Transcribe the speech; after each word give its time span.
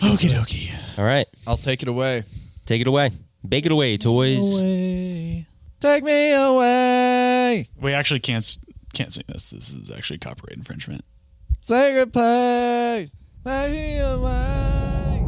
Okie 0.00 0.30
dokie. 0.30 0.74
All 0.98 1.04
right, 1.04 1.26
I'll 1.46 1.56
take 1.56 1.82
it 1.82 1.88
away. 1.88 2.24
take 2.66 2.80
it 2.80 2.86
away. 2.86 3.10
Bake 3.48 3.66
it 3.66 3.72
away, 3.72 3.96
toys. 3.96 4.60
Take 5.80 6.02
me 6.04 6.32
away. 6.32 7.68
We 7.80 7.92
actually 7.94 8.20
can't 8.20 8.38
s- 8.44 8.58
can't 8.92 9.12
sing 9.14 9.24
this. 9.28 9.50
This 9.50 9.70
is 9.70 9.90
actually 9.90 10.18
copyright 10.18 10.56
infringement. 10.56 11.04
Sacred 11.62 12.12
place. 12.12 13.10
Take 13.44 13.70
me 13.72 13.98
away. 13.98 15.24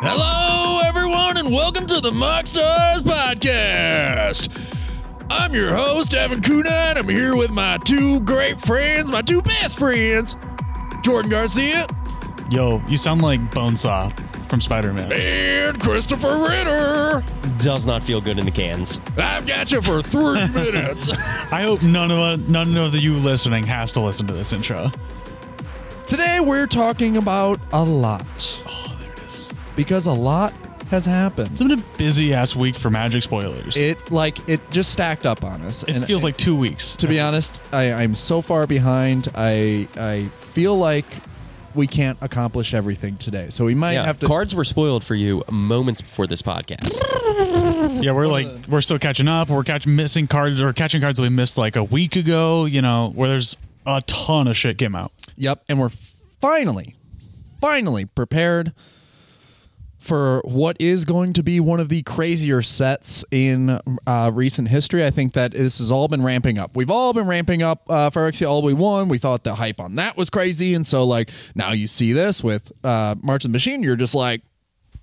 Hello, 0.00 0.80
everyone, 0.86 1.36
and 1.38 1.50
welcome 1.52 1.84
to 1.86 2.00
the 2.00 2.10
MoxStars 2.10 3.00
Podcast. 3.00 3.17
I'm 5.30 5.54
your 5.54 5.74
host, 5.74 6.14
Evan 6.14 6.40
Kunat. 6.40 6.96
I'm 6.96 7.08
here 7.08 7.36
with 7.36 7.50
my 7.50 7.78
two 7.78 8.20
great 8.20 8.60
friends, 8.60 9.10
my 9.10 9.22
two 9.22 9.42
best 9.42 9.78
friends, 9.78 10.36
Jordan 11.02 11.30
Garcia 11.30 11.86
Yo, 12.50 12.82
you 12.88 12.96
sound 12.96 13.20
like 13.20 13.38
Bonesaw 13.50 14.10
from 14.48 14.58
Spider 14.62 14.94
Man. 14.94 15.12
and 15.12 15.78
Christopher 15.78 16.46
Ritter. 16.48 17.22
Does 17.58 17.84
not 17.84 18.02
feel 18.02 18.22
good 18.22 18.38
in 18.38 18.46
the 18.46 18.50
cans. 18.50 19.00
I've 19.18 19.46
got 19.46 19.70
you 19.70 19.82
for 19.82 20.00
three 20.00 20.48
minutes. 20.54 21.10
I 21.52 21.60
hope 21.62 21.82
none 21.82 22.10
of 22.10 22.18
uh, 22.18 22.36
none 22.48 22.74
of 22.78 22.92
the 22.92 23.00
you 23.00 23.14
listening 23.16 23.64
has 23.64 23.92
to 23.92 24.00
listen 24.00 24.26
to 24.28 24.32
this 24.32 24.54
intro. 24.54 24.90
Today 26.06 26.40
we're 26.40 26.66
talking 26.66 27.18
about 27.18 27.60
a 27.72 27.84
lot 27.84 28.24
Oh, 28.66 28.96
there 28.98 29.12
it 29.12 29.18
is. 29.26 29.52
because 29.76 30.06
a 30.06 30.12
lot 30.12 30.54
has 30.90 31.04
happened. 31.06 31.50
It's 31.52 31.62
been 31.62 31.72
a 31.72 31.82
busy 31.96 32.32
ass 32.34 32.56
week 32.56 32.76
for 32.76 32.90
Magic 32.90 33.22
spoilers. 33.22 33.76
It, 33.76 33.98
It 33.98 34.10
like 34.10 34.48
it 34.48 34.60
just 34.70 34.92
stacked 34.92 35.26
up 35.26 35.44
on 35.44 35.62
us. 35.62 35.82
and 35.84 35.96
it 36.02 36.06
feels 36.06 36.24
like 36.24 36.36
two 36.36 36.56
weeks. 36.56 36.96
to 36.96 37.06
be 37.06 37.20
honest, 37.20 37.60
I, 37.72 37.92
I'm 37.92 38.14
so 38.14 38.40
far 38.42 38.66
behind. 38.66 39.28
I 39.34 39.86
I 39.96 40.26
feel 40.52 40.76
like 40.78 41.06
we 41.74 41.86
can't 41.86 42.18
accomplish 42.22 42.74
everything 42.74 43.16
today, 43.18 43.48
so 43.50 43.64
we 43.64 43.74
might 43.74 43.92
Yeah, 43.92 44.04
have 44.06 44.18
to. 44.20 44.26
cards 44.26 44.54
were 44.54 44.64
spoiled 44.64 45.04
for 45.04 45.14
you 45.14 45.44
moments 45.50 46.00
before 46.00 46.26
this 46.26 46.42
podcast. 46.42 46.98
yeah, 48.02 48.12
we're 48.12 48.26
like 48.26 48.48
we're 48.68 48.80
still 48.80 48.98
catching 48.98 49.28
up. 49.28 49.48
We're 49.50 49.62
catching 49.64 49.94
missing 49.94 50.26
cards 50.26 50.60
or 50.60 50.72
catching 50.72 51.00
cards 51.00 51.18
that 51.18 51.22
we 51.22 51.28
missed 51.28 51.58
like 51.58 51.76
a 51.76 51.84
week 51.84 52.16
ago. 52.16 52.64
You 52.64 52.82
know, 52.82 53.12
where 53.14 53.28
there's 53.28 53.56
a 53.86 54.00
ton 54.02 54.48
of 54.48 54.56
shit 54.56 54.78
came 54.78 54.94
out. 54.94 55.12
Yep, 55.36 55.64
and 55.68 55.78
we're 55.78 55.90
finally, 56.40 56.96
finally 57.60 58.04
prepared 58.06 58.72
for 59.98 60.40
what 60.44 60.76
is 60.80 61.04
going 61.04 61.32
to 61.32 61.42
be 61.42 61.58
one 61.60 61.80
of 61.80 61.88
the 61.88 62.02
crazier 62.02 62.62
sets 62.62 63.24
in 63.30 63.80
uh, 64.06 64.30
recent 64.32 64.68
history. 64.68 65.04
I 65.04 65.10
think 65.10 65.32
that 65.32 65.52
this 65.52 65.78
has 65.78 65.90
all 65.90 66.06
been 66.08 66.22
ramping 66.22 66.56
up. 66.56 66.76
We've 66.76 66.90
all 66.90 67.12
been 67.12 67.26
ramping 67.26 67.62
up 67.62 67.82
uh, 67.90 68.08
Phyrexia 68.10 68.48
All 68.48 68.62
We 68.62 68.74
Won. 68.74 69.08
We 69.08 69.18
thought 69.18 69.42
the 69.44 69.56
hype 69.56 69.80
on 69.80 69.96
that 69.96 70.16
was 70.16 70.30
crazy, 70.30 70.74
and 70.74 70.86
so 70.86 71.04
like 71.04 71.30
now 71.54 71.72
you 71.72 71.86
see 71.86 72.12
this 72.12 72.42
with 72.44 72.70
uh, 72.84 73.16
March 73.22 73.44
of 73.44 73.50
the 73.50 73.54
Machine, 73.56 73.82
you're 73.82 73.96
just 73.96 74.14
like, 74.14 74.42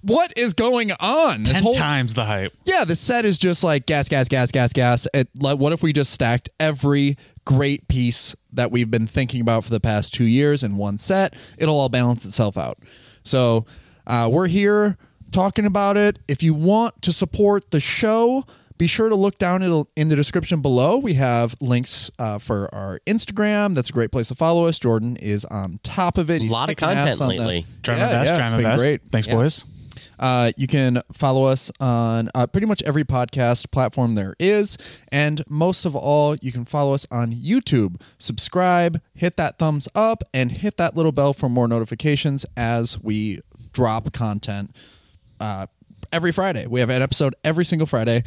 what 0.02 0.32
is 0.38 0.54
going 0.54 0.92
on? 1.00 1.44
This 1.44 1.54
Ten 1.54 1.64
whole- 1.64 1.74
times 1.74 2.14
the 2.14 2.26
hype. 2.26 2.54
yeah, 2.64 2.86
the 2.86 2.96
set 2.96 3.26
is 3.26 3.38
just 3.38 3.64
like 3.64 3.86
gas, 3.88 4.08
gas, 4.08 4.28
gas, 4.30 4.52
gas, 4.52 4.72
gas. 4.72 5.08
It, 5.14 5.28
like, 5.40 5.60
what 5.60 5.74
if 5.74 5.82
we 5.84 5.92
just 5.94 6.12
stacked 6.12 6.50
every 6.60 7.18
great 7.44 7.88
piece 7.88 8.36
that 8.54 8.72
we've 8.72 8.90
been 8.90 9.08
thinking 9.08 9.42
about 9.42 9.64
for 9.66 9.72
the 9.72 9.80
past 9.80 10.14
two 10.14 10.26
years 10.26 10.64
in 10.64 10.78
one 10.78 10.98
set? 11.00 11.34
It'll 11.58 11.78
all 11.80 11.90
balance 11.90 12.24
itself 12.24 12.56
out. 12.56 12.78
So 13.24 13.66
uh, 14.08 14.30
we're 14.32 14.48
here 14.48 14.98
talking 15.32 15.66
about 15.66 15.98
it. 15.98 16.20
If 16.28 16.44
you 16.44 16.54
want 16.54 17.02
to 17.04 17.12
support 17.14 17.72
the 17.72 17.80
show, 17.80 18.46
be 18.78 18.88
sure 18.88 19.10
to 19.10 19.16
look 19.16 19.38
down 19.38 19.62
in 19.64 19.86
in 19.96 20.10
the 20.10 20.16
description 20.16 20.62
below. 20.62 20.98
We 20.98 21.14
have 21.16 21.56
links 21.62 22.12
uh, 22.20 22.38
for 22.40 22.74
our 22.76 23.00
Instagram. 23.08 23.74
That's 23.74 23.90
a 23.90 23.94
great 23.94 24.12
place 24.12 24.28
to 24.30 24.36
follow 24.36 24.66
us. 24.68 24.80
Jordan 24.80 25.16
is 25.18 25.46
on 25.46 25.80
top 25.84 26.18
of 26.18 26.30
it. 26.30 26.42
A 26.42 26.46
lot 26.46 26.70
of 26.70 26.76
content 26.76 27.20
lately. 27.20 27.66
Try 27.84 27.96
Yeah, 27.98 28.06
my 28.06 28.12
best. 28.12 28.26
yeah, 28.30 28.38
try 28.38 28.46
it's 28.46 28.52
my 28.54 28.58
been 28.58 28.72
best. 28.72 28.80
great. 28.82 29.02
Thanks, 29.12 29.28
Yeah. 29.28 29.34
boys. 29.36 29.66
Uh, 30.20 30.52
you 30.58 30.68
can 30.68 31.02
follow 31.14 31.46
us 31.46 31.70
on 31.80 32.30
uh, 32.36 32.48
pretty 32.48 32.68
much 32.68 32.82
every 32.84 33.04
podcast 33.04 33.70
platform 33.72 34.16
there 34.16 34.34
is. 34.40 34.78
And 35.10 35.42
most 35.50 35.86
of 35.86 35.94
all, 35.96 36.36
you 36.42 36.52
can 36.54 36.64
follow 36.66 36.94
us 36.94 37.06
on 37.12 37.34
YouTube. 37.34 38.00
Subscribe, 38.18 39.02
hit 39.14 39.36
that 39.38 39.58
thumbs 39.58 39.88
up, 39.96 40.24
and 40.34 40.52
hit 40.52 40.78
that 40.78 40.96
little 40.96 41.12
bell 41.12 41.34
for 41.34 41.50
more 41.50 41.68
notifications 41.68 42.46
as 42.58 43.02
we 43.02 43.42
drop 43.76 44.12
content 44.14 44.74
uh, 45.40 45.68
every 46.12 46.32
Friday. 46.32 46.66
We 46.66 46.80
have 46.80 46.90
an 46.90 47.02
episode 47.02 47.36
every 47.44 47.66
single 47.66 47.86
Friday 47.86 48.24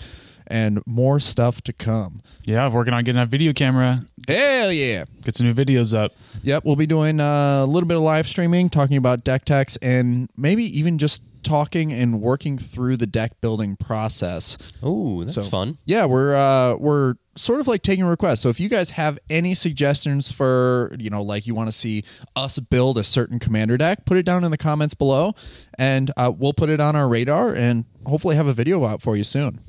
and 0.47 0.81
more 0.87 1.19
stuff 1.19 1.61
to 1.63 1.73
come. 1.73 2.23
Yeah, 2.45 2.65
I'm 2.65 2.73
working 2.73 2.95
on 2.95 3.03
getting 3.03 3.21
a 3.21 3.27
video 3.27 3.53
camera. 3.53 4.05
Hell 4.29 4.73
yeah. 4.73 5.05
Get 5.25 5.35
some 5.35 5.47
new 5.47 5.55
videos 5.55 5.97
up. 5.97 6.13
Yep, 6.43 6.65
we'll 6.65 6.77
be 6.77 6.87
doing 6.87 7.19
uh, 7.19 7.65
a 7.65 7.67
little 7.67 7.89
bit 7.89 7.97
of 7.97 8.03
live 8.03 8.27
streaming, 8.29 8.69
talking 8.69 8.97
about 8.97 9.25
deck 9.25 9.45
techs, 9.45 9.77
and 9.79 10.29
maybe 10.37 10.65
even 10.79 10.99
just 10.99 11.23
talking 11.43 11.93
and 11.93 12.21
working 12.21 12.59
through 12.59 12.97
the 12.97 13.07
deck 13.07 13.41
building 13.41 13.77
process. 13.77 14.59
Oh, 14.83 15.25
that's 15.25 15.35
So, 15.35 15.43
fun. 15.43 15.79
Yeah, 15.85 16.05
we're 16.07 16.35
uh, 16.35 16.75
we're 16.77 17.15
sort 17.37 17.61
of 17.61 17.69
like 17.69 17.83
taking 17.83 18.05
requests. 18.05 18.41
So 18.41 18.49
if 18.49 18.59
you 18.59 18.69
guys 18.69 18.91
have 18.91 19.19
any 19.31 19.55
suggestions 19.55 20.31
for 20.33 20.95
you 20.99 21.11
know 21.11 21.23
like 21.23 21.47
you 21.47 21.55
want 21.55 21.69
to 21.69 21.73
see 21.73 22.05
us 22.37 22.59
build 22.59 22.99
a 22.99 23.05
certain 23.05 23.39
commander 23.39 23.77
deck, 23.77 24.05
put 24.05 24.17
it 24.17 24.25
down 24.25 24.45
in 24.45 24.51
the 24.51 24.59
comments 24.59 24.95
below, 24.95 25.35
and 25.79 26.11
uh, 26.17 26.33
we'll 26.37 26.53
put 26.55 26.69
it 26.71 26.81
on 26.81 26.97
our 26.97 27.09
radar 27.09 27.55
and 27.55 27.85
hopefully 28.07 28.37
have 28.37 28.47
a 28.47 28.55
video 28.55 28.85
out 28.85 29.01
for 29.03 29.17
you 29.17 29.25
soon. 29.25 29.61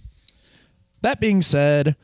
That 1.02 1.20
being 1.22 1.42
said, 1.42 1.96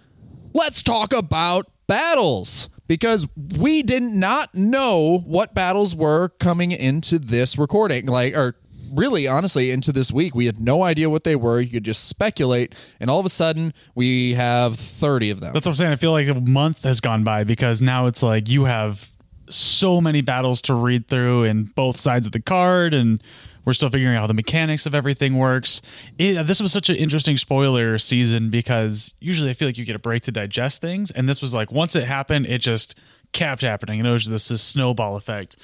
let's 0.53 0.81
talk 0.81 1.11
about 1.11 1.69
battles 1.87 2.69
because 2.87 3.27
we 3.57 3.81
did 3.83 4.03
not 4.03 4.53
know 4.55 5.19
what 5.25 5.53
battles 5.53 5.95
were 5.95 6.29
coming 6.39 6.71
into 6.71 7.17
this 7.19 7.57
recording 7.57 8.05
like 8.05 8.35
or 8.35 8.55
really 8.93 9.27
honestly 9.27 9.71
into 9.71 9.91
this 9.91 10.11
week 10.11 10.35
we 10.35 10.45
had 10.45 10.59
no 10.59 10.83
idea 10.83 11.09
what 11.09 11.23
they 11.23 11.35
were 11.35 11.59
you 11.59 11.69
could 11.69 11.83
just 11.83 12.05
speculate 12.07 12.73
and 12.99 13.09
all 13.09 13.19
of 13.19 13.25
a 13.25 13.29
sudden 13.29 13.73
we 13.95 14.33
have 14.33 14.77
30 14.79 15.29
of 15.31 15.39
them 15.39 15.53
That's 15.53 15.65
what 15.65 15.71
I'm 15.71 15.75
saying. 15.75 15.91
I 15.93 15.95
feel 15.97 16.11
like 16.11 16.27
a 16.27 16.33
month 16.35 16.83
has 16.83 16.99
gone 17.01 17.23
by 17.23 17.43
because 17.43 17.81
now 17.81 18.05
it's 18.07 18.23
like 18.23 18.49
you 18.49 18.65
have 18.65 19.09
so 19.49 20.01
many 20.01 20.21
battles 20.21 20.61
to 20.63 20.73
read 20.73 21.07
through 21.07 21.43
in 21.43 21.65
both 21.65 21.97
sides 21.97 22.25
of 22.25 22.33
the 22.33 22.41
card, 22.41 22.93
and 22.93 23.21
we're 23.63 23.73
still 23.73 23.89
figuring 23.89 24.15
out 24.15 24.21
how 24.21 24.27
the 24.27 24.33
mechanics 24.33 24.85
of 24.85 24.95
everything 24.95 25.37
works. 25.37 25.81
It, 26.17 26.45
this 26.47 26.59
was 26.59 26.71
such 26.71 26.89
an 26.89 26.95
interesting 26.95 27.37
spoiler 27.37 27.97
season 27.97 28.49
because 28.49 29.13
usually 29.19 29.49
I 29.49 29.53
feel 29.53 29.67
like 29.67 29.77
you 29.77 29.85
get 29.85 29.95
a 29.95 29.99
break 29.99 30.23
to 30.23 30.31
digest 30.31 30.81
things, 30.81 31.11
and 31.11 31.27
this 31.29 31.41
was 31.41 31.53
like 31.53 31.71
once 31.71 31.95
it 31.95 32.05
happened, 32.05 32.47
it 32.47 32.59
just 32.59 32.95
kept 33.33 33.61
happening, 33.61 33.99
and 33.99 34.07
it 34.07 34.11
was 34.11 34.25
this, 34.25 34.47
this 34.47 34.61
snowball 34.61 35.15
effect. 35.15 35.57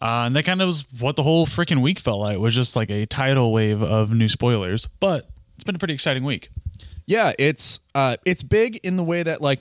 Uh, 0.00 0.24
and 0.26 0.36
that 0.36 0.44
kind 0.44 0.62
of 0.62 0.66
was 0.66 0.84
what 0.98 1.16
the 1.16 1.22
whole 1.22 1.46
freaking 1.46 1.82
week 1.82 1.98
felt 1.98 2.20
like. 2.20 2.34
It 2.34 2.40
was 2.40 2.54
just 2.54 2.74
like 2.74 2.90
a 2.90 3.06
tidal 3.06 3.52
wave 3.52 3.82
of 3.82 4.12
new 4.12 4.28
spoilers, 4.28 4.88
but 4.98 5.28
it's 5.54 5.64
been 5.64 5.74
a 5.74 5.78
pretty 5.78 5.94
exciting 5.94 6.24
week. 6.24 6.48
Yeah, 7.06 7.32
it's 7.38 7.80
uh, 7.94 8.16
it's 8.24 8.42
big 8.42 8.76
in 8.82 8.96
the 8.96 9.04
way 9.04 9.22
that 9.22 9.42
like 9.42 9.60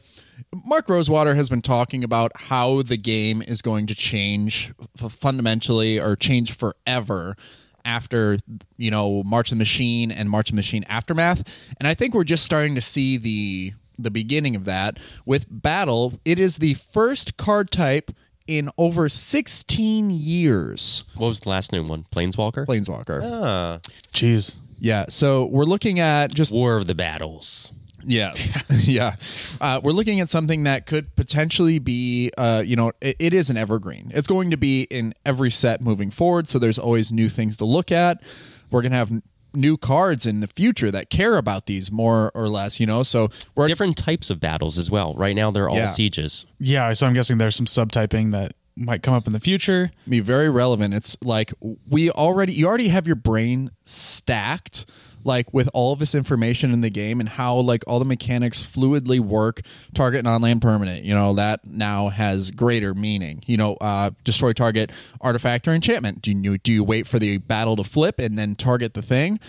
Mark 0.66 0.88
Rosewater 0.88 1.36
has 1.36 1.50
been 1.50 1.62
talking 1.62 2.04
about 2.04 2.32
how 2.36 2.84
the 2.84 2.96
game 2.96 3.42
is 3.42 3.62
going 3.62 3.88
to 3.88 3.96
change 3.96 4.72
fundamentally 4.98 6.00
or 6.00 6.16
change 6.16 6.54
forever 6.54 7.36
after 7.84 8.38
you 8.78 8.92
know 8.92 9.24
March 9.24 9.52
of 9.52 9.58
the 9.58 9.60
Machine 9.60 10.12
and 10.12 10.30
March 10.30 10.50
of 10.50 10.54
the 10.54 10.58
Machine 10.58 10.86
aftermath, 10.88 11.44
and 11.80 11.88
I 11.88 11.94
think 11.94 12.14
we're 12.14 12.24
just 12.24 12.46
starting 12.46 12.76
to 12.76 12.82
see 12.82 13.18
the 13.18 13.74
the 13.98 14.12
beginning 14.12 14.56
of 14.56 14.66
that 14.66 14.98
with 15.26 15.46
Battle. 15.50 16.20
It 16.24 16.40
is 16.40 16.58
the 16.58 16.76
first 16.76 17.36
card 17.36 17.72
type 17.72 18.12
in 18.50 18.70
over 18.78 19.08
16 19.08 20.10
years. 20.10 21.04
What 21.16 21.28
was 21.28 21.40
the 21.42 21.50
last 21.50 21.72
new 21.72 21.84
one? 21.84 22.06
Planeswalker? 22.12 22.66
Planeswalker. 22.66 23.22
Ah, 23.24 23.80
Jeez. 24.12 24.56
Yeah, 24.80 25.06
so 25.10 25.46
we're 25.46 25.66
looking 25.66 26.00
at 26.00 26.34
just 26.34 26.52
War 26.52 26.76
of 26.76 26.88
the 26.88 26.96
Battles. 26.96 27.72
Yes. 28.04 28.58
yeah. 28.88 29.16
Uh, 29.60 29.82
we're 29.84 29.92
looking 29.92 30.20
at 30.22 30.30
something 30.30 30.64
that 30.64 30.86
could 30.86 31.16
potentially 31.16 31.80
be, 31.80 32.32
uh, 32.38 32.64
you 32.66 32.76
know, 32.76 32.94
it, 33.02 33.18
it 33.20 33.34
is 33.34 33.50
an 33.50 33.58
evergreen. 33.58 34.12
It's 34.16 34.28
going 34.28 34.52
to 34.52 34.58
be 34.58 34.84
in 34.84 35.14
every 35.26 35.52
set 35.52 35.82
moving 35.82 36.10
forward. 36.10 36.48
So 36.48 36.60
there's 36.60 36.80
always 36.80 37.12
new 37.12 37.28
things 37.30 37.58
to 37.58 37.66
look 37.66 37.92
at. 37.92 38.24
We're 38.72 38.82
going 38.82 38.94
to 38.94 38.98
have 38.98 39.12
n- 39.12 39.24
new 39.54 39.78
cards 39.78 40.26
in 40.26 40.40
the 40.40 40.48
future 40.48 40.92
that 40.92 41.10
care 41.10 41.38
about 41.38 41.66
these 41.66 41.92
more 41.92 42.32
or 42.36 42.48
less, 42.50 42.80
you 42.80 42.86
know? 42.86 43.04
So 43.04 43.30
we're 43.56 43.68
Different 43.68 43.98
types 43.98 44.30
of 44.30 44.40
battles 44.40 44.78
as 44.78 44.90
well. 44.92 45.14
Right 45.16 45.36
now, 45.36 45.52
they're 45.52 45.70
all 45.70 45.76
Yeah. 45.78 45.86
sieges. 45.92 46.46
Yeah, 46.60 46.92
so 46.94 47.08
I'm 47.08 47.14
guessing 47.14 47.38
there's 47.38 47.56
some 47.56 47.66
subtyping 47.66 48.32
that 48.32 48.54
might 48.76 49.04
come 49.04 49.14
up 49.14 49.28
in 49.28 49.34
the 49.34 49.40
future. 49.40 49.92
be 50.08 50.20
very 50.22 50.50
relevant. 50.50 50.94
It's 50.94 51.18
like 51.24 51.54
we 51.90 52.10
already, 52.12 52.54
you 52.54 52.66
already 52.68 52.88
have 52.90 53.06
your 53.08 53.18
brain 53.18 53.72
stacked 53.84 54.86
like 55.24 55.54
with 55.54 55.70
all 55.74 55.94
of 55.94 56.00
this 56.00 56.16
information 56.16 56.72
in 56.72 56.82
the 56.82 56.90
game 56.90 57.20
and 57.20 57.30
how 57.30 57.56
like 57.56 57.84
all 57.88 58.00
the 58.00 58.06
mechanics 58.06 58.62
fluidly 58.64 59.20
work 59.20 59.62
target 59.94 60.24
non-land 60.24 60.62
permanent 60.62 61.04
you 61.04 61.14
know 61.14 61.34
that 61.34 61.66
now 61.66 62.10
has 62.10 62.52
greater 62.52 62.94
meaning. 62.94 63.44
You 63.46 63.58
know 63.58 63.76
uh 63.76 64.12
destroy 64.24 64.54
target 64.54 64.92
artifact 65.22 65.68
or 65.68 65.74
enchantment. 65.74 66.22
Do 66.22 66.32
you 66.32 66.58
do 66.58 66.72
you 66.72 66.84
wait 66.84 67.08
for 67.08 67.20
the 67.20 67.38
battle 67.38 67.76
to 67.76 67.84
flip 67.84 68.20
and 68.20 68.38
then 68.38 68.56
target 68.56 68.94
the 68.94 69.02
thing? 69.02 69.40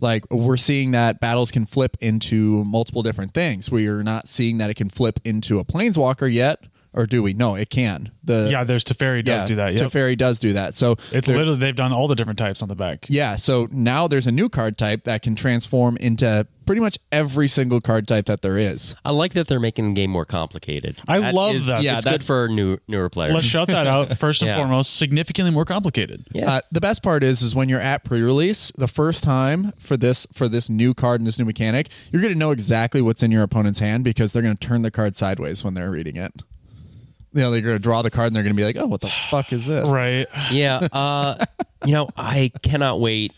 Like 0.00 0.24
we're 0.30 0.56
seeing 0.56 0.90
that 0.92 1.20
battles 1.20 1.50
can 1.50 1.66
flip 1.66 1.96
into 2.00 2.64
multiple 2.64 3.02
different 3.02 3.34
things. 3.34 3.70
We're 3.70 4.02
not 4.02 4.28
seeing 4.28 4.58
that 4.58 4.70
it 4.70 4.74
can 4.74 4.88
flip 4.88 5.20
into 5.24 5.58
a 5.58 5.64
planeswalker 5.64 6.32
yet, 6.32 6.62
or 6.96 7.06
do 7.06 7.22
we? 7.22 7.32
No, 7.34 7.54
it 7.54 7.70
can. 7.70 8.10
The 8.24 8.48
Yeah, 8.50 8.64
there's 8.64 8.84
Teferi 8.84 9.24
does 9.24 9.42
yeah, 9.42 9.46
do 9.46 9.54
that. 9.56 9.72
Yep. 9.74 9.82
Teferi 9.90 10.16
does 10.18 10.38
do 10.38 10.52
that. 10.54 10.74
So 10.74 10.96
It's 11.12 11.28
literally 11.28 11.56
they've 11.58 11.76
done 11.76 11.92
all 11.92 12.08
the 12.08 12.16
different 12.16 12.38
types 12.38 12.62
on 12.62 12.68
the 12.68 12.74
back. 12.74 13.06
yeah. 13.08 13.36
So 13.36 13.68
now 13.70 14.08
there's 14.08 14.26
a 14.26 14.32
new 14.32 14.48
card 14.48 14.76
type 14.78 15.04
that 15.04 15.22
can 15.22 15.36
transform 15.36 15.96
into 15.98 16.46
pretty 16.64 16.80
much 16.80 16.98
every 17.12 17.46
single 17.46 17.80
card 17.80 18.08
type 18.08 18.26
that 18.26 18.42
there 18.42 18.58
is. 18.58 18.96
I 19.04 19.12
like 19.12 19.34
that 19.34 19.46
they're 19.46 19.60
making 19.60 19.86
the 19.86 19.94
game 19.94 20.10
more 20.10 20.24
complicated. 20.24 20.96
I 21.06 21.30
love 21.30 21.66
that. 21.66 21.82
Yeah, 21.82 21.92
It's 21.98 21.98
it's 21.98 22.04
good. 22.06 22.18
good 22.20 22.24
for 22.26 22.48
new 22.48 22.78
newer 22.88 23.08
players. 23.08 23.34
Let's 23.34 23.46
shout 23.46 23.68
that 23.68 23.86
out 23.86 24.16
first 24.18 24.42
and 24.42 24.48
Yeah. 24.48 24.56
foremost. 24.56 24.96
Significantly 24.96 25.52
more 25.52 25.64
complicated. 25.64 26.24
Yeah. 26.32 26.50
Uh, 26.54 26.60
the 26.72 26.80
best 26.80 27.04
part 27.04 27.22
is, 27.22 27.40
is 27.40 27.54
when 27.54 27.68
you're 27.68 27.80
at 27.80 28.02
pre-release, 28.04 28.72
the 28.76 28.88
first 28.88 29.22
time 29.22 29.72
for 29.78 29.96
this 29.96 30.26
for 30.32 30.48
this 30.48 30.68
new 30.68 30.92
card 30.92 31.20
and 31.20 31.26
this 31.28 31.38
new 31.38 31.44
mechanic, 31.44 31.88
you're 32.10 32.20
going 32.22 32.32
to 32.34 32.38
know 32.38 32.50
exactly 32.50 33.00
what's 33.00 33.22
in 33.22 33.30
your 33.30 33.42
opponent's 33.44 33.78
hand 33.78 34.02
because 34.02 34.32
they're 34.32 34.42
going 34.42 34.56
to 34.56 34.66
turn 34.66 34.82
the 34.82 34.90
card 34.90 35.14
sideways 35.14 35.62
when 35.62 35.74
they're 35.74 35.90
reading 35.90 36.16
it. 36.16 36.32
You 37.36 37.42
know, 37.42 37.50
they're 37.50 37.60
going 37.60 37.76
to 37.76 37.78
draw 37.78 38.00
the 38.00 38.10
card 38.10 38.28
and 38.28 38.36
they're 38.36 38.42
going 38.42 38.54
to 38.54 38.56
be 38.56 38.64
like, 38.64 38.76
"Oh, 38.76 38.86
what 38.86 39.02
the 39.02 39.12
fuck 39.30 39.52
is 39.52 39.66
this?" 39.66 39.86
Right. 39.88 40.26
yeah. 40.50 40.88
Uh, 40.92 41.44
you 41.84 41.92
know, 41.92 42.08
I 42.16 42.50
cannot 42.62 42.98
wait. 42.98 43.32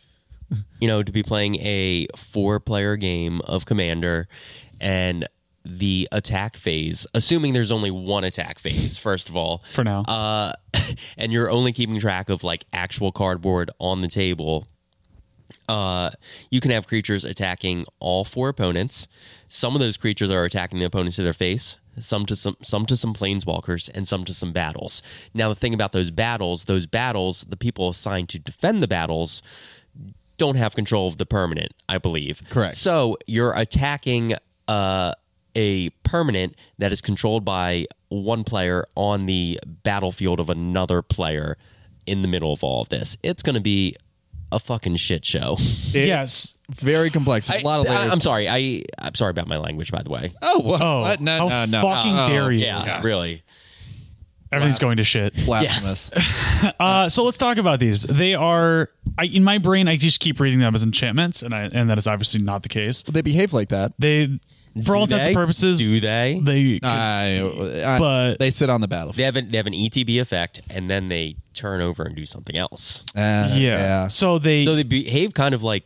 You 0.80 0.86
know, 0.86 1.02
to 1.02 1.10
be 1.12 1.22
playing 1.24 1.56
a 1.56 2.06
four-player 2.16 2.96
game 2.96 3.40
of 3.42 3.66
Commander, 3.66 4.28
and 4.80 5.26
the 5.64 6.08
attack 6.12 6.56
phase. 6.56 7.06
Assuming 7.12 7.52
there's 7.52 7.72
only 7.72 7.90
one 7.90 8.24
attack 8.24 8.58
phase, 8.58 8.96
first 8.96 9.28
of 9.28 9.36
all, 9.36 9.62
For 9.72 9.84
now. 9.84 10.02
uh, 10.02 10.52
and 11.18 11.32
you're 11.32 11.50
only 11.50 11.72
keeping 11.72 11.98
track 11.98 12.28
of 12.30 12.42
like 12.44 12.64
actual 12.72 13.12
cardboard 13.12 13.70
on 13.78 14.00
the 14.00 14.08
table. 14.08 14.68
Uh, 15.68 16.10
you 16.50 16.60
can 16.60 16.70
have 16.70 16.86
creatures 16.86 17.24
attacking 17.24 17.84
all 18.00 18.24
four 18.24 18.48
opponents. 18.48 19.08
Some 19.48 19.74
of 19.74 19.80
those 19.80 19.96
creatures 19.98 20.30
are 20.30 20.44
attacking 20.44 20.78
the 20.78 20.86
opponents 20.86 21.16
to 21.16 21.22
their 21.22 21.32
face. 21.34 21.76
Some 22.04 22.26
to 22.26 22.36
some, 22.36 22.56
some 22.62 22.86
to 22.86 22.96
some 22.96 23.14
planeswalkers, 23.14 23.90
and 23.94 24.06
some 24.06 24.24
to 24.24 24.34
some 24.34 24.52
battles. 24.52 25.02
Now, 25.34 25.48
the 25.48 25.54
thing 25.54 25.74
about 25.74 25.92
those 25.92 26.10
battles, 26.10 26.64
those 26.64 26.86
battles, 26.86 27.44
the 27.48 27.56
people 27.56 27.88
assigned 27.88 28.28
to 28.30 28.38
defend 28.38 28.82
the 28.82 28.88
battles 28.88 29.42
don't 30.36 30.56
have 30.56 30.74
control 30.74 31.08
of 31.08 31.16
the 31.18 31.26
permanent, 31.26 31.72
I 31.88 31.98
believe. 31.98 32.42
Correct. 32.50 32.76
So 32.76 33.18
you're 33.26 33.52
attacking 33.54 34.34
uh, 34.68 35.12
a 35.56 35.90
permanent 36.04 36.54
that 36.78 36.92
is 36.92 37.00
controlled 37.00 37.44
by 37.44 37.86
one 38.08 38.44
player 38.44 38.86
on 38.94 39.26
the 39.26 39.58
battlefield 39.82 40.38
of 40.38 40.48
another 40.48 41.02
player 41.02 41.56
in 42.06 42.22
the 42.22 42.28
middle 42.28 42.52
of 42.52 42.62
all 42.62 42.82
of 42.82 42.88
this. 42.88 43.16
It's 43.22 43.42
going 43.42 43.54
to 43.54 43.60
be 43.60 43.96
a 44.52 44.58
fucking 44.60 44.96
shit 44.96 45.24
show. 45.24 45.56
It- 45.92 46.06
yes. 46.06 46.54
Very 46.70 47.10
complex. 47.10 47.48
There's 47.48 47.62
a 47.62 47.66
lot 47.66 47.80
of 47.80 47.86
layers. 47.86 47.96
I, 47.96 48.00
layers. 48.02 48.12
am 48.12 48.20
sorry. 48.20 48.48
I 48.48 48.82
I'm 48.98 49.14
sorry 49.14 49.30
about 49.30 49.48
my 49.48 49.56
language, 49.58 49.90
by 49.92 50.02
the 50.02 50.10
way. 50.10 50.32
Oh, 50.42 50.58
what? 50.60 50.80
Oh, 50.82 51.00
what? 51.00 51.20
No, 51.20 51.48
how 51.48 51.64
no, 51.66 51.80
no. 51.80 51.82
fucking 51.82 52.12
Uh, 52.14 52.28
dare 52.28 52.52
you? 52.52 52.64
Yeah, 52.64 53.00
really. 53.02 53.42
Everything's 54.50 54.78
going 54.78 54.96
to 54.96 55.04
shit. 55.04 55.34
Blasphemous. 55.44 56.10
Uh, 56.80 57.08
so 57.08 57.22
let's 57.22 57.38
talk 57.38 57.56
about 57.56 57.78
these. 57.78 58.02
They 58.02 58.34
are, 58.34 58.90
I, 59.16 59.26
in 59.26 59.44
my 59.44 59.58
brain, 59.58 59.86
I 59.86 59.96
just 59.96 60.18
keep 60.18 60.40
reading 60.40 60.58
them 60.58 60.74
as 60.74 60.82
enchantments, 60.82 61.42
and 61.42 61.54
I, 61.54 61.68
and 61.72 61.88
that 61.88 61.98
is 61.98 62.08
obviously 62.08 62.40
not 62.42 62.64
the 62.64 62.68
case. 62.68 63.04
they 63.04 63.20
behave 63.22 63.52
like 63.52 63.68
that. 63.68 63.92
They, 63.96 64.40
for 64.84 64.96
all 64.96 65.06
Do 65.06 65.14
intents 65.14 65.26
and 65.28 65.36
purposes, 65.36 65.78
do 65.78 66.00
they? 66.00 66.40
they. 66.42 66.80
I, 66.82 67.42
I, 67.94 67.98
But- 68.00 68.38
they 68.40 68.50
sit 68.50 68.70
on 68.70 68.80
the 68.80 68.88
battlefield. 68.88 69.16
They 69.16 69.22
have 69.22 69.36
an, 69.36 69.52
they 69.52 69.56
have 69.56 69.68
an 69.68 69.72
ETB 69.72 70.20
effect, 70.20 70.62
and 70.68 70.90
then 70.90 71.08
they 71.08 71.36
turn 71.54 71.80
over 71.80 72.02
and 72.02 72.16
do 72.16 72.26
something 72.26 72.56
else. 72.56 73.04
Uh, 73.14 73.50
yeah. 73.54 74.08
So 74.08 74.40
they, 74.40 74.64
So 74.64 74.74
they 74.74 74.82
behave 74.82 75.32
kind 75.32 75.54
of 75.54 75.62
like 75.62 75.84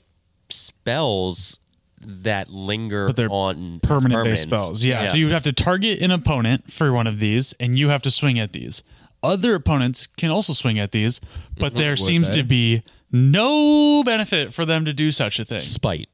spells 0.52 1.58
that 2.04 2.50
linger 2.50 3.06
but 3.06 3.16
they're 3.16 3.28
on 3.30 3.78
permanent 3.80 4.24
based 4.24 4.42
spells. 4.44 4.84
Yeah. 4.84 5.04
So 5.04 5.16
you 5.16 5.26
would 5.26 5.32
have 5.32 5.44
to 5.44 5.52
target 5.52 6.00
an 6.00 6.10
opponent 6.10 6.72
for 6.72 6.92
one 6.92 7.06
of 7.06 7.20
these, 7.20 7.54
and 7.60 7.78
you 7.78 7.88
have 7.90 8.02
to 8.02 8.10
swing 8.10 8.38
at 8.38 8.52
these. 8.52 8.82
Other 9.22 9.54
opponents 9.54 10.08
can 10.16 10.30
also 10.30 10.52
swing 10.52 10.80
at 10.80 10.90
these, 10.90 11.20
but 11.56 11.74
there 11.76 11.96
seems 11.96 12.28
they? 12.28 12.36
to 12.38 12.42
be 12.42 12.82
no 13.12 14.02
benefit 14.02 14.52
for 14.52 14.64
them 14.64 14.84
to 14.84 14.92
do 14.92 15.10
such 15.12 15.38
a 15.38 15.44
thing. 15.44 15.60
spite. 15.60 16.08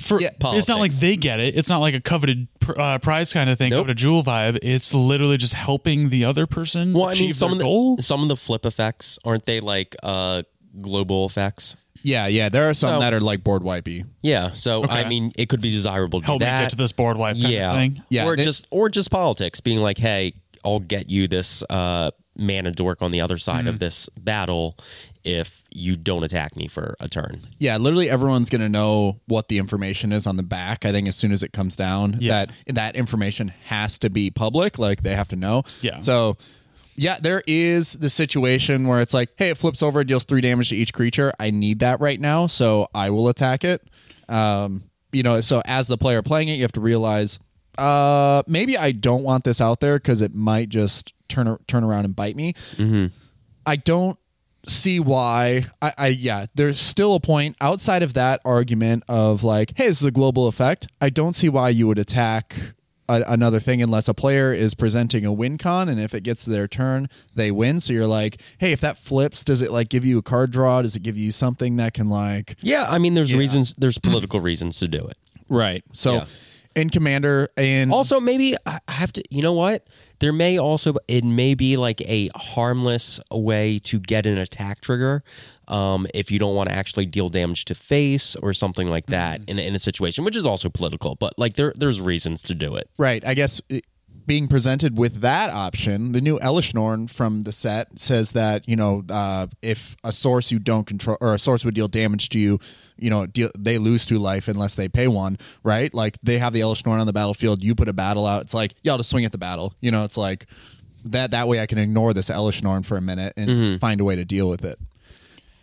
For, 0.00 0.20
Yeah, 0.20 0.30
it's 0.42 0.68
not 0.68 0.78
like 0.80 0.92
they 0.92 1.16
get 1.16 1.40
it. 1.40 1.56
It's 1.56 1.68
not 1.70 1.78
like 1.78 1.94
a 1.94 2.00
coveted 2.00 2.48
pr- 2.60 2.78
uh, 2.78 2.98
prize 2.98 3.32
kind 3.32 3.48
of 3.48 3.56
thing, 3.56 3.70
Nope. 3.70 3.82
coveted 3.84 3.96
jewel 3.98 4.22
vibe. 4.22 4.58
It's 4.60 4.92
literally 4.92 5.36
just 5.38 5.54
helping 5.54 6.10
the 6.10 6.24
other 6.24 6.46
person 6.46 6.92
Well, 6.92 7.06
I 7.06 7.12
achieve 7.12 7.26
mean, 7.28 7.32
some 7.34 7.50
their 7.50 7.54
of 7.54 7.58
the 7.60 7.64
goal. 7.64 7.98
some 7.98 8.22
of 8.22 8.28
the 8.28 8.36
flip 8.36 8.66
effects 8.66 9.18
aren't 9.24 9.46
they 9.46 9.60
like 9.60 9.94
uh 10.02 10.42
global 10.80 11.24
effects? 11.24 11.76
Yeah, 12.02 12.26
yeah. 12.26 12.48
There 12.48 12.68
are 12.68 12.74
some 12.74 12.96
So- 12.96 13.00
that 13.00 13.12
are 13.14 13.20
like 13.20 13.42
board 13.44 13.62
wipey. 13.62 14.04
Yeah. 14.22 14.52
So 14.52 14.84
Okay. 14.84 14.92
I 14.94 15.08
mean, 15.08 15.32
it 15.36 15.48
could 15.48 15.60
be 15.62 15.70
desirable 15.70 16.20
to 16.20 16.26
Help 16.26 16.40
do 16.40 16.44
me 16.46 16.50
that. 16.50 16.60
get 16.62 16.70
to 16.70 16.76
this 16.76 16.92
board 16.92 17.16
wipe 17.16 17.34
kind 17.36 17.48
yeah. 17.52 17.70
of 17.70 17.76
thing. 17.76 18.02
Yeah, 18.08 18.24
Or 18.26 18.36
they- 18.36 18.44
just 18.44 18.66
or 18.70 18.88
just 18.88 19.10
politics, 19.10 19.60
being 19.60 19.78
like, 19.80 19.98
hey, 19.98 20.34
I'll 20.64 20.80
get 20.80 21.08
you 21.10 21.28
this 21.28 21.62
uh 21.70 22.10
mana 22.36 22.70
dork 22.70 23.02
on 23.02 23.10
the 23.10 23.20
other 23.20 23.36
side 23.36 23.66
of 23.66 23.78
this 23.78 24.08
battle 24.18 24.74
if 25.22 25.62
you 25.70 25.96
don't 25.96 26.24
attack 26.24 26.56
me 26.56 26.66
for 26.66 26.96
a 26.98 27.06
turn. 27.06 27.42
Yeah, 27.58 27.76
literally 27.76 28.08
everyone's 28.08 28.48
going 28.48 28.62
to 28.62 28.70
know 28.70 29.20
what 29.26 29.48
the 29.48 29.58
information 29.58 30.12
is 30.12 30.26
on 30.26 30.36
the 30.36 30.42
back. 30.42 30.86
I 30.86 30.92
think 30.92 31.06
as 31.08 31.14
soon 31.14 31.30
as 31.30 31.42
it 31.42 31.52
comes 31.52 31.76
down, 31.76 32.16
Yeah. 32.20 32.46
that 32.46 32.74
that 32.74 32.96
information 32.96 33.48
has 33.66 33.98
to 33.98 34.08
be 34.08 34.30
public. 34.30 34.78
Like 34.78 35.02
they 35.02 35.14
have 35.14 35.28
to 35.28 35.36
know. 35.36 35.64
Yeah. 35.82 35.98
So, 36.00 36.38
yeah, 36.94 37.18
there 37.20 37.42
is 37.46 37.94
the 37.94 38.10
situation 38.10 38.86
where 38.86 39.00
it's 39.00 39.14
like, 39.14 39.30
hey, 39.36 39.50
it 39.50 39.58
flips 39.58 39.82
over, 39.82 40.00
it 40.00 40.06
deals 40.06 40.24
three 40.24 40.40
damage 40.40 40.68
to 40.70 40.76
each 40.76 40.92
creature. 40.92 41.32
I 41.40 41.50
need 41.50 41.78
that 41.80 42.00
right 42.00 42.20
now, 42.20 42.46
so 42.46 42.88
I 42.94 43.10
will 43.10 43.28
attack 43.28 43.64
it. 43.64 43.82
Um, 44.28 44.84
you 45.12 45.22
know, 45.22 45.40
so 45.40 45.62
as 45.64 45.88
the 45.88 45.98
player 45.98 46.22
playing 46.22 46.48
it, 46.48 46.54
you 46.54 46.62
have 46.62 46.72
to 46.72 46.80
realize, 46.80 47.38
uh, 47.78 48.42
maybe 48.46 48.76
I 48.76 48.92
don't 48.92 49.22
want 49.22 49.44
this 49.44 49.60
out 49.60 49.80
there 49.80 49.98
because 49.98 50.20
it 50.20 50.34
might 50.34 50.68
just 50.68 51.12
turn 51.28 51.56
turn 51.66 51.84
around 51.84 52.04
and 52.04 52.14
bite 52.14 52.36
me. 52.36 52.54
I 53.66 53.76
don't 53.76 54.18
see 54.66 55.00
why 55.00 55.66
I, 55.80 55.92
I 55.98 56.06
yeah 56.08 56.46
there's 56.54 56.78
still 56.80 57.16
a 57.16 57.20
point 57.20 57.56
outside 57.60 58.04
of 58.04 58.14
that 58.14 58.40
argument 58.44 59.02
of 59.08 59.42
like 59.42 59.72
hey 59.76 59.88
this 59.88 60.00
is 60.00 60.04
a 60.06 60.12
global 60.12 60.46
effect 60.46 60.86
i 61.00 61.10
don't 61.10 61.34
see 61.34 61.48
why 61.48 61.68
you 61.68 61.88
would 61.88 61.98
attack 61.98 62.54
a, 63.08 63.22
another 63.26 63.60
thing 63.60 63.82
unless 63.82 64.08
a 64.08 64.14
player 64.14 64.52
is 64.52 64.74
presenting 64.74 65.24
a 65.24 65.32
win 65.32 65.58
con 65.58 65.88
and 65.88 66.00
if 66.00 66.14
it 66.14 66.22
gets 66.22 66.44
to 66.44 66.50
their 66.50 66.68
turn 66.68 67.08
they 67.34 67.50
win 67.50 67.80
so 67.80 67.92
you're 67.92 68.06
like 68.06 68.40
hey 68.58 68.72
if 68.72 68.80
that 68.80 68.96
flips 68.96 69.42
does 69.44 69.60
it 69.60 69.70
like 69.70 69.88
give 69.88 70.04
you 70.04 70.18
a 70.18 70.22
card 70.22 70.50
draw 70.50 70.80
does 70.82 70.94
it 70.96 71.02
give 71.02 71.16
you 71.16 71.32
something 71.32 71.76
that 71.76 71.94
can 71.94 72.08
like 72.08 72.56
Yeah, 72.62 72.86
I 72.88 72.98
mean, 72.98 73.14
there's 73.14 73.34
reasons. 73.34 73.74
There's 73.74 73.98
political 73.98 74.40
reasons 74.40 74.78
to 74.78 74.88
do 74.88 75.04
it. 75.06 75.16
right 75.48 75.82
so 75.92 76.14
Yeah. 76.14 76.24
In 76.74 76.90
commander 76.90 77.48
and 77.56 77.92
Also, 77.92 78.20
maybe 78.20 78.54
I 78.66 78.80
have 78.88 79.12
to. 79.12 79.22
You 79.30 79.42
know 79.42 79.52
what? 79.52 79.86
There 80.18 80.32
may 80.32 80.58
also 80.58 80.94
it 81.08 81.24
may 81.24 81.54
be 81.54 81.76
like 81.76 82.00
a 82.02 82.30
harmless 82.36 83.20
way 83.30 83.80
to 83.80 83.98
get 83.98 84.24
an 84.24 84.38
attack 84.38 84.80
trigger, 84.80 85.24
um, 85.68 86.06
if 86.14 86.30
you 86.30 86.38
don't 86.38 86.54
want 86.54 86.68
to 86.68 86.74
actually 86.74 87.06
deal 87.06 87.28
damage 87.28 87.64
to 87.66 87.74
face 87.74 88.36
or 88.36 88.52
something 88.52 88.88
like 88.88 89.06
that 89.06 89.40
in, 89.48 89.58
in 89.58 89.74
a 89.74 89.78
situation, 89.78 90.24
which 90.24 90.36
is 90.36 90.46
also 90.46 90.68
political. 90.68 91.14
But 91.16 91.38
like 91.38 91.54
there 91.54 91.72
there's 91.76 92.00
reasons 92.00 92.42
to 92.42 92.54
do 92.54 92.76
it. 92.76 92.88
Right. 92.98 93.26
I 93.26 93.34
guess 93.34 93.60
it, 93.68 93.84
being 94.26 94.48
presented 94.48 94.98
with 94.98 95.20
that 95.20 95.50
option, 95.50 96.12
the 96.12 96.20
new 96.20 96.38
Elesh 96.38 96.74
Norn 96.74 97.06
from 97.08 97.42
the 97.42 97.52
set 97.52 98.00
says 98.00 98.32
that 98.32 98.68
you 98.68 98.76
know 98.76 99.04
uh, 99.08 99.46
if 99.60 99.96
a 100.04 100.12
source 100.12 100.50
you 100.50 100.58
don't 100.58 100.86
control 100.86 101.16
or 101.20 101.34
a 101.34 101.38
source 101.38 101.64
would 101.64 101.74
deal 101.74 101.88
damage 101.88 102.28
to 102.30 102.38
you, 102.38 102.58
you 102.96 103.10
know 103.10 103.26
deal, 103.26 103.50
they 103.58 103.78
lose 103.78 104.04
two 104.04 104.18
life 104.18 104.48
unless 104.48 104.74
they 104.74 104.88
pay 104.88 105.08
one. 105.08 105.38
Right. 105.62 105.92
Like 105.92 106.18
they 106.22 106.38
have 106.38 106.52
the 106.52 106.60
Elesh 106.60 106.84
Norn 106.86 107.00
on 107.00 107.06
the 107.06 107.12
battlefield. 107.12 107.62
You 107.62 107.74
put 107.74 107.88
a 107.88 107.92
battle 107.92 108.26
out. 108.26 108.42
It's 108.42 108.54
like 108.54 108.74
yeah, 108.82 108.92
I'll 108.92 108.98
just 108.98 109.10
swing 109.10 109.24
at 109.24 109.32
the 109.32 109.38
battle. 109.38 109.74
You 109.80 109.90
know, 109.90 110.04
it's 110.04 110.16
like 110.16 110.46
that. 111.06 111.32
That 111.32 111.48
way 111.48 111.60
I 111.60 111.66
can 111.66 111.78
ignore 111.78 112.14
this 112.14 112.28
Elesh 112.28 112.62
Norn 112.62 112.82
for 112.82 112.96
a 112.96 113.02
minute 113.02 113.34
and 113.36 113.80
find 113.80 114.00
a 114.00 114.04
way 114.04 114.16
to 114.16 114.24
deal 114.24 114.48
with 114.48 114.64
it 114.64 114.78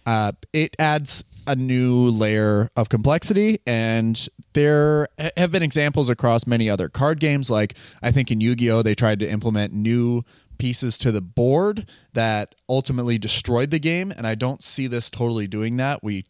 uh, 0.10 0.32
it 0.54 0.76
adds 0.80 1.24
a 1.50 1.56
new 1.56 2.06
layer 2.10 2.70
of 2.76 2.90
complexity 2.90 3.60
and 3.66 4.30
there 4.54 5.08
have 5.36 5.52
been 5.52 5.64
examples 5.64 6.08
across 6.08 6.46
many 6.46 6.70
other 6.70 6.88
card 6.88 7.20
games. 7.20 7.50
Like 7.50 7.76
i 8.04 8.12
think 8.12 8.30
in 8.32 8.40
yu-gi-oh 8.40 8.84
they 8.84 8.94
tried 8.94 9.20
to 9.20 9.30
implement 9.30 9.74
new 9.74 10.24
pieces 10.60 10.98
to 11.00 11.12
the 11.12 11.22
board 11.22 11.90
that 12.14 12.54
ultimately 12.68 13.18
destroyed 13.18 13.72
the 13.72 13.80
game 13.80 14.12
and 14.12 14.28
i 14.28 14.36
don't 14.36 14.64
see 14.64 14.86
this 14.88 15.10
totally 15.10 15.48
doing 15.48 15.78
that. 15.78 16.04
We 16.04 16.26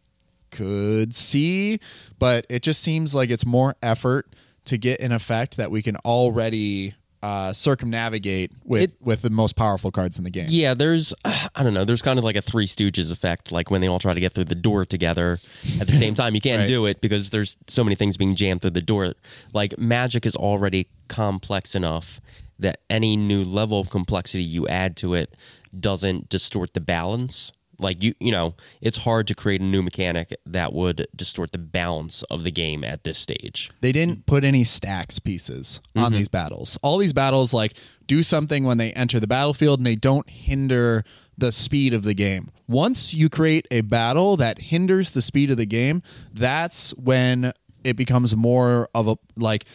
could 0.51 1.13
see 1.13 1.79
but 2.17 2.45
it 2.49 2.63
just 2.63 2.81
seems 2.81 3.13
like 3.13 3.29
it's 3.29 3.45
more 3.45 3.75
effort 3.83 4.33
to 4.65 4.77
get 4.77 5.01
an 5.01 5.11
effect 5.11 5.57
that 5.57 5.69
we 5.69 5.81
can 5.81 5.97
already 5.97 6.95
uh, 7.21 7.51
circumnavigate 7.51 8.51
with 8.63 8.81
It- 8.83 8.95
with 9.01 9.21
the 9.23 9.29
most 9.29 9.55
powerful 9.55 9.91
cards 9.91 10.17
in 10.17 10.23
the 10.23 10.29
game 10.29 10.47
Yeah, 10.49 10.73
there's 10.73 11.13
I 11.25 11.63
don't 11.63 11.73
know. 11.73 11.83
There's 11.85 12.01
kind 12.01 12.17
of 12.17 12.23
like 12.25 12.35
a 12.35 12.41
Three 12.41 12.65
Stooges 12.67 13.11
effect, 13.11 13.51
like 13.51 13.69
when 13.71 13.81
they 13.81 13.88
all 13.88 13.99
try 13.99 14.13
to 14.13 14.19
get 14.19 14.33
through 14.33 14.45
the 14.45 14.55
door 14.55 14.85
together 14.85 15.39
at 15.79 15.88
the 15.88 15.93
same 15.93 16.13
time. 16.21 16.35
You 16.35 16.41
can't 16.41 16.61
Right. 16.61 16.67
do 16.67 16.85
it 16.85 17.01
because 17.01 17.29
there's 17.31 17.57
so 17.67 17.83
many 17.83 17.95
things 17.95 18.15
being 18.17 18.35
jammed 18.35 18.61
through 18.61 18.71
the 18.71 18.81
door. 18.81 19.13
Like 19.53 19.77
magic 19.77 20.25
is 20.25 20.35
already 20.35 20.88
complex 21.09 21.75
enough 21.75 22.21
that 22.57 22.79
any 22.89 23.15
new 23.15 23.43
level 23.43 23.79
of 23.79 23.89
complexity 23.89 24.43
you 24.43 24.67
add 24.67 24.95
to 24.97 25.13
it 25.13 25.33
doesn't 25.77 26.29
distort 26.29 26.73
the 26.73 26.81
balance 26.81 27.51
Like 27.79 28.03
you, 28.03 28.13
you 28.19 28.31
know, 28.31 28.55
it's 28.81 28.98
hard 28.98 29.27
to 29.27 29.36
create 29.36 29.62
a 29.62 29.63
new 29.63 29.81
mechanic 29.81 30.38
that 30.45 30.74
would 30.74 31.07
distort 31.15 31.51
the 31.51 31.57
balance 31.57 32.24
of 32.24 32.43
the 32.43 32.51
game 32.51 32.83
at 32.83 33.03
this 33.03 33.17
stage. 33.17 33.71
they 33.81 33.91
didn't 33.91 34.25
put 34.25 34.43
any 34.43 34.63
stacks 34.63 35.19
pieces 35.19 35.79
on 35.95 36.05
mm-hmm. 36.05 36.15
these 36.15 36.27
battles. 36.27 36.77
All 36.81 36.98
these 36.98 37.13
battles 37.13 37.53
like 37.53 37.75
do 38.07 38.24
something 38.24 38.63
when 38.63 38.77
they 38.77 38.91
enter 38.93 39.19
the 39.19 39.27
battlefield 39.27 39.79
and 39.79 39.88
they 39.88 39.95
don't 39.95 40.29
hinder 40.29 41.03
the 41.38 41.51
speed 41.51 41.93
of 41.93 42.03
the 42.03 42.13
game. 42.13 42.51
Once 42.67 43.13
you 43.13 43.29
create 43.29 43.67
a 43.71 43.81
battle 43.81 44.36
that 44.38 44.59
hinders 44.59 45.12
the 45.12 45.21
speed 45.21 45.50
of 45.50 45.57
the 45.57 45.65
game, 45.65 46.01
that's 46.33 46.91
when 46.91 47.53
it 47.83 47.95
becomes 47.95 48.36
more 48.36 48.89
of 48.93 49.07
a 49.07 49.17
like 49.38 49.65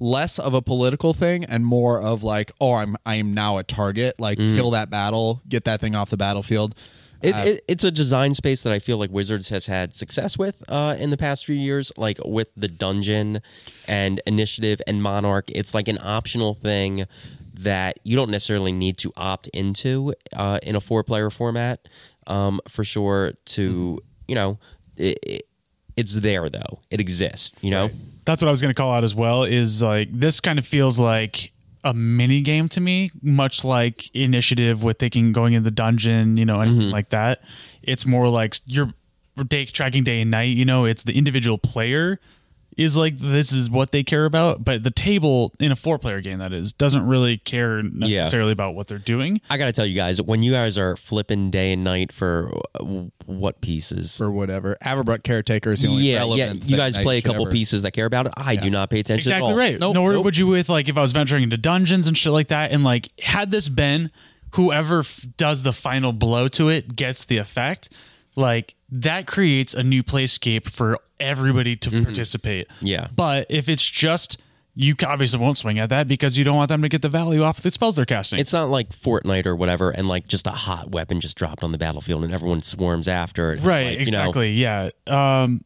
less 0.00 0.38
of 0.38 0.54
a 0.54 0.62
political 0.62 1.12
thing 1.12 1.44
and 1.44 1.66
more 1.66 2.00
of 2.00 2.22
like 2.22 2.52
oh 2.60 2.74
I'm 2.74 2.96
I 3.04 3.16
am 3.16 3.34
now 3.34 3.58
a 3.58 3.64
target 3.64 4.20
like 4.20 4.38
mm-hmm. 4.38 4.54
kill 4.54 4.70
that 4.72 4.90
battle 4.90 5.42
get 5.48 5.64
that 5.64 5.80
thing 5.80 5.96
off 5.96 6.10
the 6.10 6.16
battlefield 6.16 6.76
It, 7.20 7.34
it, 7.34 7.64
it's 7.66 7.84
a 7.84 7.90
design 7.90 8.34
space 8.34 8.62
that 8.62 8.72
I 8.72 8.78
feel 8.78 8.96
like 8.96 9.10
Wizards 9.10 9.48
has 9.48 9.66
had 9.66 9.92
success 9.92 10.38
with 10.38 10.62
uh, 10.68 10.96
in 10.98 11.10
the 11.10 11.16
past 11.16 11.44
few 11.44 11.56
years, 11.56 11.90
like 11.96 12.18
with 12.24 12.48
the 12.56 12.68
dungeon 12.68 13.40
and 13.88 14.20
initiative 14.26 14.80
and 14.86 15.02
monarch. 15.02 15.50
It's 15.50 15.74
like 15.74 15.88
an 15.88 15.98
optional 16.00 16.54
thing 16.54 17.06
that 17.54 17.98
you 18.04 18.14
don't 18.14 18.30
necessarily 18.30 18.70
need 18.70 18.98
to 18.98 19.12
opt 19.16 19.48
into 19.48 20.14
uh, 20.32 20.60
in 20.62 20.76
a 20.76 20.80
four 20.80 21.02
player 21.02 21.28
format 21.28 21.88
um, 22.28 22.60
for 22.68 22.84
sure. 22.84 23.32
To 23.46 24.00
you 24.28 24.34
know, 24.34 24.58
it, 24.96 25.18
it, 25.24 25.48
it's 25.96 26.14
there 26.20 26.48
though. 26.48 26.80
It 26.90 27.00
exists. 27.00 27.52
You 27.60 27.70
know. 27.72 27.90
That's 28.24 28.42
what 28.42 28.48
I 28.48 28.50
was 28.50 28.60
going 28.60 28.74
to 28.74 28.80
call 28.80 28.92
out 28.92 29.04
as 29.04 29.14
well. 29.14 29.42
Is 29.44 29.82
like 29.82 30.08
this 30.12 30.38
kind 30.38 30.58
of 30.58 30.66
feels 30.66 30.98
like 30.98 31.50
a 31.88 31.94
mini 31.94 32.42
game 32.42 32.68
to 32.68 32.80
me, 32.80 33.10
much 33.22 33.64
like 33.64 34.14
Initiative 34.14 34.82
with 34.82 34.98
taking 34.98 35.32
going 35.32 35.54
in 35.54 35.62
the 35.62 35.70
dungeon, 35.70 36.36
you 36.36 36.44
know, 36.44 36.60
and 36.60 36.72
mm-hmm. 36.72 36.90
like 36.90 37.08
that. 37.08 37.40
It's 37.82 38.04
more 38.04 38.28
like 38.28 38.56
you're 38.66 38.92
day 39.48 39.64
tracking 39.64 40.04
day 40.04 40.20
and 40.20 40.30
night. 40.30 40.54
You 40.54 40.66
know, 40.66 40.84
it's 40.84 41.04
the 41.04 41.16
individual 41.16 41.56
player 41.56 42.20
is 42.78 42.96
like 42.96 43.18
this 43.18 43.52
is 43.52 43.68
what 43.68 43.90
they 43.92 44.02
care 44.02 44.24
about, 44.24 44.64
but 44.64 44.84
the 44.84 44.90
table 44.90 45.52
in 45.58 45.70
a 45.72 45.76
four 45.76 45.98
player 45.98 46.20
game 46.20 46.38
that 46.38 46.52
is 46.52 46.72
doesn't 46.72 47.06
really 47.06 47.36
care 47.36 47.82
necessarily 47.82 48.52
about 48.52 48.74
what 48.74 48.86
they're 48.86 48.98
doing. 48.98 49.40
I 49.50 49.58
got 49.58 49.66
to 49.66 49.72
tell 49.72 49.84
you 49.84 49.96
guys, 49.96 50.22
when 50.22 50.42
you 50.42 50.52
guys 50.52 50.78
are 50.78 50.96
flipping 50.96 51.50
day 51.50 51.72
and 51.72 51.82
night 51.84 52.12
for 52.12 52.56
uh, 52.80 52.84
what 53.26 53.60
pieces? 53.60 54.20
or 54.22 54.30
whatever 54.30 54.76
Avabruck 54.82 55.24
caretaker 55.24 55.72
is 55.72 55.82
the 55.82 55.88
only 55.88 56.04
yeah, 56.04 56.24
yeah. 56.24 56.52
You 56.52 56.76
guys 56.76 56.96
play 56.96 57.18
a 57.18 57.22
couple 57.22 57.42
ever- 57.42 57.50
pieces 57.50 57.82
that 57.82 57.90
care 57.90 58.06
about 58.06 58.26
it. 58.26 58.32
I 58.36 58.56
do 58.56 58.70
not 58.70 58.90
pay 58.90 59.00
attention 59.00 59.32
at 59.32 59.36
Exactly 59.38 59.52
all. 59.52 59.58
right. 59.58 59.78
Nope, 59.78 59.94
Nor 59.94 60.12
nope. 60.12 60.24
would 60.24 60.36
you 60.36 60.46
with 60.46 60.68
like 60.68 60.88
if 60.88 60.96
I 60.96 61.00
was 61.00 61.12
venturing 61.12 61.42
into 61.42 61.56
dungeons 61.58 62.06
and 62.06 62.16
shit 62.16 62.32
like 62.32 62.48
that, 62.48 62.70
and 62.70 62.84
like 62.84 63.10
had 63.20 63.50
this 63.50 63.68
been 63.68 64.10
whoever 64.52 65.00
f- 65.00 65.26
does 65.36 65.62
the 65.62 65.72
final 65.72 66.12
blow 66.12 66.48
to 66.48 66.68
it 66.68 66.94
gets 66.96 67.24
the 67.24 67.36
effect, 67.38 67.90
like 68.38 68.74
that 68.90 69.26
creates 69.26 69.74
a 69.74 69.82
new 69.82 70.02
playscape 70.02 70.70
for 70.70 70.98
everybody 71.20 71.76
to 71.76 71.90
participate. 72.02 72.68
Mm-hmm. 72.68 72.86
Yeah. 72.86 73.08
But 73.14 73.46
if 73.50 73.68
it's 73.68 73.84
just 73.84 74.38
you 74.74 74.94
obviously 75.04 75.40
won't 75.40 75.58
swing 75.58 75.80
at 75.80 75.88
that 75.88 76.06
because 76.06 76.38
you 76.38 76.44
don't 76.44 76.56
want 76.56 76.68
them 76.68 76.82
to 76.82 76.88
get 76.88 77.02
the 77.02 77.08
value 77.08 77.42
off 77.42 77.60
the 77.62 77.70
spells 77.72 77.96
they're 77.96 78.04
casting. 78.04 78.38
It's 78.38 78.52
not 78.52 78.70
like 78.70 78.90
Fortnite 78.90 79.44
or 79.44 79.56
whatever, 79.56 79.90
and 79.90 80.06
like 80.06 80.28
just 80.28 80.46
a 80.46 80.52
hot 80.52 80.92
weapon 80.92 81.20
just 81.20 81.36
dropped 81.36 81.64
on 81.64 81.72
the 81.72 81.78
battlefield 81.78 82.22
and 82.22 82.32
everyone 82.32 82.60
swarms 82.60 83.08
after 83.08 83.52
it. 83.52 83.60
right 83.62 83.98
Like, 83.98 84.06
you 84.06 84.12
know, 84.12 84.20
exactly 84.20 84.52
yeah 84.52 84.90
um 85.08 85.64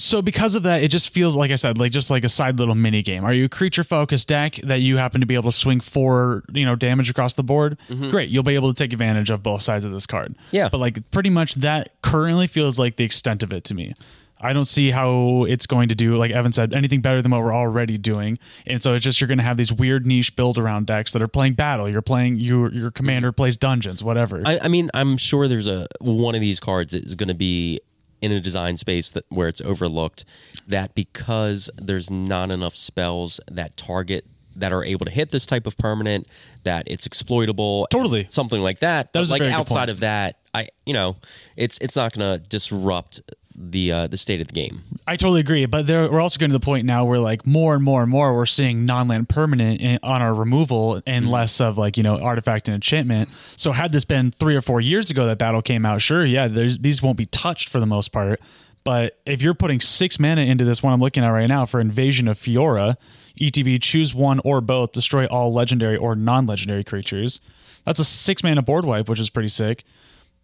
so 0.00 0.22
because 0.22 0.54
of 0.54 0.62
that 0.62 0.82
it 0.82 0.88
just 0.88 1.10
feels 1.10 1.36
like 1.36 1.50
i 1.50 1.54
said 1.54 1.76
like 1.78 1.92
just 1.92 2.10
like 2.10 2.24
a 2.24 2.28
side 2.28 2.58
little 2.58 2.74
mini 2.74 3.02
game 3.02 3.24
are 3.24 3.32
you 3.34 3.44
a 3.44 3.48
creature 3.48 3.84
focused 3.84 4.28
deck 4.28 4.54
that 4.64 4.80
you 4.80 4.96
happen 4.96 5.20
to 5.20 5.26
be 5.26 5.34
able 5.34 5.50
to 5.50 5.56
swing 5.56 5.78
four 5.80 6.42
you 6.52 6.64
know 6.64 6.74
damage 6.74 7.10
across 7.10 7.34
the 7.34 7.42
board 7.42 7.76
great 8.10 8.30
you'll 8.30 8.42
be 8.42 8.54
able 8.54 8.72
to 8.72 8.78
take 8.82 8.92
advantage 8.92 9.30
of 9.30 9.42
both 9.42 9.62
sides 9.62 9.84
of 9.84 9.92
this 9.92 10.06
card 10.06 10.30
Mm-hmm. 10.30 10.56
Yeah. 10.56 10.68
but 10.70 10.78
like 10.78 11.10
pretty 11.10 11.30
much 11.30 11.54
that 11.56 11.92
currently 12.02 12.46
feels 12.46 12.78
like 12.78 12.96
the 12.96 13.04
extent 13.04 13.42
of 13.42 13.52
it 13.52 13.64
to 13.64 13.74
me 13.74 13.94
I 14.42 14.54
don't 14.54 14.64
see 14.64 14.90
how 14.90 15.44
it's 15.46 15.66
going 15.66 15.90
to 15.90 15.94
do, 15.94 16.16
like 16.16 16.30
Evan 16.30 16.50
said, 16.52 16.72
anything 16.72 17.02
better 17.02 17.20
than 17.20 17.30
what 17.30 17.42
we're 17.42 17.54
already 17.54 17.98
doing. 17.98 18.38
And 18.66 18.82
so 18.82 18.94
it's 18.94 19.04
just 19.04 19.20
you're 19.20 19.28
going 19.28 19.36
to 19.36 19.44
have 19.44 19.58
these 19.58 19.70
weird 19.70 20.06
niche 20.06 20.34
build 20.34 20.56
around 20.56 20.86
decks 20.86 21.12
that 21.12 21.20
are 21.20 21.28
playing 21.28 21.56
battle. 21.56 21.90
You're 21.90 22.00
playing 22.00 22.36
your 22.38 22.72
your 22.72 22.90
commander 22.90 23.32
plays 23.32 23.58
dungeons, 23.58 24.02
whatever. 24.02 24.40
I, 24.46 24.58
I 24.62 24.68
mean, 24.68 24.88
I'm 24.94 25.18
sure 25.18 25.46
there's 25.46 25.68
a 25.68 25.88
one 26.00 26.34
of 26.34 26.40
these 26.40 26.58
cards 26.58 26.94
is 26.94 27.14
going 27.16 27.28
to 27.28 27.34
be 27.34 27.80
in 28.20 28.32
a 28.32 28.40
design 28.40 28.76
space 28.76 29.10
that 29.10 29.24
where 29.28 29.48
it's 29.48 29.60
overlooked. 29.60 30.24
That 30.66 30.94
because 30.94 31.70
there's 31.76 32.10
not 32.10 32.50
enough 32.50 32.76
spells 32.76 33.40
that 33.50 33.76
target 33.76 34.26
that 34.56 34.72
are 34.72 34.84
able 34.84 35.06
to 35.06 35.12
hit 35.12 35.30
this 35.30 35.46
type 35.46 35.66
of 35.66 35.76
permanent, 35.78 36.26
that 36.64 36.84
it's 36.86 37.06
exploitable, 37.06 37.86
Totally. 37.90 38.26
something 38.28 38.60
like 38.60 38.80
that. 38.80 39.12
But 39.12 39.20
was 39.20 39.30
a 39.30 39.34
like 39.34 39.42
outside 39.42 39.88
of 39.88 40.00
that, 40.00 40.38
I 40.54 40.68
you 40.84 40.92
know, 40.92 41.16
it's 41.56 41.78
it's 41.80 41.96
not 41.96 42.12
going 42.12 42.40
to 42.40 42.46
disrupt 42.48 43.20
the 43.54 43.92
uh, 43.92 44.06
the 44.06 44.16
state 44.16 44.40
of 44.40 44.48
the 44.48 44.54
game. 44.54 44.82
I 45.06 45.16
totally 45.16 45.40
agree, 45.40 45.66
but 45.66 45.86
there, 45.86 46.10
we're 46.10 46.20
also 46.20 46.38
getting 46.38 46.52
to 46.52 46.58
the 46.58 46.64
point 46.64 46.86
now 46.86 47.04
where 47.04 47.18
like 47.18 47.46
more 47.46 47.74
and 47.74 47.82
more 47.82 48.02
and 48.02 48.10
more 48.10 48.34
we're 48.34 48.46
seeing 48.46 48.86
non-land 48.86 49.28
permanent 49.28 49.80
in, 49.80 49.98
on 50.02 50.22
our 50.22 50.32
removal 50.32 51.02
and 51.06 51.30
less 51.30 51.60
of 51.60 51.76
like 51.76 51.96
you 51.96 52.02
know 52.02 52.18
artifact 52.18 52.68
and 52.68 52.74
enchantment. 52.74 53.28
So 53.56 53.72
had 53.72 53.92
this 53.92 54.04
been 54.04 54.30
three 54.30 54.56
or 54.56 54.62
four 54.62 54.80
years 54.80 55.10
ago 55.10 55.26
that 55.26 55.38
battle 55.38 55.62
came 55.62 55.84
out, 55.84 56.00
sure, 56.00 56.24
yeah, 56.24 56.48
there's 56.48 56.78
these 56.78 57.02
won't 57.02 57.16
be 57.16 57.26
touched 57.26 57.68
for 57.68 57.80
the 57.80 57.86
most 57.86 58.12
part. 58.12 58.40
But 58.82 59.18
if 59.26 59.42
you're 59.42 59.54
putting 59.54 59.80
six 59.80 60.18
mana 60.18 60.42
into 60.42 60.64
this 60.64 60.82
one 60.82 60.92
I'm 60.92 61.00
looking 61.00 61.24
at 61.24 61.28
right 61.28 61.48
now 61.48 61.66
for 61.66 61.80
Invasion 61.80 62.28
of 62.28 62.38
Fiora, 62.38 62.96
ETB 63.38 63.82
choose 63.82 64.14
one 64.14 64.40
or 64.44 64.60
both, 64.60 64.92
destroy 64.92 65.26
all 65.26 65.52
legendary 65.52 65.96
or 65.96 66.14
non-legendary 66.14 66.84
creatures. 66.84 67.40
That's 67.84 67.98
a 67.98 68.04
six 68.04 68.42
mana 68.42 68.62
board 68.62 68.84
wipe, 68.84 69.08
which 69.08 69.20
is 69.20 69.30
pretty 69.30 69.48
sick. 69.48 69.84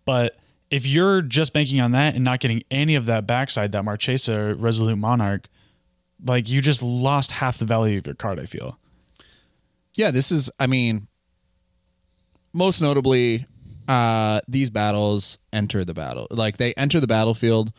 But 0.04 0.36
if 0.70 0.86
you're 0.86 1.22
just 1.22 1.52
banking 1.52 1.80
on 1.80 1.92
that 1.92 2.14
and 2.14 2.24
not 2.24 2.40
getting 2.40 2.62
any 2.70 2.94
of 2.94 3.06
that 3.06 3.26
backside, 3.26 3.72
that 3.72 3.84
Marchesa 3.84 4.54
Resolute 4.54 4.96
Monarch, 4.96 5.46
like 6.24 6.48
you 6.48 6.60
just 6.60 6.82
lost 6.82 7.30
half 7.30 7.58
the 7.58 7.64
value 7.64 7.98
of 7.98 8.06
your 8.06 8.14
card, 8.14 8.40
I 8.40 8.46
feel. 8.46 8.78
Yeah, 9.94 10.10
this 10.10 10.32
is. 10.32 10.50
I 10.58 10.66
mean, 10.66 11.08
most 12.52 12.80
notably, 12.80 13.46
uh, 13.88 14.40
these 14.48 14.70
battles 14.70 15.38
enter 15.52 15.84
the 15.84 15.94
battle. 15.94 16.26
Like 16.30 16.56
they 16.56 16.74
enter 16.74 17.00
the 17.00 17.06
battlefield, 17.06 17.72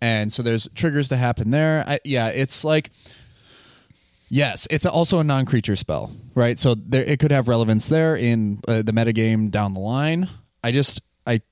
and 0.00 0.32
so 0.32 0.42
there's 0.42 0.68
triggers 0.74 1.08
to 1.10 1.16
happen 1.16 1.50
there. 1.50 1.84
I, 1.86 1.98
yeah, 2.04 2.28
it's 2.28 2.64
like. 2.64 2.90
Yes, 4.30 4.66
it's 4.68 4.86
also 4.86 5.20
a 5.20 5.24
non-creature 5.24 5.76
spell, 5.76 6.10
right? 6.34 6.58
So 6.58 6.74
there, 6.74 7.04
it 7.04 7.20
could 7.20 7.30
have 7.30 7.46
relevance 7.46 7.86
there 7.86 8.16
in 8.16 8.58
uh, 8.66 8.82
the 8.82 8.90
metagame 8.90 9.50
down 9.50 9.74
the 9.74 9.80
line. 9.80 10.28
I 10.64 10.72
just, 10.72 11.02
I, 11.24 11.42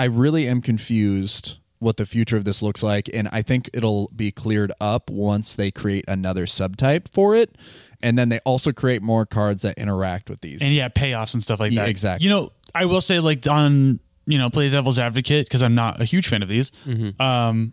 I 0.00 0.04
really 0.04 0.48
am 0.48 0.60
confused 0.62 1.58
what 1.78 1.96
the 1.96 2.04
future 2.06 2.36
of 2.36 2.44
this 2.44 2.62
looks 2.62 2.82
like, 2.82 3.08
and 3.12 3.28
I 3.32 3.42
think 3.42 3.70
it'll 3.72 4.10
be 4.14 4.30
cleared 4.30 4.72
up 4.80 5.08
once 5.10 5.54
they 5.54 5.70
create 5.70 6.04
another 6.08 6.44
subtype 6.46 7.08
for 7.08 7.34
it, 7.34 7.56
and 8.02 8.18
then 8.18 8.28
they 8.28 8.38
also 8.40 8.72
create 8.72 9.00
more 9.02 9.24
cards 9.26 9.62
that 9.62 9.78
interact 9.78 10.28
with 10.28 10.40
these. 10.42 10.60
And 10.62 10.72
yeah, 10.74 10.88
payoffs 10.88 11.34
and 11.34 11.42
stuff 11.42 11.58
like 11.60 11.72
Yeah, 11.72 11.82
that. 11.82 11.88
exactly. 11.88 12.24
You 12.26 12.30
know, 12.34 12.52
I 12.74 12.84
will 12.84 13.00
say 13.00 13.18
like 13.20 13.46
on 13.46 14.00
you 14.26 14.36
know 14.38 14.50
play 14.50 14.68
devil's 14.68 14.98
advocate 14.98 15.46
because 15.46 15.62
I'm 15.62 15.74
not 15.74 16.00
a 16.00 16.04
huge 16.04 16.28
fan 16.28 16.42
of 16.42 16.48
these. 16.48 16.70
Um, 17.18 17.72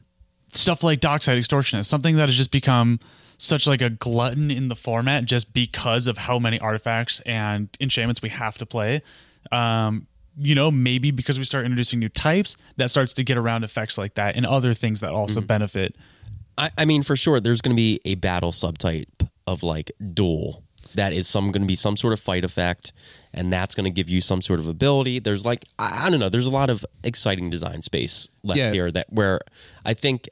stuff 0.54 0.84
like 0.84 1.02
Dockside 1.02 1.38
Extortionist, 1.38 1.86
something 1.86 2.16
that 2.16 2.30
has 2.30 2.36
just 2.38 2.52
become 2.52 3.00
such 3.38 3.68
like 3.68 3.82
a 3.82 3.90
glutton 3.90 4.50
in 4.50 4.68
the 4.70 4.76
format 4.76 5.26
just 5.26 5.54
because 5.54 6.08
of 6.08 6.18
how 6.18 6.40
many 6.40 6.60
artifacts 6.60 7.20
and 7.26 7.70
enchantments 7.80 8.22
we 8.22 8.30
have 8.30 8.58
to 8.58 8.66
play. 8.66 9.02
Um, 9.52 10.08
you 10.40 10.56
know, 10.56 10.70
maybe 10.70 11.12
because 11.12 11.40
we 11.40 11.46
start 11.46 11.66
introducing 11.66 12.00
new 12.00 12.10
types, 12.10 12.58
that 12.78 12.90
starts 12.90 13.14
to 13.16 13.24
get 13.24 13.38
around 13.38 13.64
effects 13.64 13.98
like 13.98 14.16
that 14.16 14.36
and 14.36 14.46
other 14.46 14.74
things 14.74 15.02
that 15.02 15.12
also 15.12 15.40
mm-hmm. 15.40 15.48
benefit. 15.48 15.96
I, 16.58 16.72
I 16.78 16.86
mean, 16.86 17.04
for 17.04 17.16
sure, 17.16 17.40
there's 17.40 17.62
going 17.62 17.76
to 17.76 17.80
be 17.80 18.00
a 18.06 18.16
battle 18.16 18.52
subtype 18.52 19.30
of 19.46 19.64
like 19.64 19.92
duel. 20.14 20.64
That 20.96 21.14
is 21.14 21.28
some 21.28 21.52
going 21.52 21.62
to 21.64 21.68
be 21.68 21.76
some 21.76 21.98
sort 21.98 22.14
of 22.14 22.20
fight 22.20 22.44
effect, 22.46 22.94
and 23.34 23.52
that's 23.52 23.76
going 23.76 23.84
to 23.84 23.92
give 23.92 24.10
you 24.10 24.22
some 24.22 24.42
sort 24.42 24.60
of 24.60 24.68
ability. 24.68 25.20
There's 25.20 25.46
like 25.46 25.66
I, 25.78 26.08
I 26.08 26.10
don't 26.10 26.20
know. 26.20 26.30
There's 26.30 26.46
a 26.46 26.52
lot 26.52 26.70
of 26.70 26.86
exciting 27.04 27.50
design 27.50 27.82
space 27.82 28.30
left 28.44 28.58
Yeah. 28.58 28.72
here 28.72 28.92
that 28.92 29.12
where 29.12 29.42
I 29.86 29.94
think 29.94 30.30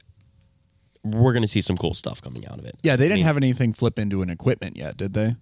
we're 1.04 1.32
going 1.32 1.42
to 1.42 1.48
see 1.48 1.60
some 1.60 1.76
cool 1.76 1.94
stuff 1.94 2.20
coming 2.20 2.46
out 2.48 2.58
of 2.58 2.64
it. 2.64 2.76
yeah, 2.82 2.96
they 2.96 3.06
didn't 3.06 3.22
have 3.22 3.36
anything 3.36 3.72
flip 3.72 3.98
into 3.98 4.22
an 4.22 4.30
equipment 4.30 4.76
yet, 4.76 4.96
did 4.96 5.14
they? 5.14 5.36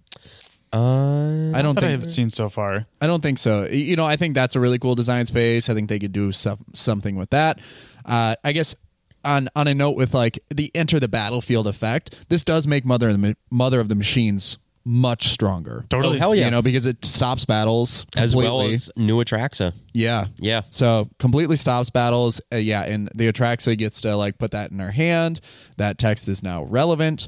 Uh, 0.75 1.57
I 1.57 1.61
don't 1.61 1.75
That 1.75 1.85
I 1.85 1.87
think 1.87 2.01
have 2.01 2.09
seen 2.09 2.29
so 2.29 2.49
far. 2.49 2.85
I 2.99 3.07
don't 3.07 3.21
think 3.21 3.39
so. 3.39 3.65
You 3.65 3.95
know, 3.95 4.05
I 4.05 4.17
think 4.17 4.35
that's 4.35 4.55
a 4.55 4.59
really 4.59 4.77
cool 4.77 4.95
design 4.95 5.25
space. 5.25 5.69
I 5.69 5.73
think 5.73 5.87
they 5.87 5.99
could 5.99 6.11
do 6.11 6.31
some, 6.31 6.59
something 6.73 7.15
with 7.15 7.29
that. 7.29 7.59
Uh, 8.03 8.35
I 8.43 8.51
guess 8.51 8.75
on 9.23 9.49
on 9.55 9.67
a 9.67 9.73
note 9.73 9.95
with 9.95 10.13
like 10.13 10.39
the 10.53 10.69
enter 10.75 10.99
the 10.99 11.07
battlefield 11.07 11.67
effect, 11.67 12.15
this 12.29 12.43
does 12.43 12.67
make 12.67 12.85
Mother 12.85 13.09
of 13.09 13.21
the 13.21 13.35
Mother 13.49 13.79
of 13.79 13.87
the 13.87 13.95
Machines 13.95 14.57
much 14.85 15.29
stronger. 15.29 15.83
Totally. 15.89 16.17
Oh, 16.17 16.19
hell 16.19 16.35
yeah. 16.35 16.45
You 16.45 16.51
know, 16.51 16.61
because 16.61 16.85
it 16.85 17.03
stops 17.03 17.43
battles 17.43 18.05
as 18.15 18.35
well 18.35 18.61
as 18.61 18.91
new 18.95 19.23
Atraxa. 19.23 19.73
yeah, 19.93 20.27
Yeah. 20.37 20.61
So 20.69 21.09
completely 21.17 21.55
stops 21.55 21.89
battles. 21.89 22.39
Uh, 22.53 22.57
yeah, 22.57 22.83
and 22.83 23.09
the 23.15 23.31
Atraxa 23.31 23.75
gets 23.77 24.01
to 24.01 24.15
like 24.15 24.37
put 24.37 24.51
that 24.51 24.71
in 24.71 24.79
her 24.79 24.91
hand. 24.91 25.41
That 25.77 25.97
text 25.97 26.27
is 26.27 26.43
now 26.43 26.63
relevant. 26.63 27.27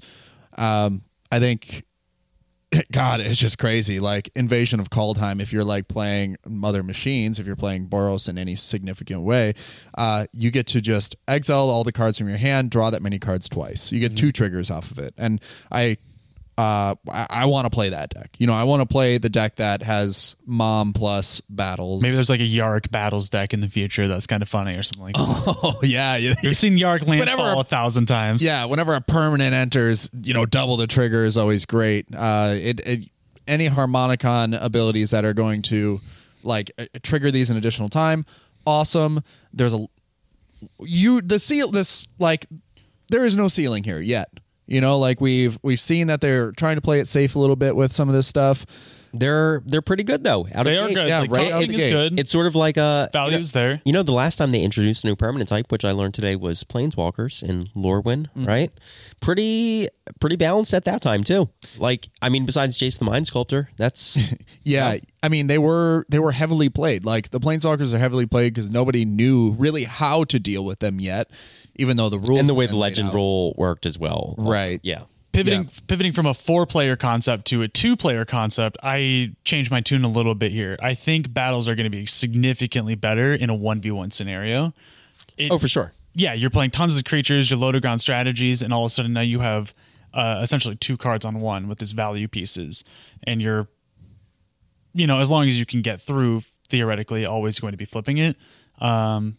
Um, 0.55 1.01
I 1.31 1.39
think 1.39 1.83
God, 2.91 3.21
it's 3.21 3.39
just 3.39 3.57
crazy. 3.57 3.99
Like 3.99 4.29
Invasion 4.35 4.79
of 4.79 4.89
Kaldheim, 4.89 5.41
if 5.41 5.53
you're 5.53 5.63
like 5.63 5.87
playing 5.87 6.37
Mother 6.45 6.83
Machines, 6.83 7.39
if 7.39 7.45
you're 7.45 7.55
playing 7.55 7.87
Boros 7.87 8.27
in 8.27 8.37
any 8.37 8.55
significant 8.55 9.21
way, 9.21 9.53
uh, 9.97 10.27
you 10.33 10.51
get 10.51 10.67
to 10.67 10.81
just 10.81 11.15
exile 11.27 11.69
all 11.69 11.83
the 11.83 11.91
cards 11.91 12.17
from 12.17 12.27
your 12.27 12.37
hand, 12.37 12.69
draw 12.69 12.89
that 12.89 13.01
many 13.01 13.19
cards 13.19 13.47
twice. 13.47 13.91
You 13.91 13.99
get 13.99 14.17
two 14.17 14.31
triggers 14.31 14.69
off 14.69 14.91
of 14.91 14.99
it. 14.99 15.13
And 15.17 15.41
I 15.71 15.97
uh, 16.57 16.95
I, 17.11 17.27
I 17.29 17.45
want 17.45 17.65
to 17.65 17.69
play 17.69 17.89
that 17.89 18.09
deck. 18.09 18.31
You 18.39 18.47
know, 18.47 18.53
I 18.53 18.63
want 18.63 18.81
to 18.81 18.85
play 18.87 19.17
the 19.19 19.29
deck 19.29 19.57
that 19.57 19.83
has 19.83 20.35
mom 20.45 20.91
plus 20.93 21.39
battles. 21.49 22.01
Maybe 22.01 22.15
there's 22.15 22.29
like 22.31 22.39
a 22.39 22.43
Yarok 22.47 22.89
battles 22.89 23.29
deck 23.29 23.53
in 23.53 23.61
the 23.61 23.67
future 23.67 24.07
that's 24.07 24.25
kind 24.25 24.41
of 24.41 24.49
funny 24.49 24.75
or 24.75 24.81
something 24.83 25.03
like 25.03 25.15
that. 25.15 25.55
Oh 25.63 25.79
yeah, 25.83 26.15
yeah. 26.17 26.33
We've 26.43 26.57
seen 26.57 26.77
Yarok 26.77 27.05
Whenever 27.07 27.37
landfall 27.43 27.57
a- 27.59 27.61
a 27.61 27.63
thousand 27.63 28.07
times. 28.07 28.43
Yeah, 28.43 28.65
whenever 28.65 28.95
a 28.95 29.01
permanent 29.01 29.53
enters, 29.53 30.09
you 30.23 30.33
know, 30.33 30.45
double 30.45 30.77
the 30.77 30.87
trigger 30.87 31.25
is 31.25 31.37
always 31.37 31.65
great. 31.65 32.07
Uh, 32.15 32.53
it, 32.55 32.79
it 32.81 33.09
any 33.47 33.69
Harmonicon 33.69 34.57
abilities 34.61 35.11
that 35.11 35.23
are 35.25 35.33
going 35.33 35.61
to 35.63 36.01
like 36.43 36.71
uh, 36.77 36.85
trigger 37.03 37.29
these 37.31 37.49
in 37.49 37.57
additional 37.57 37.89
time, 37.89 38.25
awesome. 38.65 39.21
There's 39.53 39.73
a 39.73 39.85
you 40.79 41.21
the 41.21 41.37
seal 41.39 41.71
this 41.71 42.07
like 42.19 42.47
there 43.09 43.23
is 43.25 43.37
no 43.37 43.47
ceiling 43.47 43.83
here 43.83 43.99
yet. 43.99 44.29
You 44.67 44.81
know, 44.81 44.99
like 44.99 45.21
we've 45.21 45.57
we've 45.63 45.79
seen 45.79 46.07
that 46.07 46.21
they're 46.21 46.51
trying 46.51 46.75
to 46.75 46.81
play 46.81 46.99
it 46.99 47.07
safe 47.07 47.35
a 47.35 47.39
little 47.39 47.55
bit 47.55 47.75
with 47.75 47.93
some 47.93 48.09
of 48.09 48.15
this 48.15 48.27
stuff. 48.27 48.65
They're 49.13 49.61
they're 49.65 49.81
pretty 49.81 50.03
good 50.03 50.23
though. 50.23 50.47
Out 50.53 50.61
of 50.61 50.65
They 50.65 50.75
the 50.75 50.81
are 50.81 50.87
gate. 50.87 50.93
good. 50.95 51.07
Yeah, 51.07 51.19
like, 51.19 51.31
right 51.31 51.45
out 51.47 51.51
costing 51.51 51.69
the 51.69 51.75
is 51.75 51.83
gate. 51.83 51.91
good. 51.91 52.19
It's 52.19 52.31
sort 52.31 52.47
of 52.47 52.55
like 52.55 52.77
a 52.77 53.09
Value's 53.13 53.51
there. 53.51 53.81
You 53.85 53.93
know, 53.93 54.03
the 54.03 54.11
last 54.11 54.37
time 54.37 54.49
they 54.49 54.61
introduced 54.61 55.03
a 55.03 55.07
new 55.07 55.15
permanent 55.15 55.49
type, 55.49 55.71
which 55.71 55.85
I 55.85 55.91
learned 55.91 56.13
today, 56.13 56.35
was 56.35 56.63
Planeswalkers 56.63 57.43
in 57.43 57.67
Lorwyn, 57.75 58.27
mm. 58.35 58.47
right? 58.47 58.71
Pretty 59.19 59.87
pretty 60.19 60.35
balanced 60.35 60.73
at 60.73 60.85
that 60.85 61.01
time 61.01 61.23
too. 61.23 61.49
Like, 61.77 62.09
I 62.21 62.29
mean, 62.29 62.45
besides 62.45 62.77
Jace 62.77 62.97
the 62.97 63.05
Mind 63.05 63.27
Sculptor, 63.27 63.69
that's 63.77 64.17
Yeah, 64.63 64.97
I 65.23 65.29
mean 65.29 65.47
they 65.47 65.57
were 65.57 66.05
they 66.09 66.19
were 66.19 66.31
heavily 66.31 66.69
played. 66.69 67.05
Like 67.05 67.31
the 67.31 67.39
planeswalkers 67.39 67.93
are 67.93 67.99
heavily 67.99 68.25
played 68.25 68.53
because 68.53 68.69
nobody 68.69 69.05
knew 69.05 69.51
really 69.51 69.83
how 69.85 70.23
to 70.25 70.39
deal 70.39 70.65
with 70.65 70.79
them 70.79 70.99
yet, 70.99 71.29
even 71.75 71.97
though 71.97 72.09
the 72.09 72.19
rules 72.19 72.39
and 72.39 72.49
the 72.49 72.53
way 72.53 72.65
have 72.65 72.71
the 72.71 72.77
laid 72.77 72.89
legend 72.91 73.09
out. 73.09 73.15
rule 73.15 73.53
worked 73.57 73.85
as 73.85 73.97
well. 73.97 74.35
Also. 74.37 74.51
Right. 74.51 74.79
Yeah. 74.83 75.03
Pivoting 75.31 75.63
Yeah. 75.63 75.69
pivoting 75.87 76.11
from 76.13 76.25
a 76.25 76.33
four 76.33 76.65
player 76.65 76.95
concept 76.95 77.45
to 77.47 77.61
a 77.61 77.67
two 77.67 77.95
player 77.95 78.25
concept, 78.25 78.77
I 78.83 79.31
changed 79.43 79.69
my 79.71 79.81
tune 79.81 80.03
a 80.03 80.07
little 80.07 80.35
bit 80.35 80.51
here. 80.51 80.77
I 80.81 80.93
think 80.93 81.33
battles 81.33 81.67
are 81.69 81.75
going 81.75 81.89
to 81.89 81.95
be 81.95 82.05
significantly 82.05 82.95
better 82.95 83.33
in 83.33 83.49
a 83.49 83.55
one 83.55 83.81
v 83.81 83.91
one 83.91 84.11
scenario. 84.11 84.73
It- 85.37 85.51
Oh, 85.51 85.57
for 85.59 85.67
sure. 85.67 85.93
yeah, 86.15 86.33
you're 86.33 86.49
playing 86.49 86.71
tons 86.71 86.97
of 86.97 87.03
creatures, 87.03 87.49
your 87.51 87.59
loader 87.59 87.79
ground 87.79 88.01
strategies, 88.01 88.61
and 88.61 88.73
all 88.73 88.85
of 88.85 88.91
a 88.91 88.93
sudden 88.93 89.13
now 89.13 89.21
you 89.21 89.39
have 89.41 89.73
uh, 90.13 90.39
essentially 90.41 90.75
two 90.75 90.97
cards 90.97 91.25
on 91.25 91.39
one 91.41 91.67
with 91.67 91.77
this 91.77 91.91
value 91.91 92.27
pieces, 92.27 92.83
and 93.23 93.39
you're, 93.41 93.67
you 94.93 95.05
know, 95.05 95.19
as 95.19 95.29
long 95.29 95.47
as 95.47 95.59
you 95.59 95.65
can 95.65 95.81
get 95.83 96.01
through, 96.01 96.41
theoretically, 96.69 97.23
always 97.25 97.59
going 97.59 97.71
to 97.71 97.77
be 97.77 97.85
flipping 97.85 98.17
it. 98.17 98.35
Um, 98.79 99.37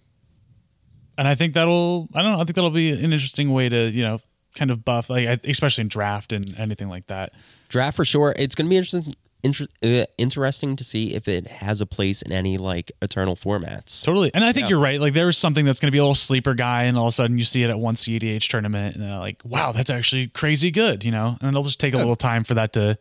and 1.16 1.26
I 1.26 1.35
think 1.35 1.54
that'll, 1.54 2.09
I 2.14 2.23
don't 2.23 2.33
know, 2.33 2.37
I 2.40 2.45
think 2.45 2.54
that'll 2.54 2.71
be 2.71 2.90
an 2.90 3.12
interesting 3.12 3.52
way 3.52 3.68
to, 3.68 3.88
you 3.90 4.02
know, 4.04 4.18
kind 4.59 4.71
of 4.71 4.85
buff, 4.85 5.09
like 5.09 5.45
especially 5.47 5.83
in 5.83 5.88
draft 5.88 6.33
and 6.33 6.59
anything 6.59 6.88
like 6.88 7.07
that. 7.07 7.33
Draft 7.69 7.97
for 7.97 8.05
sure. 8.05 8.35
It's 8.37 8.55
going 8.55 8.67
to 8.67 8.71
be 8.71 8.77
interesting. 8.77 9.15
Inter- 9.45 9.69
uh, 9.85 10.05
interesting 10.19 10.75
to 10.75 10.83
see 10.83 11.15
if 11.15 11.29
it 11.29 11.47
has 11.47 11.81
a 11.81 11.87
place 11.87 12.23
in 12.23 12.33
any 12.33 12.59
like 12.59 12.91
eternal 13.00 13.37
formats. 13.37 14.03
Totally. 14.03 14.33
And 14.35 14.45
I 14.45 14.53
think 14.53 14.69
you're 14.69 14.81
right. 14.81 15.00
Like 15.00 15.12
there's 15.15 15.38
something 15.38 15.65
that's 15.65 15.79
going 15.79 15.87
to 15.87 15.93
be 15.93 15.99
a 15.99 16.03
little 16.03 16.17
sleeper 16.17 16.55
guy, 16.55 16.83
and 16.85 16.99
all 16.99 17.05
of 17.07 17.11
a 17.11 17.12
sudden 17.12 17.38
you 17.38 17.45
see 17.45 17.62
it 17.62 17.71
at 17.71 17.79
one 17.79 17.95
CDH 17.95 18.49
tournament, 18.49 18.97
and 18.97 19.05
they're 19.09 19.17
like, 19.19 19.41
wow, 19.45 19.71
that's 19.71 19.91
actually 19.91 20.27
crazy 20.27 20.73
good, 20.73 21.05
you 21.05 21.12
know? 21.12 21.37
And 21.41 21.49
it'll 21.50 21.62
just 21.62 21.79
take 21.79 21.95
a 21.95 21.99
little 21.99 22.17
time 22.17 22.43
for 22.43 22.55
that 22.55 22.73
to, 22.73 22.99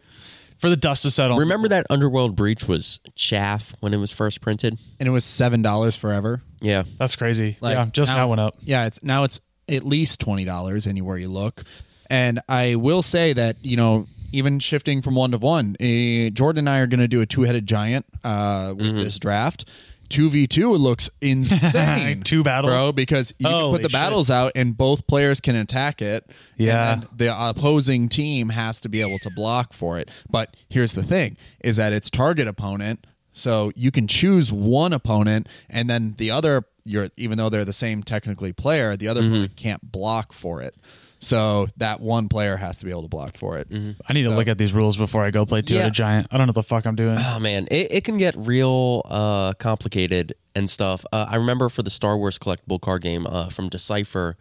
for 0.59 0.69
the 0.69 0.77
dust 0.77 1.01
to 1.03 1.11
settle. 1.11 1.37
Remember 1.39 1.69
that 1.69 1.87
Underworld 1.89 2.35
Breach 2.35 2.67
was 2.67 2.99
chaff 3.15 3.73
when 3.79 3.95
it 3.95 3.97
was 3.97 4.11
first 4.11 4.39
printed? 4.39 4.77
and 4.99 5.07
it 5.07 5.11
was 5.11 5.25
seven 5.25 5.63
dollars 5.63 5.95
forever. 5.97 6.43
Yeah. 6.61 6.83
That's 6.99 7.15
crazy. 7.15 7.57
Like, 7.61 7.77
yeah, 7.77 7.85
just 7.91 8.11
now- 8.11 8.17
now 8.17 8.27
went 8.27 8.41
up. 8.41 8.57
Yeah, 8.61 8.85
it's 8.85 9.01
now 9.03 9.23
it's 9.23 9.39
at 9.69 9.83
least 9.85 10.19
twenty 10.19 10.45
dollars 10.45 10.87
anywhere 10.87 11.17
you 11.17 11.29
look. 11.29 11.63
And 12.09 12.39
I 12.47 12.75
will 12.75 13.01
say 13.01 13.33
that 13.33 13.57
you 13.63 13.75
know 13.77 14.07
even 14.31 14.59
shifting 14.59 15.01
from 15.01 15.15
one 15.15 15.31
to 15.31 15.37
one, 15.37 15.75
eh, 15.79 16.29
Jordan 16.31 16.59
and 16.67 16.69
I 16.69 16.79
are 16.79 16.87
going 16.87 16.99
to 16.99 17.07
do 17.07 17.21
a 17.21 17.25
two 17.25 17.43
headed 17.43 17.65
giant 17.65 18.05
uh, 18.23 18.73
with 18.75 18.87
Mm-hmm. 18.87 18.99
this 19.01 19.19
draft. 19.19 19.65
Two 20.09 20.29
v 20.29 20.47
two 20.47 20.73
looks 20.73 21.09
insane. 21.21 22.21
Two 22.23 22.41
battles? 22.41 22.71
bro, 22.71 22.91
because 22.93 23.33
you 23.39 23.45
can 23.47 23.71
put 23.71 23.81
the 23.81 23.89
shit. 23.89 23.91
battles 23.91 24.29
out 24.29 24.53
and 24.55 24.77
both 24.77 25.05
players 25.05 25.41
can 25.41 25.55
attack 25.57 26.01
it. 26.01 26.31
Yeah. 26.55 26.93
and 26.93 27.01
then 27.03 27.09
the 27.13 27.49
opposing 27.49 28.07
team 28.07 28.47
has 28.49 28.79
to 28.81 28.89
be 28.89 29.01
able 29.01 29.19
to 29.19 29.29
block 29.29 29.73
for 29.73 29.99
it. 29.99 30.09
But 30.29 30.55
here's 30.69 30.93
the 30.93 31.03
thing: 31.03 31.35
is 31.61 31.75
that 31.75 31.91
it's 31.91 32.09
target 32.09 32.47
opponent, 32.47 33.05
so 33.33 33.73
you 33.75 33.91
can 33.91 34.07
choose 34.07 34.49
one 34.49 34.93
opponent, 34.93 35.47
and 35.69 35.89
then 35.89 36.15
the 36.17 36.31
other. 36.31 36.63
You're 36.87 37.09
even 37.17 37.37
though 37.37 37.49
they're 37.49 37.65
the 37.65 37.73
same 37.73 38.01
technically 38.03 38.53
player, 38.53 38.95
the 38.97 39.07
other 39.09 39.19
opponent 39.21 39.55
can't 39.55 39.91
block 39.91 40.33
for 40.33 40.61
it. 40.61 40.75
So 41.19 41.67
that 41.77 41.99
one 41.99 42.29
player 42.29 42.57
has 42.57 42.77
to 42.77 42.85
be 42.85 42.91
able 42.91 43.01
to 43.01 43.07
block 43.07 43.37
for 43.37 43.57
it. 43.57 43.67
I 44.07 44.13
need 44.13 44.23
to 44.23 44.29
look 44.29 44.47
at 44.47 44.59
these 44.59 44.71
rules 44.71 44.97
before 44.97 45.25
I 45.25 45.31
go 45.31 45.45
play 45.47 45.63
two 45.63 45.73
Yeah. 45.73 45.79
headed 45.81 45.93
giant. 45.95 46.27
I 46.29 46.37
don't 46.37 46.45
know 46.45 46.51
what 46.51 46.55
the 46.55 46.63
fuck 46.63 46.85
I'm 46.85 46.95
doing. 46.95 47.17
Oh 47.19 47.39
man, 47.39 47.67
it, 47.71 47.91
it 47.91 48.03
can 48.03 48.17
get 48.17 48.35
real 48.37 49.01
uh, 49.05 49.53
complicated 49.53 50.35
and 50.55 50.69
stuff. 50.69 51.03
Uh, 51.11 51.25
I 51.27 51.35
remember 51.37 51.69
for 51.69 51.81
the 51.81 51.89
Star 51.89 52.15
Wars 52.17 52.37
collectible 52.37 52.79
card 52.79 53.01
game 53.01 53.25
uh, 53.25 53.49
from 53.49 53.67
Decipher, 53.67 54.37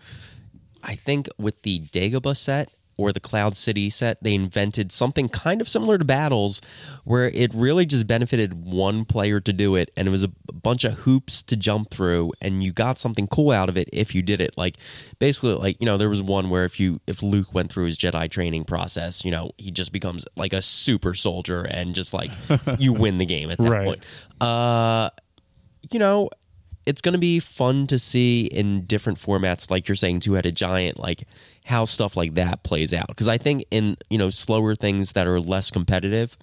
I 0.83 0.95
think 0.97 1.29
with 1.39 1.63
the 1.63 1.81
Dagobah 1.93 2.37
set 2.37 2.69
or 2.99 3.13
the 3.13 3.21
Cloud 3.21 3.57
City 3.57 3.91
set, 3.91 4.23
they 4.23 4.35
invented 4.35 4.91
something 4.91 5.29
kind 5.29 5.61
of 5.61 5.69
similar 5.69 5.99
to 5.99 6.05
Battles, 6.05 6.63
where 7.05 7.27
it 7.27 7.53
really 7.55 7.85
just 7.87 8.07
benefited 8.07 8.65
one 8.65 9.05
player 9.05 9.39
to 9.41 9.53
do 9.53 9.75
it, 9.77 9.91
and 9.97 10.09
it 10.09 10.11
was 10.11 10.23
a 10.25 10.29
bunch 10.53 10.85
of 10.85 10.95
hoops 11.01 11.43
to 11.43 11.57
jump 11.57 11.91
through, 11.91 12.33
and 12.41 12.65
you 12.65 12.73
got 12.73 12.99
something 12.99 13.27
cool 13.29 13.51
out 13.51 13.69
of 13.69 13.77
it 13.77 13.89
if 13.93 14.15
you 14.15 14.23
did 14.23 14.41
it. 14.41 14.57
Like 14.57 14.77
basically, 15.19 15.53
like 15.55 15.77
you 15.81 15.85
know, 15.87 15.99
there 15.99 16.09
was 16.09 16.23
one 16.23 16.49
where 16.49 16.65
if 16.65 16.81
you 16.81 17.01
if 17.07 17.23
Luke 17.23 17.53
went 17.53 17.71
through 17.71 17.85
his 17.85 17.99
Jedi 17.99 18.31
training 18.31 18.65
process, 18.65 19.25
you 19.25 19.31
know, 19.31 19.53
he 19.59 19.71
just 19.71 19.93
becomes 19.93 20.25
like 20.37 20.53
a 20.53 20.63
super 20.63 21.13
soldier, 21.15 21.63
and 21.63 21.95
just 21.95 22.15
like 22.15 22.31
you 22.79 22.93
win 22.93 23.19
the 23.19 23.27
game 23.27 23.51
at 23.51 23.59
that 23.59 23.71
Right. 23.71 23.85
point. 23.85 24.05
Uh, 24.41 25.11
you 25.91 25.99
know, 25.99 26.31
it's 26.85 27.01
going 27.01 27.13
to 27.15 27.19
be 27.19 27.41
fun 27.41 27.87
to 27.89 27.99
see 27.99 28.47
in 28.47 28.85
different 28.87 29.19
formats, 29.19 29.71
like 29.71 29.89
you're 29.89 29.97
saying, 29.97 30.21
two 30.21 30.35
headed 30.35 30.55
giant, 30.57 30.99
like 31.01 31.25
how 31.67 31.85
stuff 31.85 32.17
like 32.17 32.35
that 32.35 32.63
plays 32.63 32.95
out. 32.95 33.09
Because 33.09 33.27
I 33.29 33.39
think 33.39 33.65
in 33.71 33.97
you 34.09 34.19
know 34.19 34.31
slower 34.31 34.75
things 34.75 35.13
that 35.13 35.27
are 35.27 35.41
less 35.41 35.71
competitive, 35.71 36.37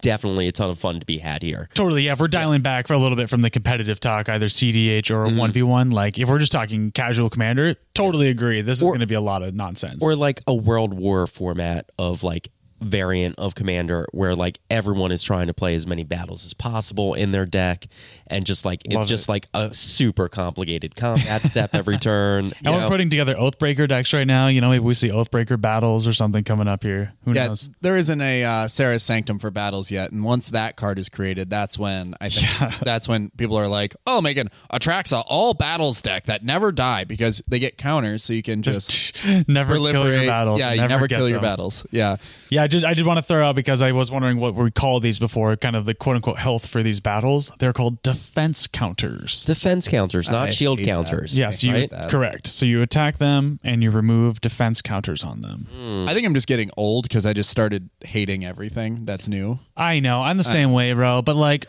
definitely 0.00 0.46
a 0.48 0.52
ton 0.52 0.70
of 0.70 0.78
fun 0.78 1.00
to 1.00 1.06
be 1.06 1.18
had 1.18 1.42
here. 1.42 1.68
Totally. 1.74 2.02
Yeah. 2.04 2.12
If 2.12 2.20
we're 2.20 2.28
dialing 2.28 2.62
back 2.62 2.86
for 2.86 2.94
a 2.94 2.98
little 2.98 3.16
bit 3.16 3.28
from 3.30 3.42
the 3.42 3.50
competitive 3.50 4.00
talk, 4.00 4.28
either 4.28 4.46
CDH 4.46 5.10
or 5.10 5.26
Mm-hmm. 5.26 5.36
one 5.36 5.52
v 5.52 5.62
one, 5.62 5.90
like 5.90 6.18
if 6.18 6.28
we're 6.28 6.38
just 6.38 6.52
talking 6.52 6.92
casual 6.92 7.30
commander, 7.30 7.74
totally 7.94 8.28
agree. 8.28 8.60
This 8.62 8.78
is 8.78 8.84
going 8.84 9.00
to 9.00 9.06
be 9.06 9.14
a 9.14 9.20
lot 9.20 9.42
of 9.42 9.54
nonsense. 9.54 10.02
Or 10.04 10.14
like 10.14 10.40
a 10.46 10.54
World 10.54 10.94
War 10.94 11.26
format 11.26 11.90
of 11.98 12.22
like 12.22 12.48
variant 12.80 13.34
of 13.38 13.54
Commander 13.54 14.06
where 14.12 14.34
like 14.36 14.60
everyone 14.70 15.10
is 15.12 15.22
trying 15.22 15.48
to 15.48 15.54
play 15.54 15.74
as 15.74 15.86
many 15.86 16.04
battles 16.04 16.44
as 16.46 16.54
possible 16.54 17.14
in 17.14 17.32
their 17.32 17.44
deck 17.46 17.86
and 18.28 18.44
just 18.46 18.64
like 18.64 18.82
it's 18.84 18.94
Love 18.94 19.08
just 19.08 19.24
it. 19.26 19.30
like 19.32 19.48
a 19.54 19.74
super 19.74 20.28
complicated 20.28 20.94
combat 20.94 21.42
step 21.42 21.74
every 21.74 21.98
turn. 21.98 22.46
you 22.46 22.52
and 22.64 22.74
we're 22.74 22.80
know? 22.82 22.88
putting 22.88 23.10
together 23.10 23.34
Oathbreaker 23.34 23.88
decks 23.88 24.12
right 24.12 24.26
now. 24.26 24.46
You 24.46 24.60
know, 24.60 24.70
maybe 24.70 24.84
we 24.84 24.94
see 24.94 25.08
Oathbreaker 25.08 25.60
battles 25.60 26.06
or 26.06 26.12
something 26.12 26.44
coming 26.44 26.68
up 26.68 26.82
here. 26.84 27.12
Who 27.24 27.32
Yeah, 27.32 27.48
knows? 27.48 27.68
there 27.80 27.96
isn't 27.96 28.20
a 28.20 28.44
uh, 28.44 28.68
Serra's 28.68 29.02
Sanctum 29.02 29.38
for 29.38 29.50
battles 29.50 29.90
yet, 29.90 30.12
and 30.12 30.22
once 30.24 30.50
that 30.50 30.76
card 30.76 30.98
is 30.98 31.08
created, 31.08 31.50
that's 31.50 31.78
when 31.78 32.14
I 32.20 32.28
think 32.28 32.78
that's 32.84 33.08
when 33.08 33.30
people 33.30 33.56
are 33.58 33.68
like, 33.68 33.96
"Oh, 34.06 34.20
Megan, 34.20 34.50
Atraxa 34.72 35.24
all 35.26 35.54
battles 35.54 36.00
deck 36.00 36.26
that 36.26 36.44
never 36.44 36.70
die 36.70 37.04
because 37.04 37.42
they 37.48 37.58
get 37.58 37.76
counters, 37.76 38.22
so 38.22 38.32
you 38.32 38.42
can 38.42 38.62
just 38.68 39.14
never 39.48 39.74
kill 39.74 39.84
your 39.92 39.94
proliferate. 39.94 40.26
battles. 40.28 40.60
Yeah, 40.60 40.72
you 40.74 40.86
never 40.86 41.06
get 41.08 41.16
kill 41.16 41.28
your 41.28 41.40
battles. 41.40 41.84
Yeah, 41.90 42.16
Yeah, 42.50 42.62
I 42.62 42.67
just 42.68 42.84
I 42.84 42.94
did 42.94 43.04
want 43.04 43.18
to 43.18 43.22
throw 43.22 43.46
out 43.48 43.56
because 43.56 43.82
I 43.82 43.92
was 43.92 44.10
wondering 44.10 44.38
what 44.38 44.54
we 44.54 44.70
call 44.70 45.00
these 45.00 45.18
before, 45.18 45.56
kind 45.56 45.74
of 45.74 45.84
the 45.84 45.94
quote 45.94 46.16
unquote 46.16 46.38
health 46.38 46.66
for 46.66 46.82
these 46.82 47.00
battles. 47.00 47.50
They're 47.58 47.72
called 47.72 48.02
defense 48.02 48.66
counters. 48.66 49.44
defense 49.44 49.88
counters, 49.88 50.30
not 50.30 50.48
I 50.48 50.50
shield 50.50 50.78
hate 50.78 50.84
that. 50.84 50.90
counters. 50.90 51.36
Yes, 51.36 51.64
you 51.64 51.72
right? 51.74 51.90
that. 51.90 52.10
correct. 52.10 52.46
So 52.46 52.64
you 52.66 52.80
attack 52.82 53.18
them 53.18 53.58
and 53.64 53.82
you 53.82 53.90
remove 53.90 54.40
defense 54.40 54.80
counters 54.80 55.24
on 55.24 55.40
them. 55.40 55.66
Hmm. 55.72 56.08
I 56.08 56.14
think 56.14 56.26
I'm 56.26 56.34
just 56.34 56.46
getting 56.46 56.70
old 56.76 57.04
because 57.08 57.26
I 57.26 57.32
just 57.32 57.50
started 57.50 57.90
hating 58.02 58.44
everything 58.44 59.04
that's 59.04 59.26
new. 59.26 59.58
I 59.76 60.00
know, 60.00 60.22
I'm 60.22 60.36
the 60.36 60.44
same 60.44 60.72
way, 60.72 60.92
bro. 60.92 61.22
But 61.22 61.36
like, 61.36 61.66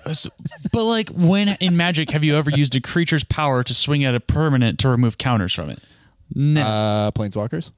but 0.71 0.83
like, 0.83 1.09
when 1.09 1.49
in 1.59 1.77
Magic 1.77 2.12
have 2.12 2.23
you 2.23 2.35
ever 2.38 2.49
used 2.51 2.75
a 2.75 2.81
creature's 2.81 3.23
power 3.23 3.63
to 3.63 3.73
swing 3.73 4.03
at 4.03 4.15
a 4.15 4.19
permanent 4.19 4.79
to 4.79 4.89
remove 4.89 5.17
counters 5.17 5.53
from 5.53 5.69
it? 5.69 5.79
No. 6.33 6.62
Uh, 6.62 7.12
Planeswalkers. 7.12 7.71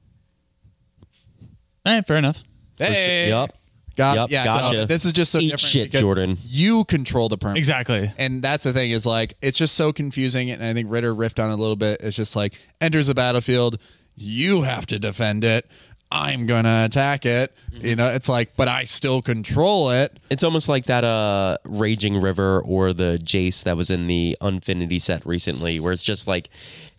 All 1.84 1.92
right, 1.92 2.06
fair 2.06 2.16
enough. 2.16 2.44
Hey, 2.78 3.28
Yup. 3.28 3.54
Got, 3.94 4.16
Yup, 4.16 4.30
yeah, 4.30 4.44
gotcha. 4.44 4.78
so 4.78 4.86
this 4.86 5.04
is 5.04 5.12
just 5.12 5.30
so 5.30 5.38
Eat 5.38 5.50
different 5.50 5.60
shit, 5.60 5.92
Jordan. 5.92 6.38
You 6.46 6.84
control 6.84 7.28
the 7.28 7.36
permanent. 7.36 7.58
Exactly. 7.58 8.10
And 8.16 8.42
that's 8.42 8.64
the 8.64 8.72
thing 8.72 8.90
is 8.90 9.04
like 9.04 9.36
it's 9.42 9.58
just 9.58 9.74
so 9.74 9.92
confusing, 9.92 10.50
and 10.50 10.64
I 10.64 10.72
think 10.72 10.90
Ritter 10.90 11.14
riffed 11.14 11.42
on 11.42 11.50
it 11.50 11.54
a 11.54 11.56
little 11.56 11.76
bit. 11.76 12.00
It's 12.00 12.16
just 12.16 12.34
like 12.34 12.54
enters 12.80 13.08
the 13.08 13.14
battlefield, 13.14 13.78
you 14.16 14.62
have 14.62 14.86
to 14.86 14.98
defend 14.98 15.44
it. 15.44 15.68
I'm 16.10 16.46
gonna 16.46 16.84
attack 16.84 17.24
it. 17.26 17.54
Mm-hmm. 17.72 17.86
You 17.86 17.96
know, 17.96 18.08
it's 18.08 18.28
like, 18.28 18.54
but 18.56 18.68
I 18.68 18.84
still 18.84 19.22
control 19.22 19.90
it. 19.90 20.18
It's 20.30 20.44
almost 20.44 20.68
like 20.68 20.84
that 20.86 21.04
uh 21.04 21.58
Raging 21.64 22.20
River 22.20 22.60
or 22.60 22.92
the 22.92 23.18
Jace 23.22 23.62
that 23.64 23.76
was 23.76 23.90
in 23.90 24.06
the 24.06 24.36
Unfinity 24.40 24.98
set 24.98 25.24
recently, 25.26 25.80
where 25.80 25.92
it's 25.92 26.02
just 26.02 26.26
like 26.26 26.50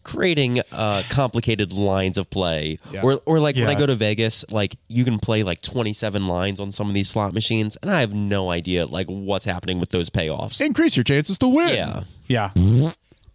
creating 0.03 0.59
uh 0.71 1.03
complicated 1.09 1.73
lines 1.73 2.17
of 2.17 2.29
play. 2.29 2.79
Yeah. 2.91 3.01
Or 3.03 3.21
or 3.25 3.39
like 3.39 3.55
when 3.55 3.67
I 3.67 3.75
go 3.75 3.85
to 3.85 3.95
Vegas, 3.95 4.45
like 4.51 4.75
you 4.87 5.03
can 5.03 5.19
play 5.19 5.43
like 5.43 5.61
27 5.61 6.27
lines 6.27 6.59
on 6.59 6.71
some 6.71 6.87
of 6.87 6.93
these 6.93 7.09
slot 7.09 7.33
machines, 7.33 7.77
and 7.81 7.89
I 7.91 8.01
have 8.01 8.13
no 8.13 8.49
idea 8.51 8.85
like 8.85 9.07
what's 9.07 9.45
happening 9.45 9.79
with 9.79 9.89
those 9.89 10.09
payoffs. 10.09 10.61
Increase 10.61 10.95
your 10.95 11.03
chances 11.03 11.37
to 11.39 11.47
win. 11.47 11.73
Yeah. 11.75 12.03
Yeah. 12.27 12.51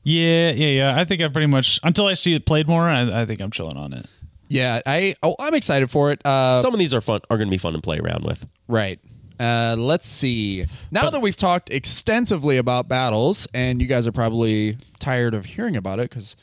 Yeah, 0.04 0.50
yeah, 0.52 0.66
yeah. 0.68 0.98
I 1.00 1.04
think 1.04 1.20
I 1.20 1.28
pretty 1.28 1.48
much 1.48 1.80
until 1.82 2.06
I 2.06 2.14
see 2.14 2.34
it 2.34 2.46
played 2.46 2.66
more, 2.66 2.88
I, 2.88 3.22
I 3.22 3.26
think 3.26 3.42
I'm 3.42 3.50
chilling 3.50 3.76
on 3.76 3.92
it. 3.92 4.06
Yeah, 4.48 4.80
I 4.86 5.14
oh, 5.22 5.36
I'm 5.38 5.54
excited 5.54 5.90
for 5.90 6.10
it. 6.12 6.24
Uh, 6.24 6.62
Some 6.62 6.72
of 6.72 6.78
these 6.78 6.94
are 6.94 7.00
fun 7.02 7.20
are 7.28 7.36
going 7.36 7.48
to 7.48 7.50
be 7.50 7.58
fun 7.58 7.74
to 7.74 7.80
play 7.80 7.98
around 7.98 8.24
with. 8.24 8.46
right. 8.66 8.98
Uh, 9.40 9.76
let's 9.78 10.08
see. 10.08 10.64
Now 10.90 11.10
that 11.10 11.20
we've 11.20 11.36
talked 11.36 11.70
extensively 11.72 12.56
about 12.56 12.88
battles, 12.88 13.46
and 13.54 13.80
you 13.80 13.86
guys 13.86 14.04
are 14.04 14.10
probably 14.12 14.78
tired 14.98 15.32
of 15.32 15.44
hearing 15.44 15.76
about 15.76 16.00
it, 16.00 16.10
because 16.10 16.34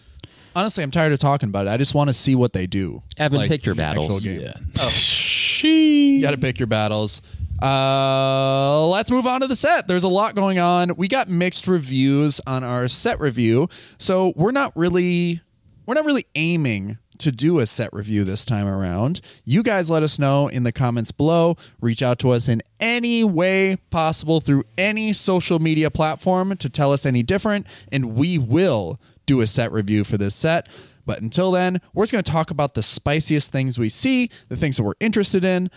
honestly, 0.56 0.84
I'm 0.84 0.92
tired 0.92 1.14
of 1.14 1.20
talking 1.20 1.50
about 1.50 1.68
it. 1.68 1.70
I 1.70 1.78
just 1.78 1.94
want 1.94 2.10
to 2.10 2.14
see 2.14 2.36
what 2.36 2.54
they 2.54 2.66
do. 2.68 3.04
Evan, 3.18 3.48
pick 3.48 3.66
your 3.66 3.74
in 3.74 3.78
the 3.78 3.84
actual 3.84 4.04
battles. 4.04 4.24
game. 4.24 4.42
Yeah. 4.42 4.90
She. 4.90 6.16
You 6.16 6.22
got 6.22 6.32
to 6.32 6.38
pick 6.38 6.60
your 6.60 6.68
battles. 6.68 7.22
Uh, 7.62 8.86
let's 8.88 9.10
move 9.10 9.26
on 9.26 9.42
to 9.42 9.48
the 9.48 9.56
set. 9.56 9.88
There's 9.88 10.04
a 10.04 10.10
lot 10.10 10.36
going 10.36 10.60
on. 10.60 10.96
We 10.98 11.08
got 11.08 11.30
mixed 11.30 11.68
reviews 11.68 12.42
on 12.46 12.64
our 12.64 12.88
set 12.90 13.20
review, 13.20 13.70
so 13.98 14.34
we're 14.36 14.52
not 14.52 14.74
really 14.76 15.42
we're 15.86 15.94
not 15.94 16.06
really 16.06 16.26
aiming 16.36 16.98
to 17.20 17.32
do 17.32 17.60
a 17.60 17.66
set 17.66 17.94
review 17.94 18.24
this 18.26 18.44
time 18.44 18.68
around. 18.68 19.22
You 19.46 19.64
guys 19.64 19.90
let 19.90 20.04
us 20.04 20.20
know 20.20 20.50
in 20.50 20.64
the 20.64 20.72
comments 20.74 21.12
below. 21.12 21.56
Reach 21.80 22.02
out 22.04 22.20
to 22.20 22.32
us 22.32 22.50
in 22.50 22.62
any 22.80 23.24
way 23.24 23.78
possible 23.90 24.42
through 24.42 24.64
any 24.78 25.14
social 25.14 25.60
media 25.60 25.90
platform 25.90 26.58
to 26.58 26.70
tell 26.70 26.92
us 26.92 27.06
any 27.06 27.24
different, 27.24 27.68
and 27.92 28.16
we 28.16 28.38
will 28.38 29.00
do 29.26 29.42
a 29.42 29.48
set 29.48 29.72
review 29.72 30.04
for 30.04 30.18
this 30.18 30.36
set. 30.36 30.68
But 31.06 31.22
until 31.22 31.52
then, 31.52 31.82
we're 31.94 32.04
just 32.04 32.12
going 32.12 32.24
to 32.24 32.32
talk 32.32 32.52
about 32.52 32.74
the 32.74 32.82
spiciest 32.82 33.52
things 33.52 33.78
we 33.78 33.90
see, 33.90 34.30
the 34.50 34.58
things 34.58 34.78
that 34.78 34.84
we're 34.84 34.94
interested 35.00 35.44
in, 35.46 35.70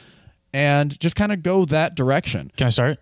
and 0.52 0.98
just 0.98 1.16
kind 1.16 1.32
of 1.32 1.42
go 1.42 1.64
that 1.66 1.94
direction. 1.94 2.50
Can 2.56 2.66
I 2.66 2.70
start? 2.70 2.98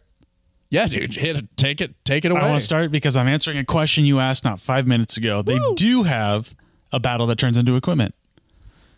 Yeah, 0.68 0.88
dude, 0.88 1.14
hit 1.14 1.36
it, 1.36 1.56
take 1.56 1.80
it, 1.80 1.94
take 2.04 2.24
it 2.24 2.32
away. 2.32 2.40
I 2.40 2.48
want 2.48 2.58
to 2.58 2.64
start 2.64 2.90
because 2.90 3.16
I'm 3.16 3.28
answering 3.28 3.58
a 3.58 3.64
question 3.64 4.04
you 4.04 4.18
asked 4.18 4.44
not 4.44 4.58
five 4.58 4.86
minutes 4.86 5.16
ago. 5.16 5.42
They 5.42 5.60
do 5.76 6.02
have 6.02 6.56
a 6.92 6.98
battle 6.98 7.28
that 7.28 7.38
turns 7.38 7.56
into 7.56 7.76
equipment. 7.76 8.14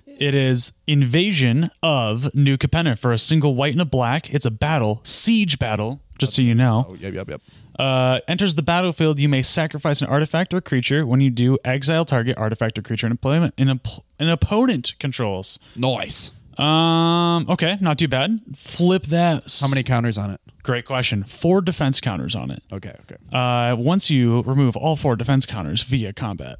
It 0.06 0.34
is 0.34 0.72
Invasion 0.86 1.70
of 1.82 2.34
New 2.34 2.56
Capenna 2.56 2.98
for 2.98 3.12
a 3.12 3.18
single 3.18 3.54
white 3.54 3.72
and 3.72 3.82
a 3.82 3.84
black. 3.84 4.32
It's 4.32 4.46
a 4.46 4.50
battle, 4.50 5.00
siege 5.04 5.58
battle, 5.58 6.00
just 6.18 6.32
so 6.32 6.42
you 6.42 6.54
know. 6.54 6.86
Oh, 6.88 6.94
yep, 6.94 7.12
yep, 7.12 7.28
yep. 7.28 7.42
Uh, 7.78 8.20
enters 8.26 8.56
the 8.56 8.62
battlefield. 8.62 9.20
You 9.20 9.28
may 9.28 9.42
sacrifice 9.42 10.00
an 10.00 10.08
artifact 10.08 10.52
or 10.52 10.60
creature. 10.60 11.06
When 11.06 11.20
you 11.20 11.30
do, 11.30 11.58
exile 11.64 12.04
target 12.04 12.36
artifact 12.36 12.76
or 12.78 12.82
creature 12.82 13.06
an, 13.06 13.12
opponent, 13.12 13.54
an, 13.56 13.70
op- 13.70 14.04
an 14.18 14.28
opponent 14.28 14.94
controls. 14.98 15.60
Nice. 15.76 16.32
Um, 16.58 17.46
okay, 17.48 17.78
not 17.80 17.98
too 17.98 18.08
bad. 18.08 18.40
Flip 18.56 19.04
that. 19.04 19.56
How 19.60 19.68
many 19.68 19.84
counters 19.84 20.18
on 20.18 20.32
it? 20.32 20.40
Great 20.64 20.86
question. 20.86 21.22
Four 21.22 21.60
defense 21.60 22.00
counters 22.00 22.34
on 22.34 22.50
it. 22.50 22.62
Okay, 22.72 22.96
okay. 23.02 23.16
Uh, 23.32 23.76
once 23.76 24.10
you 24.10 24.42
remove 24.42 24.76
all 24.76 24.96
four 24.96 25.14
defense 25.14 25.46
counters 25.46 25.82
via 25.84 26.12
combat, 26.12 26.58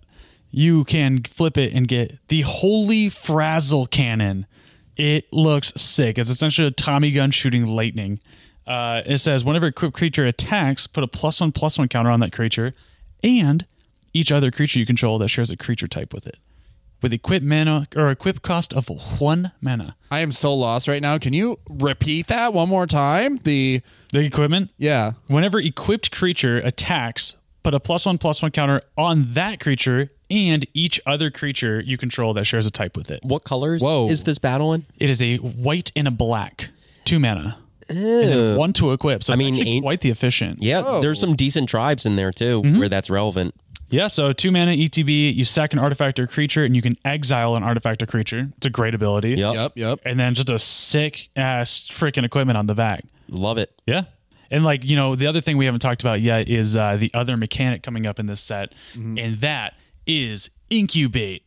you 0.53 0.85
can 0.85 1.25
flip 1.25 1.59
it 1.59 1.75
and 1.75 1.89
get 1.89 2.17
the 2.29 2.43
Holy 2.43 3.09
Frazzle 3.09 3.87
Cannon. 3.91 4.47
It 4.97 5.33
looks 5.33 5.73
sick. 5.77 6.17
It's 6.17 6.31
essentially 6.31 6.69
a 6.69 6.71
Tommy 6.71 7.11
gun 7.11 7.33
shooting 7.33 7.67
lightning. 7.67 8.21
Uh, 8.69 9.03
it 9.07 9.19
says 9.19 9.45
whenever 9.45 9.67
a 9.67 9.71
equipped 9.71 9.97
creature 9.97 10.27
attacks, 10.27 10.87
put 10.87 11.03
a 11.03 11.09
plus 11.09 11.41
one 11.41 11.53
plus 11.53 11.79
one 11.79 11.89
counter 11.89 12.11
on 12.11 12.21
that 12.21 12.33
creature, 12.33 12.75
and 13.25 13.65
each 14.13 14.31
other 14.31 14.51
creature 14.51 14.79
you 14.79 14.87
control 14.87 15.19
that 15.19 15.29
shares 15.29 15.51
a 15.51 15.57
creature 15.57 15.87
type 15.87 16.13
with 16.13 16.27
it, 16.27 16.37
with 17.01 17.13
equip 17.13 17.43
mana 17.43 17.89
or 17.97 18.11
equip 18.11 18.43
cost 18.43 18.75
of 18.75 18.89
one 19.21 19.53
mana. 19.63 19.97
I 20.11 20.21
am 20.21 20.33
so 20.33 20.55
lost 20.55 20.87
right 20.87 21.01
now. 21.01 21.17
Can 21.19 21.33
you 21.33 21.59
repeat 21.69 22.27
that 22.27 22.53
one 22.53 22.69
more 22.69 22.87
time? 22.87 23.39
The 23.39 23.81
The 24.13 24.21
equipment 24.21 24.71
yeah. 24.77 25.13
Whenever 25.29 25.59
equipped 25.59 26.11
creature 26.11 26.59
attacks, 26.59 27.37
put 27.63 27.73
a 27.73 27.81
plus 27.81 28.05
one 28.05 28.19
plus 28.19 28.43
one 28.43 28.51
counter 28.51 28.83
on 28.99 29.33
that 29.33 29.61
creature 29.61 30.11
and 30.31 30.67
each 30.75 31.01
other 31.07 31.31
creature 31.31 31.81
you 31.81 31.97
control 31.97 32.35
that 32.35 32.45
shares 32.45 32.67
a 32.67 32.71
type 32.71 32.99
with 32.99 33.11
it. 33.11 33.21
What 33.23 33.45
colors 33.45 33.81
Whoa. 33.81 34.11
is 34.11 34.25
this 34.25 34.39
battle 34.39 34.75
in? 34.75 34.85
It 34.99 35.09
is 35.09 35.23
a 35.23 35.37
white 35.37 35.91
and 35.97 36.07
a 36.07 36.11
black, 36.11 36.69
two 37.07 37.19
mana, 37.19 37.41
and 37.43 37.47
then 37.47 37.68
one 37.90 38.72
to 38.74 38.92
equip. 38.92 39.22
So 39.24 39.33
I 39.33 39.37
mean, 39.37 39.55
ain't- 39.66 39.83
quite 39.85 40.01
the 40.01 40.11
efficient. 40.11 40.62
Yeah, 40.62 40.83
Oh. 40.85 41.01
there's 41.01 41.20
some 41.20 41.35
decent 41.37 41.68
tribes 41.68 42.05
in 42.07 42.16
there 42.16 42.31
too 42.33 42.62
Mm-hmm. 42.62 42.79
where 42.79 42.88
that's 42.88 43.11
relevant. 43.11 43.55
Yeah, 43.90 44.09
so 44.09 44.35
two 44.35 44.51
mana 44.51 44.72
ETB, 44.72 45.35
you 45.35 45.44
sack 45.44 45.72
an 45.72 45.79
artifact 45.79 46.20
or 46.20 46.27
creature, 46.27 46.62
and 46.62 46.77
you 46.77 46.83
can 46.83 46.96
exile 47.07 47.57
an 47.57 47.62
artifact 47.62 48.03
or 48.03 48.07
creature. 48.07 48.51
It's 48.59 48.66
a 48.66 48.70
great 48.70 48.94
ability. 48.94 49.31
Yep. 49.37 49.55
Yep, 49.55 49.72
yep. 49.77 50.01
And 50.05 50.20
then 50.20 50.35
just 50.35 50.51
a 50.51 50.59
sick 50.59 51.31
ass 51.37 51.88
freaking 51.90 52.24
equipment 52.24 52.59
on 52.59 52.66
the 52.66 52.74
back. 52.74 53.05
Love 53.31 53.57
it. 53.57 53.70
Yeah. 53.87 54.03
And 54.51 54.62
like, 54.62 54.85
you 54.85 54.94
know, 54.96 55.14
the 55.16 55.27
other 55.27 55.40
thing 55.40 55.57
we 55.57 55.64
haven't 55.64 55.81
talked 55.81 56.03
about 56.03 56.20
yet 56.20 56.51
is 56.51 56.77
uh, 56.77 56.96
the 56.98 57.11
other 57.14 57.37
mechanic 57.38 57.83
coming 57.83 58.07
up 58.07 58.18
in 58.18 58.27
this 58.27 58.42
set, 58.42 58.72
and 58.94 59.40
that 59.40 59.72
is 60.07 60.51
incubate. 60.68 61.42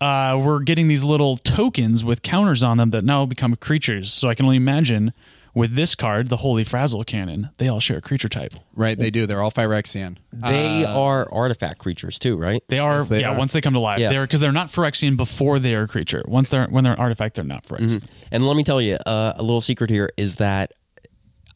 Uh, 0.00 0.40
we're 0.40 0.60
getting 0.60 0.86
these 0.88 1.02
little 1.04 1.36
tokens 1.38 2.02
with 2.04 2.22
counters 2.22 2.62
on 2.62 2.76
them 2.76 2.90
that 2.90 3.04
now 3.04 3.26
become 3.26 3.54
creatures. 3.56 4.12
So 4.12 4.28
I 4.28 4.34
can 4.34 4.46
only 4.46 4.56
imagine 4.56 5.12
with 5.54 5.74
this 5.74 5.94
card, 5.94 6.28
the 6.28 6.38
Holy 6.38 6.64
Frazzle 6.64 7.04
Cannon, 7.04 7.50
they 7.58 7.68
all 7.68 7.80
share 7.80 7.98
a 7.98 8.00
creature 8.00 8.28
type. 8.28 8.52
Right, 8.74 8.98
they 8.98 9.10
do. 9.10 9.26
They're 9.26 9.42
all 9.42 9.50
Phyrexian. 9.50 10.16
They 10.32 10.84
are 10.84 11.28
artifact 11.32 11.78
creatures 11.78 12.18
too, 12.18 12.36
right? 12.36 12.62
They 12.68 12.78
are, 12.78 13.02
they 13.02 13.20
yeah. 13.20 13.30
are. 13.30 13.36
Once 13.38 13.52
they 13.52 13.60
come 13.60 13.74
to 13.74 13.80
life, 13.80 13.98
Yeah. 13.98 14.10
they're 14.10 14.24
because 14.24 14.40
they're 14.40 14.52
not 14.52 14.68
Phyrexian 14.68 15.16
before 15.16 15.58
they 15.58 15.74
are 15.74 15.82
a 15.82 15.88
creature. 15.88 16.24
Once 16.26 16.48
they're 16.48 16.66
when 16.68 16.84
they're 16.84 16.92
an 16.94 16.98
artifact, 17.00 17.36
they're 17.36 17.44
not 17.44 17.64
Phyrexian. 17.64 18.04
And 18.30 18.46
let 18.46 18.56
me 18.56 18.64
tell 18.64 18.80
you, 18.80 18.94
uh, 19.06 19.32
a 19.36 19.42
little 19.42 19.60
secret 19.60 19.90
here 19.90 20.10
is 20.16 20.36
that 20.36 20.72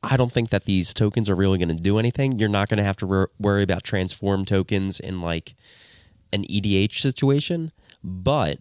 I 0.03 0.17
don't 0.17 0.33
think 0.33 0.51
that 0.51 0.65
these 0.65 0.93
tokens 0.93 1.31
are 1.31 1.35
really 1.35 1.59
going 1.59 1.75
to 1.75 1.83
do 1.83 1.99
anything. 1.99 2.39
You're 2.39 2.49
not 2.51 2.69
going 2.69 2.79
to 2.79 2.85
have 2.85 2.97
to 2.99 3.07
wor- 3.07 3.31
worry 3.39 3.63
about 3.63 3.85
transform 3.85 4.45
tokens 4.45 5.01
in 5.01 5.21
like 5.23 5.55
an 6.33 6.45
EDH 6.45 7.01
situation, 7.01 7.73
but 8.03 8.59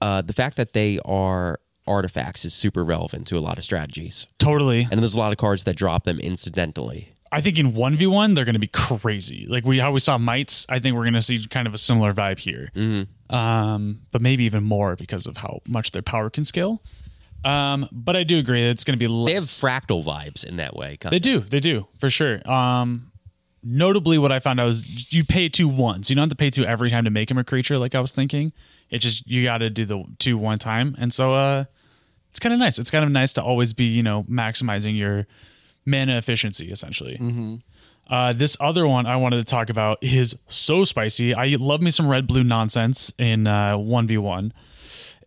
uh, 0.00 0.22
the 0.22 0.32
fact 0.32 0.56
that 0.56 0.74
they 0.74 1.00
are 1.04 1.58
artifacts 1.88 2.44
is 2.44 2.54
super 2.54 2.84
relevant 2.84 3.26
to 3.28 3.38
a 3.38 3.40
lot 3.40 3.58
of 3.58 3.64
strategies. 3.64 4.28
Totally. 4.38 4.86
And 4.90 5.00
there's 5.00 5.14
a 5.14 5.18
lot 5.18 5.32
of 5.32 5.38
cards 5.38 5.64
that 5.64 5.76
drop 5.76 6.04
them 6.04 6.20
incidentally. 6.20 7.14
I 7.30 7.40
think 7.40 7.58
in 7.58 7.74
one 7.74 7.94
v 7.96 8.06
one 8.06 8.34
they're 8.34 8.44
going 8.44 8.54
to 8.54 8.58
be 8.58 8.68
crazy. 8.68 9.46
Like 9.48 9.64
we 9.64 9.78
how 9.78 9.92
we 9.92 10.00
saw 10.00 10.16
mites. 10.18 10.64
I 10.68 10.78
think 10.78 10.96
we're 10.96 11.04
going 11.04 11.14
to 11.14 11.22
see 11.22 11.46
kind 11.46 11.66
of 11.66 11.74
a 11.74 11.78
similar 11.78 12.12
vibe 12.12 12.38
here. 12.38 12.70
Um, 13.28 14.00
but 14.12 14.22
maybe 14.22 14.44
even 14.44 14.64
more 14.64 14.96
because 14.96 15.26
of 15.26 15.36
how 15.36 15.60
much 15.66 15.92
their 15.92 16.02
power 16.02 16.30
can 16.30 16.44
scale. 16.44 16.82
Um, 17.44 17.88
but 17.92 18.16
I 18.16 18.24
do 18.24 18.38
agree 18.38 18.62
that 18.62 18.70
it's 18.70 18.84
going 18.84 18.98
to 18.98 18.98
be 18.98 19.08
less. 19.08 19.26
They 19.26 19.34
have 19.34 19.44
fractal 19.44 20.02
vibes 20.02 20.44
in 20.44 20.56
that 20.56 20.74
way. 20.74 20.98
They 21.00 21.16
of. 21.16 21.22
do. 21.22 21.40
They 21.40 21.60
do 21.60 21.86
for 21.98 22.10
sure. 22.10 22.48
Um, 22.50 23.12
notably, 23.62 24.18
what 24.18 24.32
I 24.32 24.40
found 24.40 24.58
out 24.60 24.66
was 24.66 25.12
you 25.12 25.24
pay 25.24 25.48
two 25.48 25.68
once. 25.68 26.08
You 26.08 26.16
don't 26.16 26.22
have 26.24 26.30
to 26.30 26.36
pay 26.36 26.50
two 26.50 26.64
every 26.64 26.90
time 26.90 27.04
to 27.04 27.10
make 27.10 27.30
him 27.30 27.38
a 27.38 27.44
creature. 27.44 27.78
Like 27.78 27.94
I 27.94 28.00
was 28.00 28.14
thinking, 28.14 28.52
it 28.90 28.98
just 28.98 29.26
you 29.26 29.44
got 29.44 29.58
to 29.58 29.70
do 29.70 29.84
the 29.84 30.02
two 30.18 30.38
one 30.38 30.58
time, 30.58 30.96
and 30.98 31.12
so 31.12 31.34
uh, 31.34 31.64
it's 32.38 32.42
kind 32.44 32.52
of 32.52 32.60
nice. 32.60 32.78
It's 32.78 32.90
kind 32.90 33.04
of 33.04 33.10
nice 33.10 33.32
to 33.32 33.42
always 33.42 33.72
be 33.72 33.86
you 33.86 34.02
know 34.04 34.22
maximizing 34.30 34.96
your 34.96 35.26
mana 35.84 36.16
efficiency 36.16 36.70
essentially. 36.70 37.18
Uh, 38.08 38.32
this 38.32 38.56
other 38.60 38.86
one 38.86 39.06
I 39.06 39.16
wanted 39.16 39.38
to 39.38 39.44
talk 39.44 39.68
about 39.70 39.98
is 40.02 40.36
so 40.48 40.84
spicy. 40.84 41.34
I 41.34 41.56
love 41.58 41.82
me 41.82 41.90
some 41.90 42.06
red 42.08 42.26
blue 42.28 42.44
nonsense 42.44 43.12
in 43.18 43.44
one 43.46 44.06
v 44.06 44.18
one, 44.18 44.52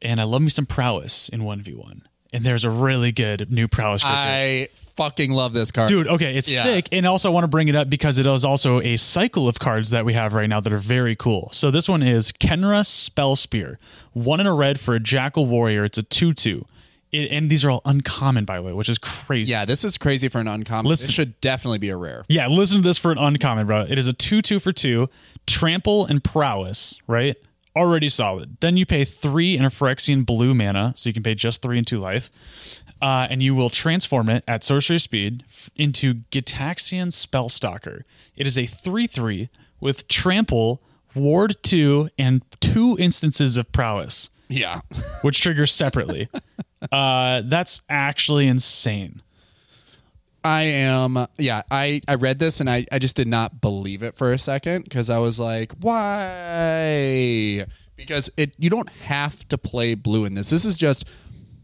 and 0.02 0.19
I 0.21 0.24
love 0.24 0.41
me 0.41 0.50
some 0.50 0.65
prowess 0.65 1.28
in 1.30 1.43
one 1.43 1.62
v 1.62 1.74
one. 1.74 2.04
And 2.34 2.45
there's 2.45 2.63
a 2.63 2.69
really 2.69 3.12
good 3.12 3.52
new 3.52 3.67
prowess 3.67 4.04
creature. 4.04 4.15
I 4.15 4.69
fucking 4.95 5.32
love 5.34 5.52
this 5.52 5.69
card. 5.69 5.89
Dude, 5.89 6.08
okay, 6.08 6.38
it's 6.38 6.50
Yeah. 6.50 6.63
sick. 6.63 6.88
And 6.93 7.06
also, 7.06 7.30
I 7.30 7.34
want 7.34 7.43
to 7.43 7.50
bring 7.50 7.67
it 7.67 7.76
up 7.76 7.89
because 7.89 8.19
it 8.19 8.26
is 8.26 8.45
also 8.45 8.80
a 8.80 8.95
cycle 8.95 9.50
of 9.50 9.60
cards 9.60 9.89
that 9.89 10.06
we 10.06 10.13
have 10.13 10.34
right 10.34 10.47
now 10.47 10.62
that 10.62 10.71
are 10.71 10.78
very 10.78 11.15
cool. 11.17 11.50
So, 11.52 11.71
this 11.71 11.89
one 11.89 12.02
is 12.02 12.32
Khenra 12.32 12.86
Spell 12.86 13.36
Spear. 13.36 13.80
One 14.13 14.39
in 14.39 14.47
a 14.47 14.54
red 14.54 14.80
for 14.80 14.95
a 14.95 15.00
Jackal 15.00 15.45
Warrior. 15.45 15.84
It's 15.84 15.97
a 15.97 16.04
2 16.04 16.34
2. 16.34 16.65
It, 17.12 17.32
and 17.32 17.50
these 17.50 17.65
are 17.65 17.69
all 17.71 17.82
uncommon, 17.86 18.45
by 18.45 18.56
the 18.58 18.63
way, 18.63 18.74
which 18.74 18.88
is 18.89 18.97
crazy. 18.97 19.52
Yeah, 19.52 19.65
this 19.65 19.84
is 19.84 19.97
crazy 19.97 20.28
for 20.30 20.39
an 20.39 20.47
uncommon. 20.47 20.89
Listen- 20.89 21.08
This 21.08 21.13
should 21.15 21.39
definitely 21.41 21.78
be 21.80 21.89
a 21.89 21.97
rare. 21.97 22.24
Yeah, 22.30 22.47
listen 22.47 22.82
to 22.82 22.88
this 22.88 22.97
for 22.97 23.12
an 23.12 23.17
uncommon, 23.17 23.67
bro. 23.67 23.82
It 23.82 23.97
is 23.97 24.08
a 24.08 24.13
2 24.13 24.41
2 24.41 24.60
for 24.60 24.71
2, 24.71 25.10
trample 25.45 26.06
and 26.06 26.24
prowess, 26.24 26.97
right? 27.08 27.36
Already 27.76 28.10
solid. 28.10 28.58
Then 28.60 28.78
you 28.78 28.86
pay 28.86 29.04
3 29.04 29.58
in 29.58 29.65
a 29.65 29.69
Phyrexian 29.69 30.26
blue 30.26 30.54
mana, 30.54 30.93
so 30.95 31.10
you 31.10 31.13
can 31.13 31.24
pay 31.24 31.36
just 31.36 31.62
3 31.62 31.78
and 31.78 31.88
2 31.88 32.00
life. 32.00 32.30
Uh, 33.02 33.28
and 33.30 33.41
you 33.41 33.56
will 33.56 33.69
transform 33.71 34.30
it 34.30 34.43
at 34.47 34.63
sorcery 34.63 35.00
speed 35.00 35.43
f- 35.50 35.69
into 35.76 36.15
Gitaxian 36.32 37.08
Spellstalker. 37.08 38.02
It 38.36 38.45
is 38.45 38.58
a 38.58 38.65
3 38.65 39.08
3 39.08 39.50
with 39.80 40.08
trample, 40.08 40.82
ward 41.15 41.56
2, 41.63 42.10
and 42.17 42.41
two 42.60 42.95
instances 43.00 43.58
of 43.58 43.71
prowess 43.71 44.30
Yeah. 44.50 44.82
which 45.24 45.41
triggers 45.41 45.74
separately. 45.74 46.30
Uh, 46.91 47.41
that's 47.45 47.81
actually 47.89 48.47
insane. 48.47 49.21
I 50.43 50.61
am, 50.63 51.27
yeah. 51.37 51.61
I 51.69 52.01
I 52.07 52.15
read 52.15 52.39
this 52.39 52.59
and 52.59 52.69
I 52.69 52.85
I 52.91 52.97
just 52.99 53.15
did 53.15 53.27
not 53.27 53.61
believe 53.61 54.01
it 54.01 54.15
for 54.15 54.33
a 54.33 54.39
second 54.39 54.85
because 54.85 55.09
I 55.09 55.19
was 55.19 55.39
like, 55.39 55.71
why? 55.79 57.65
Because 57.95 58.29
it 58.37 58.55
you 58.57 58.69
don't 58.69 58.89
have 58.89 59.47
to 59.49 59.57
play 59.57 59.93
blue 59.93 60.25
in 60.25 60.33
this. 60.33 60.49
This 60.49 60.65
is 60.65 60.75
just 60.75 61.05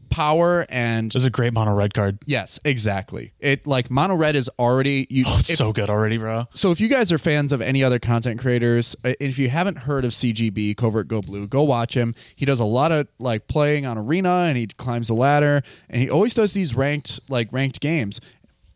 power 0.10 0.66
and 0.70 1.12
This 1.12 1.22
is 1.22 1.26
a 1.26 1.30
great 1.30 1.54
mono 1.54 1.74
red 1.74 1.94
card. 1.94 2.20
yes, 2.26 2.60
exactly. 2.66 3.34
It 3.40 3.68
like 3.68 3.90
mono 3.92 4.16
red 4.16 4.36
is 4.36 4.50
already 4.60 5.08
you. 5.10 5.24
Oh, 5.28 5.38
it's 5.40 5.50
if- 5.50 5.58
so 5.58 5.72
good 5.74 5.90
already, 5.90 6.18
bro. 6.18 6.46
so 6.54 6.72
if 6.72 6.80
you 6.82 6.88
guys 6.88 7.12
are 7.12 7.18
fans 7.18 7.52
of 7.52 7.62
any 7.62 7.84
other 7.84 8.00
content 8.00 8.40
creators 8.40 8.96
uh, 9.06 9.14
if 9.20 9.38
you 9.40 9.50
haven't 9.50 9.80
heard 9.80 10.06
of 10.06 10.12
cgb 10.12 10.76
covert 10.78 11.08
go 11.08 11.22
blue 11.22 11.48
go 11.48 11.64
watch 11.64 11.94
him 11.96 12.14
he 12.36 12.46
does 12.46 12.60
a 12.60 12.66
lot 12.66 12.92
of 12.92 13.08
like 13.20 13.48
playing 13.48 13.86
on 13.86 13.98
arena 13.98 14.46
and 14.48 14.58
he 14.58 14.68
climbs 14.68 15.08
the 15.08 15.14
ladder 15.14 15.62
and 15.90 16.02
he 16.02 16.10
always 16.10 16.34
does 16.34 16.54
these 16.54 16.74
ranked 16.76 17.20
like 17.30 17.52
ranked 17.52 17.80
games 17.80 18.20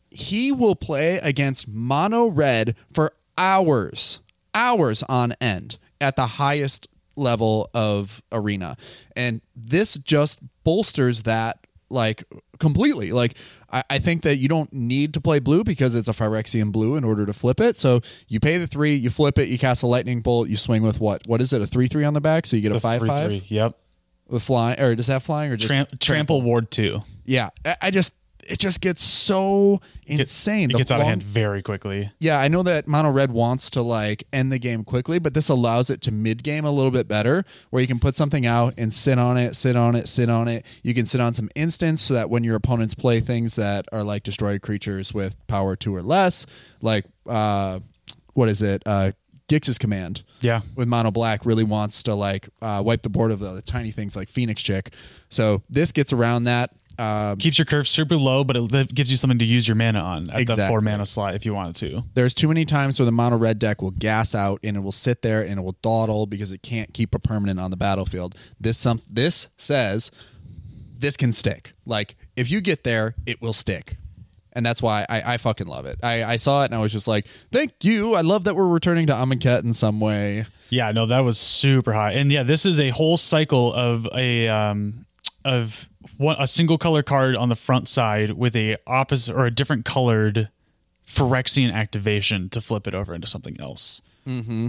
he 0.09 0.51
will 0.51 0.75
play 0.75 1.17
against 1.19 1.67
mono 1.67 2.27
red 2.27 2.75
for 2.93 3.13
hours 3.37 4.19
hours 4.53 5.03
on 5.03 5.31
end 5.41 5.77
at 5.99 6.15
the 6.15 6.27
highest 6.27 6.87
level 7.15 7.69
of 7.73 8.21
arena. 8.31 8.77
And 9.15 9.41
this 9.55 9.95
just 9.95 10.39
bolsters 10.63 11.23
that 11.23 11.59
like 11.89 12.23
completely. 12.59 13.11
Like 13.11 13.35
I, 13.71 13.83
I 13.89 13.99
think 13.99 14.21
that 14.23 14.37
you 14.37 14.47
don't 14.47 14.71
need 14.71 15.13
to 15.15 15.21
play 15.21 15.39
blue 15.39 15.63
because 15.63 15.93
it's 15.95 16.07
a 16.07 16.13
phyrexian 16.13 16.71
blue 16.71 16.95
in 16.95 17.03
order 17.03 17.25
to 17.25 17.33
flip 17.33 17.59
it. 17.59 17.77
So 17.77 18.01
you 18.27 18.39
pay 18.39 18.57
the 18.57 18.67
three 18.67 18.95
you 18.95 19.09
flip 19.09 19.37
it 19.39 19.49
you 19.49 19.57
cast 19.59 19.83
a 19.83 19.87
lightning 19.87 20.21
bolt 20.21 20.47
you 20.47 20.55
swing 20.57 20.83
with 20.83 20.99
what? 21.01 21.21
What 21.27 21.41
is 21.41 21.51
it? 21.53 21.61
A 21.61 21.67
three 21.67 21.87
three 21.87 22.05
on 22.05 22.13
the 22.13 22.21
back? 22.21 22.45
So 22.45 22.55
you 22.55 22.61
get 22.61 22.71
a 22.71 22.75
The 22.75 22.79
five 22.79 22.99
three, 23.01 23.09
five 23.09 23.27
three. 23.29 23.43
Yep. 23.47 23.77
with 24.29 24.43
flying 24.43 24.79
or 24.79 24.95
does 24.95 25.07
that 25.07 25.21
flying 25.21 25.51
or 25.51 25.57
just 25.57 25.67
Tram- 25.67 25.87
trample? 25.99 26.41
ward 26.41 26.71
two. 26.71 27.01
yeah. 27.25 27.49
I, 27.65 27.75
I 27.81 27.91
just 27.91 28.13
it 28.47 28.59
just 28.59 28.81
gets 28.81 29.03
so 29.03 29.81
insane 30.05 30.69
It 30.69 30.73
The 30.73 30.77
gets 30.79 30.91
out 30.91 30.99
of 31.01 31.07
hand 31.07 31.23
very 31.23 31.61
quickly. 31.61 32.11
yeah, 32.19 32.39
I 32.39 32.47
know 32.47 32.63
that 32.63 32.87
Mono 32.87 33.09
Red 33.11 33.31
wants 33.31 33.69
to 33.71 33.81
like 33.81 34.25
end 34.33 34.51
the 34.51 34.59
game 34.59 34.83
quickly, 34.83 35.19
but 35.19 35.33
this 35.33 35.49
allows 35.49 35.89
it 35.89 36.01
to 36.01 36.11
mid 36.11 36.43
game 36.43 36.65
a 36.65 36.71
little 36.71 36.91
bit 36.91 37.07
better, 37.07 37.45
where 37.69 37.81
you 37.81 37.87
can 37.87 37.99
put 37.99 38.15
something 38.17 38.45
out 38.45 38.73
and 38.77 38.93
sit 38.93 39.17
on 39.19 39.37
it, 39.37 39.55
sit 39.55 39.75
on 39.75 39.95
it, 39.95 40.07
sit 40.09 40.29
on 40.29 40.47
it. 40.47 40.65
You 40.83 40.93
can 40.93 41.05
sit 41.05 41.21
on 41.21 41.33
some 41.33 41.49
instants 41.55 42.01
so 42.01 42.13
that 42.15 42.29
when 42.29 42.43
your 42.43 42.55
opponents 42.55 42.93
play 42.93 43.19
things 43.19 43.55
that 43.55 43.85
are 43.91 44.03
like 44.03 44.23
destroy 44.23 44.59
creatures 44.59 45.13
with 45.13 45.35
power 45.47 45.75
two 45.75 45.95
or 45.95 46.01
less, 46.01 46.45
like 46.81 47.05
uh, 47.27 47.79
what 48.33 48.49
is 48.49 48.61
it? 48.61 48.83
Uh, 48.85 49.11
Gix's 49.47 49.77
command 49.77 50.23
Yeah. 50.39 50.61
with 50.75 50.87
mono 50.87 51.11
black 51.11 51.45
really 51.45 51.65
wants 51.65 52.03
to 52.03 52.15
like 52.15 52.47
uh, 52.61 52.81
wipe 52.85 53.01
the 53.03 53.09
board 53.09 53.31
of 53.31 53.39
the, 53.41 53.61
tiny 53.61 53.91
things 53.91 54.15
like 54.15 54.29
Phoenix 54.29 54.61
Chick. 54.61 54.93
So 55.27 55.61
this 55.69 55.91
gets 55.91 56.13
around 56.13 56.45
that. 56.45 56.71
Um, 57.01 57.37
Keeps 57.37 57.57
your 57.57 57.65
curve 57.65 57.87
super 57.87 58.15
low, 58.15 58.43
but 58.43 58.55
it 58.57 58.93
gives 58.93 59.09
you 59.09 59.17
something 59.17 59.39
to 59.39 59.45
use 59.45 59.67
your 59.67 59.75
mana 59.75 59.99
on 59.99 60.29
at 60.29 60.35
the 60.35 60.41
Exactly. 60.41 60.67
four 60.67 60.81
mana 60.81 61.05
slot 61.05 61.33
if 61.35 61.45
you 61.45 61.53
wanted 61.53 61.75
to. 61.77 62.03
there's 62.13 62.33
too 62.33 62.47
many 62.47 62.63
times 62.65 62.99
where 62.99 63.05
the 63.05 63.11
mono 63.11 63.37
red 63.37 63.57
deck 63.59 63.81
will 63.81 63.91
gas 63.91 64.35
out 64.35 64.59
and 64.63 64.77
it 64.77 64.81
will 64.81 64.91
sit 64.91 65.21
there 65.21 65.41
and 65.41 65.59
it 65.59 65.63
will 65.63 65.77
dawdle 65.81 66.25
because 66.27 66.51
it 66.51 66.61
can't 66.61 66.93
keep 66.93 67.15
a 67.15 67.19
permanent 67.19 67.59
on 67.59 67.71
the 67.71 67.77
battlefield. 67.77 68.35
This 68.59 68.77
some 68.77 69.01
this 69.09 69.47
says 69.57 70.11
this 70.97 71.17
can 71.17 71.31
stick. 71.33 71.73
Like 71.85 72.15
if 72.35 72.51
you 72.51 72.61
get 72.61 72.83
there, 72.83 73.15
it 73.25 73.41
will 73.41 73.53
stick. 73.53 73.97
And 74.53 74.65
that's 74.65 74.81
why 74.81 75.05
I, 75.07 75.33
I 75.33 75.37
fucking 75.37 75.67
love 75.67 75.85
it. 75.85 75.97
I, 76.03 76.23
I 76.25 76.35
saw 76.35 76.63
it 76.63 76.65
and 76.65 76.75
I 76.75 76.79
was 76.79 76.91
just 76.91 77.07
like, 77.07 77.25
thank 77.53 77.85
you. 77.85 78.15
I 78.15 78.21
love 78.21 78.43
that 78.43 78.55
we're 78.55 78.67
returning 78.67 79.07
to 79.07 79.13
Amonkhet 79.13 79.63
in 79.63 79.73
some 79.73 79.99
way. 80.01 80.45
Yeah, 80.69 80.91
no, 80.91 81.05
that 81.05 81.21
was 81.21 81.39
super 81.39 81.93
high. 81.93 82.11
And 82.13 82.29
yeah, 82.31 82.43
this 82.43 82.65
is 82.65 82.79
a 82.79 82.89
whole 82.89 83.15
cycle 83.17 83.73
of 83.73 84.07
a 84.13 84.49
um 84.49 85.05
of 85.45 85.87
one 86.17 86.35
a 86.39 86.47
single 86.47 86.77
color 86.77 87.03
card 87.03 87.35
on 87.35 87.49
the 87.49 87.55
front 87.55 87.87
side 87.87 88.31
with 88.31 88.55
a 88.55 88.77
opposite 88.87 89.35
or 89.35 89.45
a 89.45 89.51
different 89.51 89.85
colored 89.85 90.49
Phyrexian 91.07 91.73
activation 91.73 92.49
to 92.49 92.61
flip 92.61 92.87
it 92.87 92.93
over 92.93 93.13
into 93.13 93.27
something 93.27 93.59
else. 93.59 94.01
Mm-hmm. 94.27 94.67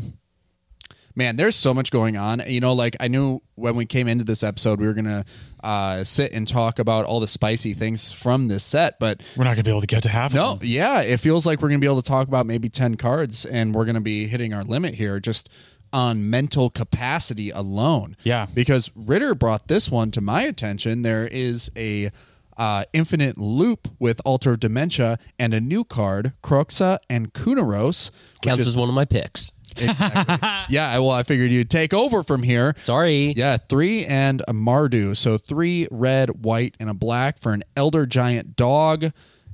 Man, 1.15 1.37
there's 1.37 1.57
so 1.57 1.75
much 1.75 1.91
going 1.91 2.17
on. 2.17 2.43
You 2.47 2.61
know, 2.61 2.73
like 2.73 2.97
I 2.99 3.09
knew 3.09 3.41
when 3.55 3.77
we 3.77 3.85
came 3.85 4.09
into 4.09 4.25
this 4.25 4.43
episode, 4.43 4.81
we 4.81 4.87
were 4.87 4.95
gonna 4.95 5.25
uh, 5.63 6.05
sit 6.05 6.33
and 6.33 6.49
talk 6.49 6.79
about 6.79 7.05
all 7.05 7.21
the 7.21 7.27
spicy 7.27 7.75
things 7.75 8.11
from 8.11 8.49
this 8.49 8.65
set, 8.65 8.99
but 8.99 9.23
We're 9.37 9.45
not 9.45 9.51
gonna 9.53 9.65
be 9.65 9.71
able 9.71 9.83
to 9.83 9.87
get 9.87 10.03
to 10.05 10.09
half 10.09 10.33
No, 10.33 10.59
yeah, 10.63 11.03
it 11.03 11.19
feels 11.19 11.45
like 11.45 11.61
we're 11.61 11.69
going 11.69 11.81
to 11.81 11.85
be 11.85 11.91
able 11.91 12.03
to 12.03 12.09
talk 12.09 12.29
about 12.29 12.47
maybe 12.47 12.71
10 12.71 12.95
cards 12.97 13.45
and 13.45 13.75
we're 13.75 13.85
going 13.85 13.95
to 13.95 14.01
be 14.01 14.27
hitting 14.27 14.55
our 14.55 14.65
limit 14.65 14.95
here 14.95 15.21
just 15.21 15.51
on 15.93 16.29
mental 16.31 16.71
capacity 16.71 17.51
alone. 17.51 18.17
Yeah. 18.23 18.47
Because 18.53 18.91
Ritter 18.95 19.35
brought 19.35 19.69
this 19.69 19.91
one 19.91 20.11
to 20.13 20.21
my 20.21 20.43
attention. 20.43 21.03
There 21.03 21.27
is 21.27 21.71
a 21.77 22.11
uh, 22.57 22.85
infinite 22.93 23.39
loop 23.39 23.89
with 23.99 24.21
Altar 24.25 24.57
Dementia 24.57 25.19
and 25.39 25.55
a 25.55 25.61
new 25.61 25.85
card, 25.85 26.33
Kroxa 26.43 26.99
and 27.09 27.33
Kunoros. 27.33 28.11
Counts 28.43 28.63
is- 28.63 28.69
as 28.69 28.77
one 28.77 28.89
of 28.89 28.95
my 28.95 29.05
picks. 29.05 29.53
yeah, 29.79 30.99
well, 30.99 31.11
I 31.13 31.23
figured 31.23 31.51
you'd 31.51 31.71
take 31.71 31.95
over 31.95 32.23
from 32.23 32.43
here. 32.43 32.75
Sorry. 32.83 33.33
Yeah, 33.37 33.57
three 33.57 34.05
and 34.05 34.43
a 34.47 34.53
Mardu. 34.53 35.17
So 35.17 35.39
three 35.39 35.89
red, 35.91 36.45
white, 36.45 36.75
and 36.79 36.91
a 36.91 36.95
black 36.95 37.39
for 37.39 37.53
an 37.53 37.65
Elder 37.75 38.05
Giant 38.05 38.55
Dog. 38.55 39.13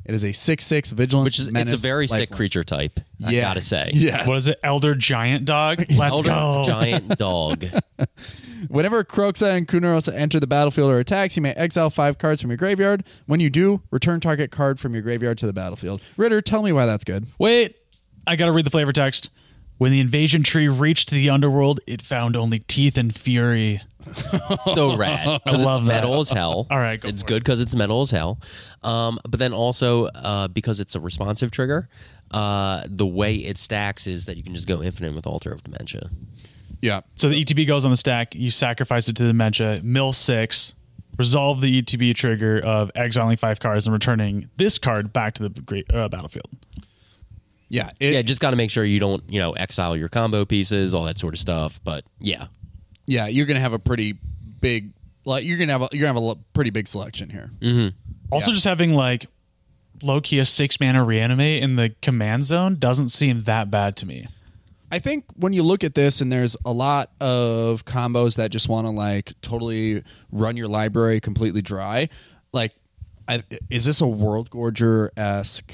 It 0.08 0.14
is 0.14 0.24
a 0.24 0.32
six-six 0.32 0.90
vigilance. 0.90 1.24
Which 1.26 1.38
is 1.38 1.44
it's 1.46 1.50
a 1.50 1.52
menace, 1.52 1.80
very 1.80 2.06
sick 2.08 2.30
lifelink. 2.30 2.36
creature 2.36 2.64
type. 2.64 2.98
I 3.24 3.30
Yeah. 3.30 3.42
gotta 3.42 3.60
say. 3.60 3.90
Yeah. 3.94 4.26
What 4.26 4.38
is 4.38 4.48
it? 4.48 4.58
Elder 4.64 4.94
Giant 4.94 5.44
Dog? 5.44 5.84
Let's 5.90 6.12
Elder 6.14 6.30
go. 6.30 6.64
giant 6.66 7.08
dog. 7.18 7.64
Whenever 8.68 9.04
Kroxa 9.04 9.56
and 9.56 9.68
Kunoros 9.68 10.12
enter 10.12 10.40
the 10.40 10.46
battlefield 10.46 10.90
or 10.90 10.98
attacks, 10.98 11.36
you 11.36 11.42
may 11.42 11.52
exile 11.52 11.90
five 11.90 12.18
cards 12.18 12.40
from 12.40 12.50
your 12.50 12.56
graveyard. 12.56 13.04
When 13.26 13.38
you 13.38 13.50
do, 13.50 13.82
return 13.90 14.18
target 14.20 14.50
card 14.50 14.80
from 14.80 14.94
your 14.94 15.02
graveyard 15.02 15.38
to 15.38 15.46
the 15.46 15.52
battlefield. 15.52 16.00
Ritter, 16.16 16.40
tell 16.40 16.62
me 16.62 16.72
why 16.72 16.86
that's 16.86 17.04
good. 17.04 17.26
Wait, 17.38 17.76
I 18.26 18.34
gotta 18.36 18.52
read 18.52 18.64
the 18.66 18.70
flavor 18.70 18.92
text. 18.92 19.28
When 19.76 19.92
the 19.92 20.00
invasion 20.00 20.42
tree 20.42 20.68
reached 20.68 21.10
the 21.10 21.30
underworld, 21.30 21.80
it 21.86 22.02
found 22.02 22.34
only 22.34 22.58
teeth 22.60 22.96
and 22.98 23.14
fury. 23.14 23.80
so 24.74 24.96
rad. 24.96 25.40
I 25.46 25.50
love 25.52 25.84
that. 25.84 26.02
Metal 26.02 26.20
as 26.20 26.30
hell. 26.30 26.66
All 26.70 26.78
right, 26.78 27.00
go 27.00 27.08
it's 27.08 27.22
for 27.22 27.28
good 27.28 27.44
because 27.44 27.60
it's 27.60 27.74
metal 27.74 28.02
as 28.02 28.10
hell. 28.10 28.40
Um, 28.82 29.18
but 29.28 29.38
then 29.38 29.52
also 29.52 30.06
uh, 30.06 30.48
because 30.48 30.80
it's 30.80 30.94
a 30.94 31.00
responsive 31.00 31.50
trigger, 31.50 31.88
uh, 32.30 32.84
the 32.86 33.06
way 33.06 33.34
it 33.36 33.58
stacks 33.58 34.06
is 34.06 34.26
that 34.26 34.36
you 34.36 34.42
can 34.42 34.54
just 34.54 34.66
go 34.66 34.82
infinite 34.82 35.14
with 35.14 35.26
Altar 35.26 35.52
of 35.52 35.62
Dementia. 35.64 36.10
Yeah. 36.80 37.00
So 37.16 37.28
the 37.28 37.42
ETB 37.42 37.66
goes 37.66 37.84
on 37.84 37.90
the 37.90 37.96
stack. 37.96 38.34
You 38.34 38.50
sacrifice 38.50 39.08
it 39.08 39.16
to 39.16 39.26
Dementia. 39.26 39.80
Mill 39.82 40.12
six. 40.12 40.74
Resolve 41.18 41.60
the 41.60 41.82
ETB 41.82 42.14
trigger 42.14 42.60
of 42.60 42.92
exiling 42.94 43.36
five 43.36 43.58
cards 43.58 43.88
and 43.88 43.92
returning 43.92 44.48
this 44.56 44.78
card 44.78 45.12
back 45.12 45.34
to 45.34 45.48
the 45.48 45.48
great 45.48 45.92
uh, 45.92 46.08
battlefield. 46.08 46.48
Yeah. 47.68 47.90
It, 47.98 48.12
yeah, 48.12 48.22
just 48.22 48.40
got 48.40 48.50
to 48.50 48.56
make 48.56 48.70
sure 48.70 48.84
you 48.84 49.00
don't, 49.00 49.24
you 49.28 49.40
know, 49.40 49.52
exile 49.52 49.96
your 49.96 50.08
combo 50.08 50.44
pieces, 50.44 50.94
all 50.94 51.04
that 51.04 51.18
sort 51.18 51.34
of 51.34 51.40
stuff. 51.40 51.80
But 51.82 52.04
yeah, 52.20 52.46
yeah, 53.08 53.26
you're 53.26 53.46
going 53.46 53.56
to 53.56 53.60
have 53.60 53.72
a 53.72 53.78
pretty 53.78 54.18
big 54.60 54.92
like 55.24 55.44
you're 55.44 55.56
going 55.56 55.68
to 55.68 55.72
have 55.72 55.82
a, 55.82 55.88
you're 55.92 56.02
going 56.06 56.14
to 56.14 56.20
have 56.28 56.36
a 56.38 56.40
pretty 56.52 56.70
big 56.70 56.86
selection 56.86 57.28
here. 57.30 57.50
Mm-hmm. 57.60 57.96
Also, 58.30 58.50
Yeah. 58.50 58.54
just 58.54 58.64
having 58.66 58.92
like 58.94 59.26
low 60.02 60.20
key 60.20 60.38
a 60.38 60.44
six 60.44 60.78
mana 60.78 61.02
reanimate 61.02 61.62
in 61.62 61.76
the 61.76 61.94
command 62.02 62.44
zone 62.44 62.76
doesn't 62.78 63.08
seem 63.08 63.42
that 63.42 63.70
bad 63.70 63.96
to 63.96 64.06
me. 64.06 64.26
I 64.90 64.98
think 65.00 65.24
when 65.36 65.52
you 65.52 65.62
look 65.62 65.84
at 65.84 65.94
this, 65.94 66.20
and 66.22 66.32
there's 66.32 66.56
a 66.64 66.72
lot 66.72 67.10
of 67.20 67.84
combos 67.84 68.36
that 68.36 68.50
just 68.50 68.68
want 68.68 68.86
to 68.86 68.90
like 68.90 69.32
totally 69.42 70.02
run 70.32 70.56
your 70.56 70.68
library 70.68 71.20
completely 71.20 71.60
dry. 71.62 72.08
Like, 72.52 72.72
I, 73.26 73.42
is 73.68 73.84
this 73.84 74.00
a 74.00 74.06
World 74.06 74.48
Gorger 74.50 75.10
esque 75.16 75.72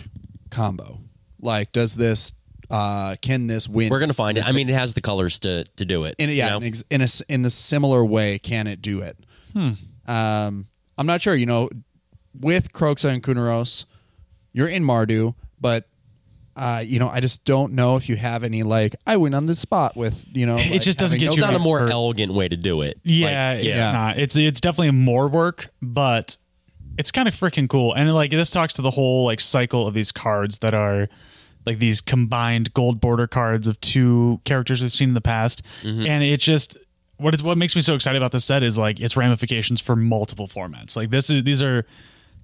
combo? 0.50 0.98
Like, 1.40 1.70
does 1.70 1.94
this 1.94 2.32
uh 2.70 3.16
can 3.20 3.46
this 3.46 3.68
win? 3.68 3.90
we're 3.90 4.00
gonna 4.00 4.12
find 4.14 4.38
it. 4.38 4.46
I 4.46 4.52
mean, 4.52 4.68
it 4.68 4.74
has 4.74 4.94
the 4.94 5.00
colors 5.00 5.38
to 5.40 5.64
to 5.76 5.84
do 5.84 6.04
it. 6.04 6.14
in 6.18 6.30
a, 6.30 6.32
yeah, 6.32 6.44
you 6.46 6.50
know? 6.50 6.56
in, 6.58 6.64
ex- 6.64 6.84
in 6.90 7.00
a 7.00 7.04
s- 7.04 7.20
in 7.22 7.44
a 7.44 7.50
similar 7.50 8.04
way, 8.04 8.38
can 8.38 8.66
it 8.66 8.80
do 8.82 9.00
it? 9.00 9.16
Hmm. 9.52 9.70
Um, 10.06 10.66
I'm 10.98 11.06
not 11.06 11.22
sure. 11.22 11.34
You 11.34 11.46
know, 11.46 11.70
with 12.38 12.72
Kroxa 12.72 13.10
and 13.12 13.22
Kunoros, 13.22 13.84
you're 14.52 14.68
in 14.68 14.84
Mardu, 14.84 15.34
but 15.60 15.88
uh, 16.56 16.82
you 16.86 16.98
know, 17.00 17.08
I 17.08 17.18
just 17.20 17.44
don't 17.44 17.72
know 17.72 17.96
if 17.96 18.08
you 18.08 18.14
have 18.16 18.44
any 18.44 18.62
like 18.62 18.94
I 19.06 19.16
win 19.16 19.34
on 19.34 19.46
this 19.46 19.58
spot 19.58 19.96
with 19.96 20.26
you 20.32 20.46
know. 20.46 20.56
It 20.58 20.70
like, 20.70 20.82
just 20.82 20.98
doesn't 20.98 21.18
having- 21.18 21.20
get 21.20 21.26
It's 21.28 21.36
you 21.36 21.42
not 21.42 21.54
a 21.54 21.58
more 21.58 21.80
for- 21.80 21.88
elegant 21.90 22.32
way 22.32 22.48
to 22.48 22.56
do 22.56 22.82
it. 22.82 22.98
Yeah, 23.02 23.50
Like, 23.54 23.58
it's 23.58 23.66
Yeah. 23.66 23.92
not. 23.92 24.18
It's 24.18 24.36
it's 24.36 24.60
definitely 24.60 24.92
more 24.92 25.28
work, 25.28 25.68
but 25.82 26.36
it's 26.96 27.10
kind 27.10 27.26
of 27.26 27.34
freaking 27.34 27.68
cool. 27.68 27.92
And 27.94 28.12
like 28.14 28.30
this 28.30 28.50
talks 28.52 28.74
to 28.74 28.82
the 28.82 28.90
whole 28.90 29.24
like 29.24 29.40
cycle 29.40 29.86
of 29.88 29.94
these 29.94 30.12
cards 30.12 30.60
that 30.60 30.74
are 30.74 31.08
like 31.66 31.78
these 31.78 32.00
combined 32.00 32.72
gold 32.74 33.00
border 33.00 33.26
cards 33.26 33.66
of 33.66 33.80
two 33.80 34.40
characters 34.44 34.82
we've 34.82 34.94
seen 34.94 35.08
in 35.08 35.14
the 35.14 35.20
past. 35.20 35.62
And 35.82 36.22
it 36.22 36.38
just 36.40 36.76
what 37.16 37.34
is 37.34 37.42
what 37.42 37.56
makes 37.58 37.74
me 37.76 37.82
so 37.82 37.94
excited 37.94 38.20
about 38.20 38.32
this 38.32 38.44
set 38.44 38.62
is 38.62 38.76
like 38.76 39.00
its 39.00 39.16
ramifications 39.16 39.80
for 39.80 39.94
multiple 39.96 40.48
formats. 40.48 40.96
Like 40.96 41.10
this 41.10 41.30
is 41.30 41.44
these 41.44 41.62
are 41.62 41.86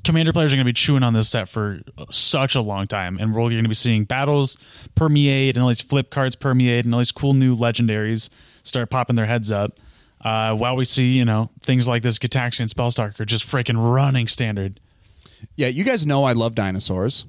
commander 0.04 0.32
players 0.32 0.52
are 0.52 0.56
going 0.56 0.64
to 0.64 0.68
be 0.68 0.72
chewing 0.72 1.02
on 1.02 1.12
this 1.12 1.28
set 1.28 1.48
for 1.48 1.80
such 2.10 2.54
a 2.54 2.60
long 2.62 2.86
time 2.86 3.18
and 3.18 3.34
we're 3.34 3.50
going 3.50 3.62
to 3.64 3.68
be 3.68 3.74
seeing 3.74 4.04
battles 4.04 4.56
permeate 4.94 5.54
and 5.56 5.62
all 5.62 5.68
these 5.68 5.82
flip 5.82 6.10
cards 6.10 6.34
permeate 6.34 6.86
and 6.86 6.94
all 6.94 7.00
these 7.00 7.12
cool 7.12 7.34
new 7.34 7.54
legendaries 7.54 8.30
start 8.62 8.88
popping 8.88 9.16
their 9.16 9.26
heads 9.26 9.50
up 9.52 9.78
Uh, 10.22 10.54
while 10.54 10.76
we 10.76 10.84
see, 10.84 11.12
you 11.12 11.24
know, 11.24 11.50
things 11.62 11.86
like 11.88 12.02
this 12.02 12.18
Gitaxian 12.18 12.68
Spellstalker 12.72 13.26
just 13.26 13.44
freaking 13.46 13.76
running 13.94 14.26
standard. 14.28 14.78
Yeah, 15.56 15.68
you 15.68 15.82
guys 15.84 16.06
know 16.06 16.24
I 16.24 16.32
love 16.32 16.54
dinosaurs. 16.54 17.24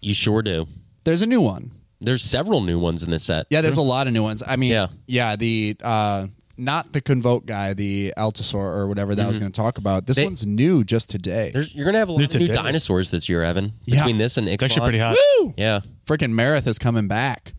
You 0.00 0.14
sure 0.14 0.42
do. 0.42 0.66
There's 1.04 1.22
a 1.22 1.26
new 1.26 1.40
one. 1.40 1.72
There's 2.00 2.22
several 2.22 2.60
new 2.60 2.78
ones 2.78 3.02
in 3.02 3.10
this 3.10 3.24
set. 3.24 3.46
Yeah, 3.50 3.60
there's 3.60 3.76
a 3.76 3.82
lot 3.82 4.06
of 4.06 4.12
new 4.12 4.22
ones. 4.22 4.42
I 4.46 4.56
mean, 4.56 4.72
Yeah. 4.72 4.88
yeah, 5.06 5.36
the 5.36 5.76
uh, 5.82 6.26
not 6.56 6.92
the 6.92 7.00
Convoke 7.00 7.46
guy, 7.46 7.72
the 7.74 8.12
Altasaur 8.16 8.54
or 8.54 8.86
whatever 8.86 9.14
that 9.14 9.24
I 9.24 9.28
was 9.28 9.38
going 9.38 9.50
to 9.50 9.56
talk 9.56 9.78
about. 9.78 10.06
This 10.06 10.16
They- 10.16 10.24
one's 10.24 10.46
new 10.46 10.84
just 10.84 11.08
today. 11.08 11.50
There's, 11.52 11.74
you're 11.74 11.84
gonna 11.86 11.98
have 11.98 12.08
a 12.08 12.12
lot 12.12 12.18
New 12.18 12.24
of 12.24 12.34
new 12.34 12.46
today. 12.46 12.52
dinosaurs 12.52 13.10
this 13.10 13.28
year, 13.28 13.42
Evan. 13.42 13.72
Yeah. 13.86 13.96
Between 13.96 14.18
this 14.18 14.36
and 14.36 14.48
It's 14.48 14.62
actually 14.62 14.82
pretty 14.82 14.98
hot. 14.98 15.16
Woo! 15.40 15.54
Yeah. 15.56 15.80
Freaking 16.06 16.32
Marith 16.32 16.66
is 16.66 16.78
coming 16.78 17.08
back. 17.08 17.54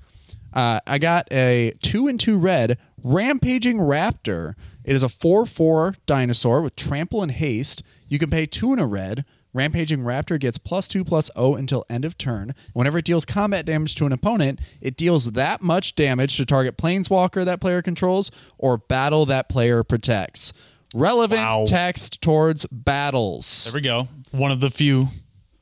Uh, 0.53 0.79
I 0.87 0.97
got 0.99 1.27
a 1.31 1.73
two 1.81 2.07
and 2.07 2.19
two 2.19 2.37
red 2.37 2.77
rampaging 3.03 3.77
raptor. 3.79 4.53
It 4.83 4.95
is 4.95 5.03
a 5.03 5.09
four 5.09 5.45
four 5.45 5.95
dinosaur 6.05 6.61
with 6.61 6.75
trample 6.75 7.21
and 7.23 7.31
haste. 7.31 7.83
You 8.07 8.19
can 8.19 8.29
pay 8.29 8.45
two 8.45 8.71
and 8.71 8.79
a 8.79 8.85
red. 8.85 9.25
Rampaging 9.55 10.01
Raptor 10.01 10.39
gets 10.39 10.57
plus 10.57 10.87
two 10.87 11.03
plus 11.05 11.31
O 11.35 11.55
until 11.55 11.85
end 11.89 12.03
of 12.05 12.17
turn. 12.17 12.53
Whenever 12.73 12.97
it 12.97 13.05
deals 13.05 13.23
combat 13.25 13.65
damage 13.65 13.95
to 13.95 14.05
an 14.05 14.11
opponent, 14.11 14.59
it 14.81 14.97
deals 14.97 15.31
that 15.31 15.61
much 15.61 15.95
damage 15.95 16.35
to 16.37 16.45
target 16.45 16.77
planeswalker 16.77 17.45
that 17.45 17.61
player 17.61 17.81
controls 17.81 18.31
or 18.57 18.77
battle 18.77 19.25
that 19.27 19.47
player 19.49 19.83
protects. 19.83 20.51
Relevant 20.93 21.39
Wow. 21.41 21.65
text 21.67 22.21
towards 22.21 22.65
battles. 22.71 23.63
There 23.63 23.73
we 23.73 23.81
go. 23.81 24.07
One 24.31 24.51
of 24.51 24.59
the 24.59 24.69
few, 24.69 25.07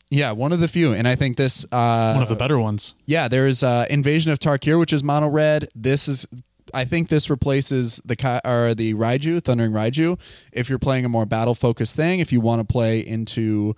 Yeah, 0.10 0.32
one 0.32 0.52
of 0.52 0.60
the 0.60 0.68
few, 0.68 0.94
and 0.94 1.08
I 1.08 1.16
think 1.16 1.38
this 1.38 1.64
uh, 1.72 2.14
one 2.14 2.24
of 2.24 2.30
the 2.30 2.36
better 2.36 2.60
ones. 2.60 2.94
yeah, 3.06 3.28
there's 3.28 3.64
uh, 3.64 3.86
Invasion 3.90 4.32
of 4.32 4.40
Tarkir, 4.40 4.80
which 4.80 4.94
is 4.94 5.04
mono 5.04 5.28
red. 5.28 5.70
This 5.76 6.08
is, 6.08 6.28
I 6.74 6.86
think, 6.86 7.10
this 7.10 7.30
replaces 7.30 8.02
the 8.06 8.42
or 8.46 8.74
the 8.74 8.94
Raiju, 8.94 9.44
Thundering 9.44 9.72
Raiju. 9.72 10.20
If 10.52 10.70
you're 10.70 10.80
playing 10.80 11.06
a 11.06 11.10
more 11.10 11.26
battle 11.26 11.56
focused 11.56 11.96
thing, 11.96 12.20
if 12.20 12.32
you 12.32 12.42
want 12.42 12.60
to 12.62 12.72
play 12.72 13.00
into, 13.00 13.76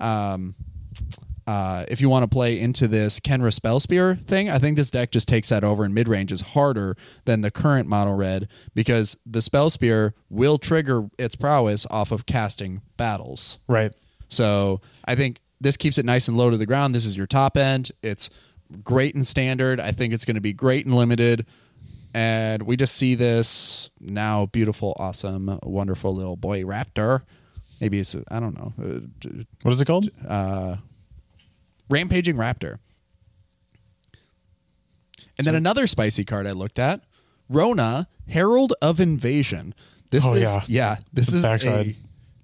um, 0.00 0.54
uh, 1.46 1.84
if 1.88 2.00
you 2.00 2.08
want 2.08 2.24
to 2.24 2.28
play 2.28 2.58
into 2.58 2.88
this 2.88 3.20
Khenra 3.20 3.52
Spell 3.52 3.78
Spear 3.78 4.16
thing, 4.26 4.50
I 4.50 4.58
think 4.58 4.76
this 4.76 4.90
deck 4.90 5.10
just 5.12 5.28
takes 5.28 5.48
that 5.48 5.62
over. 5.62 5.84
And 5.84 5.94
mid 5.94 6.08
range 6.08 6.32
is 6.32 6.40
harder 6.40 6.96
than 7.24 7.42
the 7.42 7.50
current 7.50 7.88
mono 7.88 8.14
red 8.14 8.48
because 8.74 9.16
the 9.24 9.42
Spell 9.42 9.70
Spear 9.70 10.14
will 10.28 10.58
trigger 10.58 11.08
its 11.18 11.36
prowess 11.36 11.86
off 11.90 12.10
of 12.10 12.26
casting 12.26 12.82
battles. 12.96 13.58
Right. 13.68 13.92
So 14.28 14.80
I 15.04 15.14
think 15.14 15.40
this 15.60 15.76
keeps 15.76 15.98
it 15.98 16.04
nice 16.04 16.28
and 16.28 16.36
low 16.36 16.50
to 16.50 16.56
the 16.56 16.66
ground. 16.66 16.94
This 16.94 17.06
is 17.06 17.16
your 17.16 17.26
top 17.26 17.56
end. 17.56 17.92
It's 18.02 18.28
great 18.82 19.14
in 19.14 19.22
standard. 19.22 19.78
I 19.80 19.92
think 19.92 20.12
it's 20.12 20.24
going 20.24 20.34
to 20.34 20.40
be 20.40 20.52
great 20.52 20.84
in 20.84 20.92
limited. 20.92 21.46
And 22.16 22.62
we 22.62 22.78
just 22.78 22.94
see 22.94 23.14
this 23.14 23.90
now 24.00 24.46
beautiful, 24.46 24.96
awesome, 24.98 25.58
wonderful 25.62 26.14
little 26.14 26.34
boy 26.36 26.62
raptor. 26.62 27.20
Maybe 27.78 27.98
it's, 28.00 28.16
I 28.30 28.40
don't 28.40 28.56
know, 28.56 28.72
uh, 28.82 29.42
What 29.60 29.72
is 29.72 29.82
it 29.82 29.84
called? 29.84 30.08
Uh, 30.26 30.76
rampaging 31.90 32.36
raptor. 32.36 32.78
And 35.36 35.46
then 35.46 35.54
another 35.54 35.86
spicy 35.86 36.24
card 36.24 36.46
I 36.46 36.52
looked 36.52 36.78
at 36.78 37.02
Rona, 37.50 38.08
Herald 38.28 38.72
of 38.80 38.98
Invasion. 38.98 39.74
This 40.08 40.24
Oh, 40.24 40.32
is, 40.32 40.48
yeah. 40.68 40.96
this 41.12 41.26
The 41.26 41.36
is 41.36 41.42
backside. 41.42 41.86
a, 41.88 41.96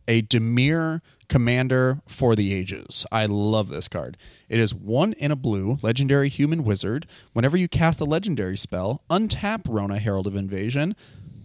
a 0.08 0.22
Dimir 0.22 1.00
commander 1.28 2.00
for 2.06 2.34
the 2.36 2.52
ages. 2.52 3.06
I 3.10 3.26
love 3.26 3.68
this 3.68 3.88
card. 3.88 4.16
It 4.48 4.60
is 4.60 4.74
one 4.74 5.14
in 5.14 5.30
a 5.30 5.36
blue, 5.36 5.78
legendary 5.82 6.28
human 6.28 6.64
wizard. 6.64 7.06
Whenever 7.32 7.56
you 7.56 7.68
cast 7.68 8.00
a 8.00 8.04
legendary 8.04 8.56
spell, 8.56 9.02
untap 9.08 9.62
Rona, 9.68 9.98
Herald 9.98 10.26
of 10.26 10.36
Invasion. 10.36 10.94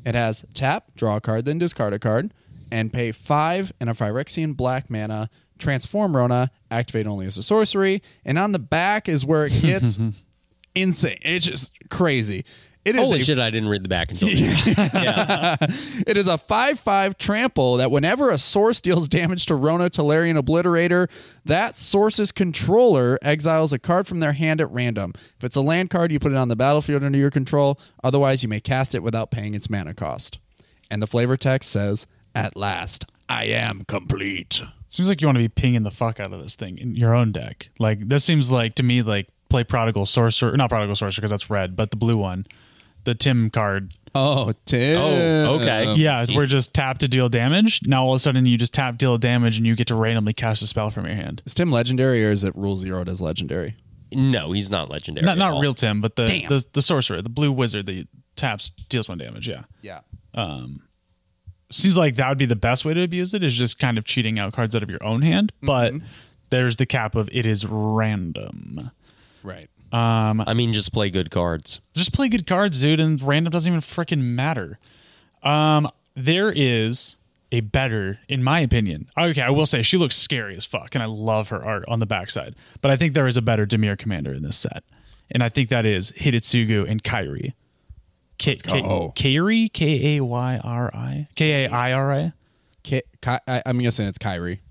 It 0.05 0.15
has 0.15 0.45
tap, 0.53 0.95
draw 0.95 1.17
a 1.17 1.21
card, 1.21 1.45
then 1.45 1.57
discard 1.57 1.93
a 1.93 1.99
card, 1.99 2.33
and 2.71 2.91
pay 2.91 3.11
five 3.11 3.71
and 3.79 3.89
a 3.89 3.93
Phyrexian 3.93 4.55
black 4.55 4.89
mana. 4.89 5.29
Transform 5.57 6.15
Rona, 6.15 6.51
activate 6.69 7.07
only 7.07 7.25
as 7.25 7.37
a 7.37 7.43
sorcery, 7.43 8.03
and 8.23 8.37
on 8.37 8.51
the 8.51 8.59
back 8.59 9.09
is 9.09 9.25
where 9.25 9.45
it 9.45 9.53
gets 9.61 9.97
insane. 10.75 11.17
It's 11.23 11.45
just 11.45 11.71
crazy. 11.89 12.45
It 12.87 12.95
is 12.95 13.01
Holy 13.01 13.19
a 13.19 13.23
shit! 13.25 13.37
I 13.37 13.49
didn't 13.49 13.67
read 13.67 13.83
the 13.83 13.89
back 13.89 14.11
until 14.11 14.29
yeah. 14.29 15.57
it 16.07 16.15
is 16.15 16.29
a 16.29 16.37
5 16.37 16.79
5 16.79 17.17
trample 17.17 17.75
that 17.75 17.91
whenever 17.91 18.29
a 18.29 18.37
source 18.37 18.79
deals 18.79 19.09
damage 19.09 19.45
to 19.47 19.55
Rona 19.55 19.89
Tolarian 19.89 20.41
Obliterator, 20.41 21.09
that 21.43 21.75
source's 21.75 22.31
controller 22.31 23.19
exiles 23.21 23.73
a 23.73 23.79
card 23.79 24.07
from 24.07 24.21
their 24.21 24.31
hand 24.31 24.61
at 24.61 24.71
random. 24.71 25.11
If 25.37 25.43
it's 25.43 25.57
a 25.57 25.61
land 25.61 25.89
card, 25.89 26.13
you 26.13 26.19
put 26.19 26.31
it 26.31 26.37
on 26.37 26.47
the 26.47 26.55
battlefield 26.55 27.03
under 27.03 27.17
your 27.17 27.29
control. 27.29 27.77
Otherwise, 28.05 28.41
you 28.41 28.47
may 28.47 28.61
cast 28.61 28.95
it 28.95 29.03
without 29.03 29.31
paying 29.31 29.53
its 29.53 29.69
mana 29.69 29.93
cost. 29.93 30.39
And 30.89 31.01
the 31.01 31.07
flavor 31.07 31.35
text 31.35 31.69
says, 31.69 32.07
At 32.33 32.55
last, 32.55 33.03
I 33.27 33.47
am 33.47 33.83
complete. 33.89 34.61
Seems 34.87 35.09
like 35.09 35.19
you 35.19 35.27
want 35.27 35.35
to 35.35 35.43
be 35.43 35.49
pinging 35.49 35.83
the 35.83 35.91
fuck 35.91 36.21
out 36.21 36.31
of 36.31 36.41
this 36.41 36.55
thing 36.55 36.77
in 36.77 36.95
your 36.95 37.13
own 37.13 37.33
deck. 37.33 37.67
Like 37.79 38.07
this 38.07 38.23
seems 38.23 38.49
like 38.49 38.75
to 38.75 38.83
me 38.83 39.01
like 39.01 39.27
play 39.49 39.65
Prodigal 39.65 40.05
Sorcerer, 40.05 40.55
not 40.55 40.69
Prodigal 40.69 40.95
Sorcerer 40.95 41.19
because 41.19 41.31
that's 41.31 41.49
red, 41.49 41.75
but 41.75 41.91
the 41.91 41.97
blue 41.97 42.17
one, 42.17 42.45
the 43.07 43.15
Tim 43.15 43.49
card. 43.49 43.93
Oh, 44.13 44.51
Tim. 44.65 44.97
Oh, 44.97 45.55
okay. 45.55 45.95
Yeah, 45.95 46.25
we're 46.29 46.45
just 46.45 46.73
tap 46.73 46.97
to 46.99 47.07
deal 47.07 47.29
damage. 47.29 47.81
Now 47.87 48.03
all 48.03 48.13
of 48.13 48.17
a 48.17 48.19
sudden 48.19 48.45
you 48.45 48.57
just 48.57 48.73
tap 48.73 48.97
deal 48.97 49.17
damage 49.17 49.57
and 49.57 49.65
you 49.65 49.75
get 49.75 49.87
to 49.87 49.95
randomly 49.95 50.33
cast 50.33 50.61
a 50.61 50.67
spell 50.67 50.91
from 50.91 51.05
your 51.05 51.15
hand. 51.15 51.41
Is 51.45 51.53
Tim 51.53 51.71
legendary 51.71 52.25
or 52.25 52.31
is 52.31 52.43
it 52.43 52.53
rule 52.55 52.75
zero 52.75 53.03
as 53.07 53.21
legendary? 53.21 53.77
No, 54.11 54.51
he's 54.51 54.69
not 54.69 54.89
legendary. 54.89 55.25
Not 55.25 55.33
at 55.33 55.37
not 55.37 55.53
all. 55.53 55.61
real 55.61 55.73
Tim, 55.73 56.01
but 56.01 56.17
the, 56.17 56.27
Damn. 56.27 56.49
the 56.49 56.65
the 56.73 56.81
sorcerer, 56.81 57.21
the 57.21 57.29
blue 57.29 57.51
wizard 57.51 57.85
that 57.85 58.07
taps 58.35 58.71
deals 58.89 59.07
one 59.07 59.17
damage. 59.17 59.47
Yeah, 59.47 59.63
Yeah. 59.81 60.01
Um, 60.33 60.81
seems 61.71 61.97
like 61.97 62.15
that 62.15 62.27
would 62.27 62.37
be 62.37 62.45
the 62.45 62.55
best 62.55 62.85
way 62.85 62.93
to 62.93 63.01
abuse 63.03 63.33
it. 63.33 63.43
Is 63.43 63.55
just 63.55 63.79
kind 63.79 63.97
of 63.97 64.03
cheating 64.03 64.37
out 64.37 64.51
cards 64.53 64.75
out 64.75 64.83
of 64.83 64.89
your 64.89 65.03
own 65.03 65.21
hand. 65.21 65.53
But 65.61 65.93
mm-hmm. 65.93 66.05
there's 66.49 66.75
the 66.75 66.85
cap 66.85 67.15
of 67.15 67.29
it 67.31 67.45
is 67.45 67.65
random. 67.65 68.91
Right. 69.43 69.69
I 69.91 70.53
mean, 70.53 70.73
just 70.73 70.91
play 70.93 71.09
good 71.09 71.31
cards. 71.31 71.81
just 71.95 72.13
play 72.13 72.29
good 72.29 72.45
cards, 72.47 72.81
dude, 72.81 72.99
and 72.99 73.21
random 73.21 73.51
doesn't 73.51 73.71
even 73.71 73.81
freaking 73.81 74.21
matter. 74.21 74.79
Um, 75.43 75.89
there 76.15 76.51
is 76.51 77.17
a 77.51 77.61
better, 77.61 78.19
in 78.27 78.43
my 78.43 78.59
opinion. 78.59 79.07
Okay, 79.17 79.41
I 79.41 79.49
will 79.51 79.65
say 79.65 79.81
she 79.81 79.97
looks 79.97 80.15
scary 80.17 80.55
as 80.55 80.65
fuck, 80.65 80.95
and 80.95 81.01
I 81.03 81.05
love 81.07 81.49
her 81.49 81.63
art 81.63 81.85
on 81.87 81.99
the 81.99 82.05
backside. 82.05 82.55
But 82.81 82.91
I 82.91 82.97
think 82.97 83.13
there 83.13 83.27
is 83.27 83.37
a 83.37 83.41
better 83.41 83.65
Dimir 83.65 83.97
commander 83.97 84.33
in 84.33 84.43
this 84.43 84.57
set, 84.57 84.83
and 85.31 85.41
I 85.43 85.49
think 85.49 85.69
that 85.69 85.85
is 85.85 86.11
Hidetsugu 86.13 86.89
and 86.89 87.01
Kairi. 87.03 87.53
K- 88.37 88.55
K- 88.55 88.81
go. 88.81 89.13
Kairi, 89.15 89.71
K 89.71 90.17
A 90.17 90.23
Y 90.23 90.59
R 90.63 90.91
I, 90.93 91.27
K 91.35 91.65
A 91.65 91.69
I 91.71 91.93
R 91.93 92.13
I. 92.13 92.33
Ki- 92.83 93.01
Ki- 93.21 93.37
I- 93.47 93.63
I'm 93.65 93.79
guessing 93.79 94.07
it's 94.07 94.17
Kyrie. 94.17 94.61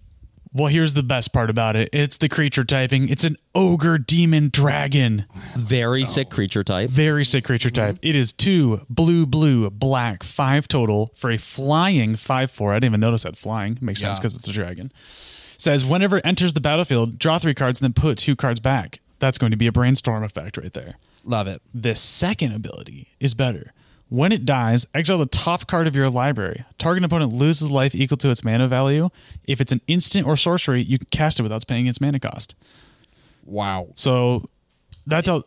Well, 0.57 0.69
here's 0.69 0.95
the 0.95 1.03
best 1.03 1.35
part 1.35 1.51
about 1.51 1.77
it. 1.77 1.91
It's 1.93 2.17
the 2.17 2.31
creature 2.31 2.65
typing. 2.65 3.11
It's 3.11 3.25
an 3.25 3.37
ogre 3.55 3.99
demon 3.99 4.49
dragon. 4.49 5.27
Very 5.55 6.07
sick 6.07 6.31
creature 6.31 6.65
type. 6.65 6.89
Very 6.89 7.27
sick 7.27 7.45
creature 7.45 7.69
type. 7.69 7.97
Mm-hmm. 7.97 8.07
It 8.07 8.17
is 8.17 8.33
two 8.33 8.81
blue, 8.89 9.27
blue, 9.27 9.69
black, 9.69 10.23
five 10.23 10.67
total 10.67 11.13
for 11.15 11.31
a 11.31 11.37
flying 11.37 12.17
five 12.17 12.51
four. 12.51 12.73
I 12.73 12.77
didn't 12.77 12.93
even 12.93 13.01
notice 13.01 13.25
that 13.25 13.37
flying. 13.37 13.77
Makes 13.83 14.01
sense 14.01 14.19
because 14.19 14.35
it's 14.35 14.49
a 14.49 14.53
dragon. 14.53 14.93
Says 15.59 15.85
whenever 15.85 16.17
it 16.17 16.25
enters 16.25 16.55
the 16.55 16.63
battlefield, 16.63 17.19
draw 17.19 17.39
three 17.39 17.53
cards 17.53 17.83
and 17.83 17.85
then 17.85 17.93
put 18.03 18.17
two 18.17 18.35
cards 18.35 18.59
back. 18.59 19.01
That's 19.19 19.37
going 19.37 19.51
to 19.51 19.59
be 19.59 19.67
a 19.67 19.73
brainstorm 19.73 20.25
effect 20.25 20.57
right 20.57 20.73
there. 20.73 20.95
Love 21.23 21.49
it. 21.49 21.61
The 21.75 21.95
second 21.95 22.53
ability 22.53 23.09
is 23.21 23.35
better. 23.35 23.75
When 24.09 24.31
it 24.31 24.45
dies, 24.45 24.87
exile 24.95 25.19
the 25.19 25.27
top 25.27 25.67
card 25.67 25.89
of 25.89 25.97
your 25.97 26.09
library. 26.09 26.65
Target 26.79 27.05
opponent 27.05 27.33
loses 27.33 27.71
life 27.71 27.95
equal 27.95 28.17
to 28.19 28.31
its 28.31 28.45
mana 28.45 28.69
value. 28.69 29.11
If 29.45 29.61
it's 29.61 29.73
an 29.73 29.81
instant 29.89 30.27
or 30.27 30.37
sorcery, 30.37 30.83
you 30.83 30.99
can 30.99 31.09
cast 31.11 31.41
it 31.41 31.43
without 31.43 31.67
paying 31.67 31.87
its 31.87 32.01
mana 32.01 32.21
cost. 32.21 32.55
Wow. 33.45 33.89
So 33.97 34.49
that 35.09 35.25
tell, 35.25 35.45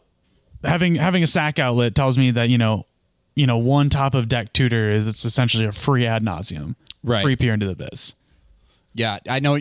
having 0.63 0.95
having 0.95 1.23
a 1.23 1.27
sack 1.27 1.57
outlet 1.57 1.95
tells 1.95 2.17
me 2.17 2.31
that 2.31 2.49
you 2.49 2.57
know, 2.57 2.85
you 3.35 3.47
know, 3.47 3.57
one 3.57 3.89
top 3.89 4.13
of 4.13 4.27
deck 4.27 4.51
tutor 4.51 4.91
is 4.91 5.07
it's 5.07 5.23
essentially 5.23 5.65
a 5.65 5.71
free 5.71 6.05
ad 6.05 6.21
nauseam, 6.21 6.75
Right. 7.03 7.23
Free 7.23 7.35
peer 7.35 7.53
into 7.53 7.65
the 7.65 7.71
abyss. 7.73 8.13
Yeah, 8.93 9.19
I 9.29 9.39
know 9.39 9.59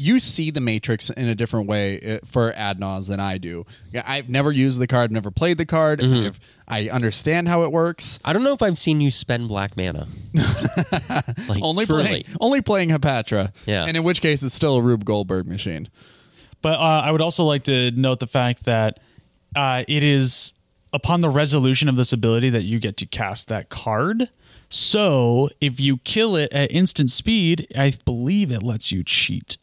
you 0.00 0.18
see 0.18 0.50
the 0.50 0.62
Matrix 0.62 1.10
in 1.10 1.28
a 1.28 1.34
different 1.34 1.68
way 1.68 2.00
uh, 2.00 2.18
for 2.24 2.54
Adnos 2.54 3.08
than 3.08 3.20
I 3.20 3.36
do. 3.36 3.66
I've 4.06 4.30
never 4.30 4.50
used 4.50 4.80
the 4.80 4.86
card, 4.86 5.12
never 5.12 5.30
played 5.30 5.58
the 5.58 5.66
card. 5.66 6.02
I've, 6.02 6.40
I 6.66 6.88
understand 6.88 7.48
how 7.48 7.64
it 7.64 7.70
works. 7.70 8.18
I 8.24 8.32
don't 8.32 8.42
know 8.42 8.54
if 8.54 8.62
I've 8.62 8.78
seen 8.78 9.02
you 9.02 9.10
spend 9.10 9.48
black 9.48 9.76
mana. 9.76 10.08
like, 11.48 11.62
Only 11.62 11.84
truly. 11.84 12.02
playing, 12.06 12.24
only 12.40 12.60
playing 12.62 12.88
Hapatra. 12.88 13.52
Yeah. 13.66 13.84
and 13.84 13.94
in 13.94 14.02
which 14.02 14.22
case 14.22 14.42
it's 14.42 14.54
still 14.54 14.76
a 14.76 14.82
Rube 14.82 15.04
Goldberg 15.04 15.46
machine. 15.46 15.90
But 16.62 16.78
uh, 16.78 17.02
I 17.04 17.10
would 17.10 17.20
also 17.20 17.44
like 17.44 17.64
to 17.64 17.90
note 17.90 18.20
the 18.20 18.26
fact 18.26 18.64
that 18.64 19.00
uh, 19.54 19.84
it 19.86 20.02
is 20.02 20.54
upon 20.94 21.20
the 21.20 21.28
resolution 21.28 21.90
of 21.90 21.96
this 21.96 22.14
ability 22.14 22.48
that 22.50 22.62
you 22.62 22.80
get 22.80 22.96
to 22.98 23.06
cast 23.06 23.48
that 23.48 23.68
card. 23.68 24.30
So 24.70 25.50
if 25.60 25.78
you 25.78 25.98
kill 25.98 26.36
it 26.36 26.50
at 26.54 26.70
instant 26.72 27.10
speed, 27.10 27.66
I 27.76 27.92
believe 28.06 28.50
it 28.50 28.62
lets 28.62 28.90
you 28.90 29.04
cheat 29.04 29.58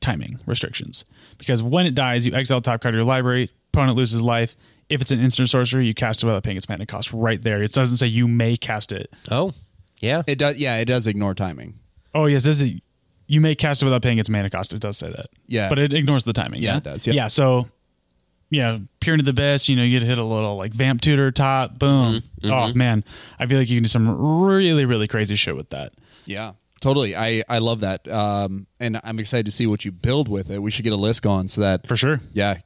timing 0.00 0.38
restrictions. 0.46 1.04
Because 1.38 1.62
when 1.62 1.86
it 1.86 1.94
dies, 1.94 2.26
you 2.26 2.34
exile 2.34 2.60
top 2.60 2.80
card 2.82 2.94
of 2.94 2.98
your 2.98 3.04
library, 3.06 3.50
opponent 3.72 3.96
loses 3.96 4.20
life. 4.22 4.56
If 4.88 5.00
it's 5.00 5.10
an 5.12 5.20
instant 5.20 5.48
sorcery, 5.48 5.86
you 5.86 5.94
cast 5.94 6.22
it 6.22 6.26
without 6.26 6.42
paying 6.42 6.56
its 6.56 6.68
mana 6.68 6.84
cost 6.86 7.12
right 7.12 7.40
there. 7.42 7.62
It 7.62 7.72
doesn't 7.72 7.96
say 7.98 8.06
you 8.08 8.26
may 8.26 8.56
cast 8.56 8.90
it. 8.92 9.12
Oh, 9.30 9.52
Yeah. 10.00 10.22
It 10.26 10.38
does. 10.38 10.58
Yeah, 10.58 10.76
it 10.78 10.86
does 10.86 11.06
ignore 11.06 11.34
timing. 11.34 11.78
Oh 12.14 12.26
yes, 12.26 12.46
is 12.46 12.60
it? 12.60 12.82
You 13.28 13.40
may 13.40 13.54
cast 13.54 13.80
it 13.82 13.84
without 13.84 14.02
paying 14.02 14.18
its 14.18 14.28
mana 14.28 14.50
cost. 14.50 14.72
It 14.72 14.80
does 14.80 14.96
say 14.98 15.10
that. 15.10 15.26
Yeah. 15.46 15.68
but 15.68 15.78
it 15.78 15.92
ignores 15.92 16.24
the 16.24 16.32
timing. 16.32 16.60
Yeah, 16.62 16.72
Yeah, 16.72 16.76
it 16.78 16.82
does, 16.84 17.06
yep. 17.06 17.14
Yeah, 17.14 17.28
so 17.28 17.68
yeah, 18.50 18.78
peer 18.98 19.14
into 19.14 19.24
the 19.24 19.32
best. 19.32 19.68
You 19.68 19.76
know, 19.76 19.84
you 19.84 20.00
get 20.00 20.06
hit 20.08 20.18
a 20.18 20.24
little 20.24 20.56
like 20.56 20.72
vamp 20.74 21.00
tutor 21.02 21.30
top. 21.30 21.78
Boom. 21.78 22.22
Mm-hmm, 22.42 22.50
Oh 22.52 22.74
man, 22.74 23.04
I 23.38 23.46
feel 23.46 23.58
like 23.60 23.70
you 23.70 23.76
can 23.76 23.84
do 23.84 23.88
some 23.88 24.42
really 24.42 24.84
really 24.84 25.06
crazy 25.06 25.36
shit 25.36 25.54
with 25.54 25.70
that. 25.70 25.92
Yeah, 26.24 26.52
totally. 26.80 27.14
I 27.16 27.42
I 27.48 27.58
love 27.58 27.80
that. 27.80 28.06
Um, 28.08 28.66
and 28.78 29.00
I'm 29.04 29.18
excited 29.18 29.46
to 29.46 29.52
see 29.52 29.66
what 29.66 29.84
you 29.84 29.92
build 29.92 30.28
with 30.28 30.50
it. 30.50 30.60
We 30.60 30.70
should 30.70 30.84
get 30.84 30.92
a 30.92 30.96
list 30.96 31.22
going 31.22 31.48
so 31.48 31.60
that 31.60 31.86
For 31.86 31.96
sure. 31.96 32.20
yeah, 32.32 32.58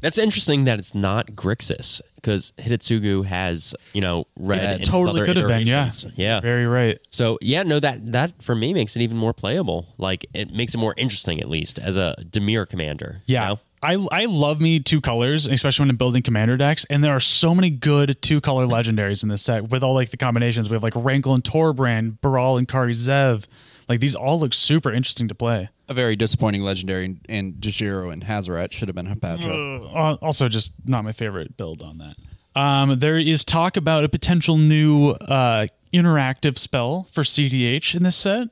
That's 0.00 0.18
interesting 0.18 0.64
that 0.64 0.78
it's 0.78 0.94
not 0.94 1.26
Grixis 1.28 2.00
because 2.16 2.52
Hidetsugu 2.58 3.24
has, 3.24 3.74
you 3.92 4.00
know, 4.00 4.26
red. 4.36 4.78
Yeah, 4.80 4.84
Totally 4.84 5.24
could 5.24 5.36
have 5.36 5.48
been. 5.48 5.66
Yeah. 5.66 5.90
Yeah. 6.14 6.40
Very 6.40 6.66
right. 6.66 6.98
So 7.10 7.38
yeah, 7.40 7.62
no, 7.64 7.80
that 7.80 8.12
that 8.12 8.42
for 8.42 8.54
me 8.54 8.72
makes 8.74 8.94
it 8.96 9.02
even 9.02 9.16
more 9.16 9.32
playable. 9.34 9.88
Like 9.98 10.24
it 10.34 10.52
makes 10.52 10.74
it 10.74 10.78
more 10.78 10.94
interesting, 10.96 11.40
at 11.40 11.48
least 11.48 11.78
as 11.80 11.96
a 11.96 12.14
Dimir 12.20 12.68
commander. 12.68 13.22
you 13.26 13.34
Yeah. 13.34 13.46
know? 13.48 13.58
I, 13.82 13.94
I 14.12 14.24
love 14.26 14.60
me 14.60 14.78
two 14.80 15.00
colors, 15.00 15.46
especially 15.46 15.84
when 15.84 15.90
I'm 15.90 15.96
building 15.96 16.22
commander 16.22 16.56
decks, 16.56 16.84
and 16.88 17.02
there 17.02 17.12
are 17.14 17.20
so 17.20 17.54
many 17.54 17.68
good 17.70 18.16
two 18.22 18.40
color 18.40 18.66
legendaries 18.66 19.22
in 19.22 19.28
this 19.28 19.42
set 19.42 19.68
with 19.70 19.82
all 19.82 19.94
like 19.94 20.10
the 20.10 20.16
combinations. 20.16 20.68
We 20.70 20.74
have 20.74 20.82
like 20.82 20.94
Rankle 20.94 21.34
and 21.34 21.42
Torbran, 21.42 22.20
Baral 22.20 22.58
and 22.58 22.68
Kari 22.68 22.94
Zev. 22.94 23.46
Like 23.88 23.98
these 24.00 24.14
all 24.14 24.38
look 24.38 24.54
super 24.54 24.92
interesting 24.92 25.28
to 25.28 25.34
play. 25.34 25.68
a 25.88 25.94
very 25.94 26.14
disappointing 26.16 26.62
legendary 26.62 27.04
in, 27.06 27.20
and 27.28 27.54
Jajiro 27.54 28.12
and 28.12 28.22
Hazoret 28.24 28.72
should 28.72 28.88
have 28.88 28.94
been 28.94 29.06
Hapatra. 29.08 29.84
Uh, 29.94 30.16
also, 30.24 30.48
just 30.48 30.72
not 30.86 31.02
my 31.04 31.12
favorite 31.12 31.56
build 31.56 31.82
on 31.82 31.98
that. 31.98 32.16
Um, 32.58 32.98
there 32.98 33.18
is 33.18 33.44
talk 33.44 33.76
about 33.76 34.04
a 34.04 34.08
potential 34.08 34.56
new 34.58 35.10
uh, 35.10 35.66
interactive 35.92 36.56
spell 36.58 37.08
for 37.10 37.22
CDH 37.24 37.94
in 37.94 38.02
this 38.04 38.16
set. 38.16 38.48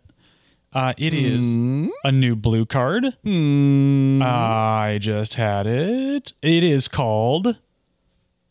Uh, 0.72 0.94
it 0.96 1.12
is 1.12 1.52
a 2.04 2.12
new 2.12 2.36
blue 2.36 2.64
card. 2.64 3.04
I 3.26 4.98
just 5.00 5.34
had 5.34 5.66
it. 5.66 6.32
It 6.42 6.62
is 6.62 6.86
called. 6.86 7.56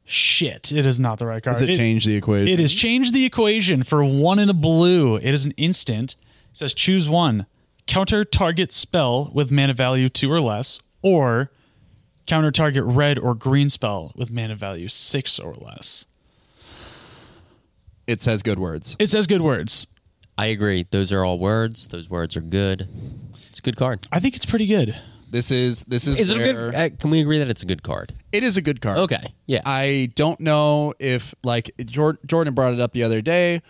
Shit! 0.04 0.72
It 0.72 0.86
is 0.86 1.00
not 1.00 1.20
the 1.20 1.28
right 1.28 1.42
card. 1.42 1.60
Does 1.60 1.70
it, 1.70 1.78
change 1.78 2.04
the 2.04 2.16
equation? 2.16 2.48
It 2.48 2.60
has 2.60 2.74
changed 2.74 3.14
the 3.14 3.26
equation 3.26 3.84
for 3.84 4.04
one 4.04 4.40
in 4.40 4.50
a 4.50 4.54
blue. 4.56 5.16
It 5.18 5.34
is 5.34 5.46
an 5.46 5.52
instant. 5.52 6.16
It 6.52 6.58
says 6.58 6.74
choose 6.74 7.08
one. 7.08 7.46
Counter 7.86 8.26
target 8.26 8.72
spell 8.72 9.30
with 9.34 9.52
mana 9.52 9.74
value 9.74 10.10
two 10.10 10.32
or 10.32 10.42
less, 10.42 10.80
or 11.02 11.52
counter 12.26 12.52
target 12.52 12.84
red 12.86 13.18
or 13.20 13.36
green 13.36 13.70
spell 13.70 14.12
with 14.16 14.32
mana 14.32 14.56
value 14.56 14.88
six 14.88 15.40
or 15.40 15.54
less. 15.54 16.06
It 18.08 18.24
says 18.24 18.42
good 18.42 18.58
words. 18.60 18.96
It 18.98 19.10
says 19.10 19.28
good 19.28 19.42
words. 19.42 19.86
I 20.40 20.46
agree. 20.48 20.88
Those 20.90 21.12
are 21.12 21.26
all 21.26 21.38
words. 21.38 21.88
Those 21.88 22.10
words 22.10 22.38
are 22.38 22.42
good. 22.42 22.88
It's 23.50 23.60
a 23.60 23.62
good 23.62 23.76
card. 23.76 24.08
I 24.12 24.20
think 24.22 24.36
it's 24.38 24.46
pretty 24.46 24.68
good. 24.68 24.98
This 25.30 25.52
is 25.52 25.84
this 25.84 26.08
is 26.08 26.18
Is 26.20 26.32
it 26.32 26.38
a 26.38 26.40
where- 26.40 26.72
good? 26.72 26.76
Uh, 26.76 26.90
can 26.98 27.10
we 27.12 27.20
agree 27.20 27.40
that 27.40 27.50
it's 27.50 27.62
a 27.62 27.66
good 27.66 27.84
card? 27.84 28.14
It 28.32 28.44
is 28.44 28.56
a 28.58 28.62
good 28.62 28.80
card. 28.82 29.00
Okay. 29.00 29.34
Yeah. 29.48 29.62
I 29.66 30.12
don't 30.16 30.40
know 30.40 30.94
if 30.98 31.36
like 31.44 31.72
Jor- 31.86 32.18
Jordan 32.26 32.54
brought 32.54 32.74
it 32.74 32.80
up 32.80 32.94
the 32.94 33.04
other 33.04 33.22
day, 33.22 33.62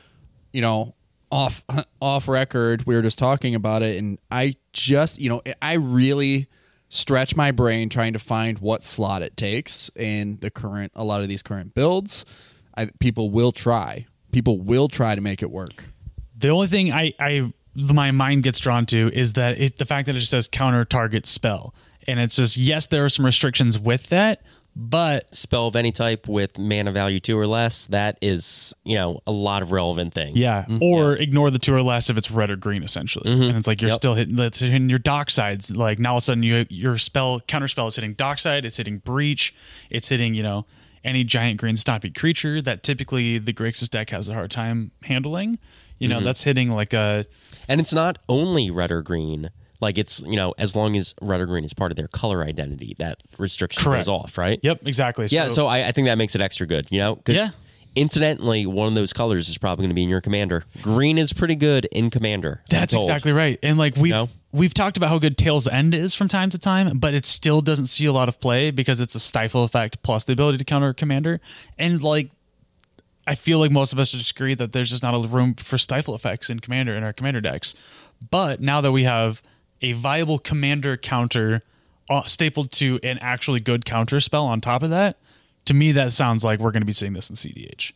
you 0.54 0.62
know, 0.62 0.94
off 1.32 1.64
off 2.02 2.28
record 2.28 2.86
we 2.86 2.96
were 2.96 3.02
just 3.02 3.18
talking 3.20 3.56
about 3.56 3.82
it 3.82 3.98
and 3.98 4.20
I 4.32 4.56
just, 4.72 5.20
you 5.20 5.30
know, 5.30 5.42
I 5.62 5.74
really 5.74 6.48
stretch 6.90 7.36
my 7.36 7.52
brain 7.52 7.90
trying 7.90 8.14
to 8.14 8.20
find 8.20 8.60
what 8.60 8.84
slot 8.84 9.22
it 9.22 9.36
takes 9.36 9.90
in 9.96 10.38
the 10.42 10.50
current 10.52 10.92
a 10.96 11.04
lot 11.04 11.22
of 11.22 11.28
these 11.28 11.42
current 11.42 11.74
builds. 11.74 12.26
I, 12.78 12.86
people 13.00 13.32
will 13.32 13.52
try. 13.52 14.06
People 14.32 14.60
will 14.60 14.88
try 14.88 15.16
to 15.16 15.22
make 15.22 15.42
it 15.42 15.50
work. 15.52 15.86
The 16.40 16.50
only 16.50 16.68
thing 16.68 16.92
I, 16.94 17.14
I 17.20 17.54
my 17.76 18.12
mind 18.12 18.44
gets 18.44 18.60
drawn 18.60 18.86
to 18.88 19.12
is 19.14 19.34
that 19.34 19.60
it 19.60 19.78
the 19.78 19.86
fact 19.86 20.06
that 20.08 20.16
it 20.16 20.20
just 20.20 20.32
says 20.32 20.48
counter 20.48 20.86
target 20.86 21.26
spell. 21.26 21.74
And 22.08 22.20
it's 22.20 22.36
just 22.36 22.58
yes, 22.58 22.88
there 22.88 23.06
are 23.06 23.10
some 23.10 23.26
restrictions 23.26 23.78
with 23.78 24.08
that, 24.08 24.42
but 24.76 25.36
Spell 25.36 25.68
of 25.68 25.76
any 25.76 25.92
type 25.92 26.28
with 26.28 26.58
mana 26.58 26.92
value 26.92 27.20
two 27.20 27.38
or 27.38 27.46
less. 27.46 27.88
That 27.88 28.18
is, 28.22 28.74
you 28.84 28.96
know, 28.96 29.20
a 29.28 29.32
lot 29.32 29.62
of 29.62 29.72
relevant 29.72 30.14
things. 30.14 30.38
Yeah, 30.38 30.64
mm-hmm. 30.64 30.82
or 30.82 31.16
ignore 31.18 31.52
the 31.52 31.60
two 31.60 31.74
or 31.74 31.84
less 31.84 32.10
if 32.10 32.18
it's 32.18 32.32
red 32.32 32.50
or 32.50 32.56
green, 32.56 32.84
essentially. 32.84 33.30
Mm-hmm. 33.30 33.42
And 33.44 33.58
it's 33.58 33.68
like 33.68 33.82
you're 33.82 33.90
Yep. 33.90 33.98
still 33.98 34.14
hitting, 34.14 34.36
that's 34.36 34.60
hitting 34.60 34.90
your 34.90 35.00
Docksides. 35.00 35.76
Like 35.76 36.00
now 36.00 36.12
all 36.12 36.18
of 36.18 36.24
a 36.24 36.26
sudden, 36.26 36.44
you 36.44 36.66
your 36.70 36.98
spell 36.98 37.42
counter 37.42 37.68
spell 37.68 37.88
is 37.88 37.96
hitting 37.96 38.14
Dockside, 38.14 38.64
it's 38.64 38.78
hitting 38.78 39.00
breach, 39.00 39.54
it's 39.90 40.08
hitting 40.08 40.34
you 40.34 40.44
know 40.44 40.66
any 41.04 41.24
giant 41.24 41.60
green 41.60 41.76
stompy 41.76 42.16
creature 42.16 42.62
that 42.62 42.84
typically 42.84 43.38
the 43.38 43.54
Grixis 43.54 43.90
deck 43.90 44.10
has 44.10 44.30
a 44.30 44.34
hard 44.34 44.52
time 44.52 44.92
handling. 45.04 45.60
You 46.00 46.08
know 46.08 46.18
mm-hmm. 46.18 46.26
that's 46.26 46.44
hitting 46.44 46.70
like 46.70 46.94
a 46.94 47.26
And 47.68 47.82
it's 47.82 47.94
not 47.94 48.20
only 48.30 48.72
red 48.72 48.92
or 48.92 49.02
green. 49.02 49.50
Like 49.82 49.98
it's, 49.98 50.20
you 50.22 50.36
know, 50.36 50.54
as 50.58 50.76
long 50.76 50.98
as 50.98 51.16
red 51.22 51.40
or 51.40 51.46
green 51.46 51.64
is 51.64 51.74
part 51.74 51.92
of 51.92 51.96
their 51.96 52.10
color 52.10 52.44
identity, 52.44 52.96
that 53.00 53.24
restriction 53.38 53.82
Correct. 53.82 54.08
goes 54.08 54.10
off, 54.10 54.38
right? 54.38 54.60
yep 54.62 54.86
exactly. 54.86 55.28
Yeah, 55.30 55.48
so 55.48 55.68
I, 55.68 55.88
I 55.88 55.92
think 55.94 56.08
that 56.08 56.16
makes 56.18 56.36
it 56.36 56.42
extra 56.42 56.68
good, 56.68 56.88
you 56.90 57.00
know, 57.00 57.20
Yeah. 57.26 57.52
Incidentally, 57.96 58.66
one 58.66 58.88
of 58.88 58.96
those 58.96 59.14
colors 59.14 59.50
is 59.50 59.58
probably 59.58 59.84
going 59.84 59.90
to 59.90 59.96
be 59.96 60.04
in 60.04 60.10
your 60.10 60.22
commander. 60.22 60.64
Green 60.82 61.18
is 61.18 61.34
pretty 61.34 61.56
good 61.56 61.86
in 61.86 62.10
commander. 62.10 62.62
That's 62.70 62.94
exactly 62.94 63.32
right. 63.32 63.58
And 63.64 63.78
like 63.78 63.96
we've 63.96 64.12
No? 64.12 64.30
We've 64.52 64.74
talked 64.74 64.98
about 64.98 65.10
how 65.10 65.20
good 65.20 65.38
Tale's 65.38 65.68
End 65.68 65.94
is 65.94 66.16
from 66.16 66.28
time 66.28 66.50
to 66.50 66.58
time, 66.58 66.98
but 66.98 67.14
it 67.14 67.26
still 67.26 67.62
doesn't 67.62 67.86
see 67.86 68.06
a 68.06 68.14
lot 68.14 68.28
of 68.28 68.40
play 68.40 68.72
because 68.72 69.00
it's 69.00 69.14
a 69.14 69.20
stifle 69.20 69.64
effect 69.64 70.02
plus 70.02 70.24
the 70.24 70.34
ability 70.34 70.58
to 70.58 70.64
counter 70.64 70.92
commander. 70.94 71.40
And 71.78 72.02
like 72.02 72.32
I 73.28 73.36
feel 73.36 73.60
like 73.60 73.70
most 73.70 73.94
of 73.94 74.00
us 74.00 74.10
just 74.10 74.32
agree 74.32 74.56
that 74.56 74.74
there's 74.74 74.90
just 74.90 75.04
not 75.04 75.14
a 75.14 75.28
room 75.28 75.54
for 75.54 75.78
stifle 75.78 76.16
effects 76.16 76.50
in 76.50 76.62
commander 76.62 76.96
in 76.96 77.04
our 77.04 77.14
commander 77.14 77.42
decks. 77.42 77.76
But 78.32 78.60
now 78.60 78.82
that 78.82 78.92
we 78.92 79.04
have 79.04 79.44
a 79.84 79.92
viable 79.94 80.40
commander 80.40 80.98
counter 80.98 81.62
uh, 82.10 82.24
stapled 82.24 82.72
to 82.72 83.00
an 83.04 83.20
actually 83.22 83.60
good 83.60 83.86
counter 83.86 84.20
spell 84.20 84.46
on 84.46 84.62
top 84.62 84.82
of 84.82 84.90
that, 84.90 85.18
to 85.66 85.76
me 85.76 85.92
that 85.92 86.12
sounds 86.12 86.44
like 86.44 86.60
we're 86.60 86.72
going 86.72 86.82
to 86.82 86.88
be 86.88 86.92
seeing 86.92 87.14
this 87.14 87.30
in 87.30 87.36
CDH. 87.36 87.92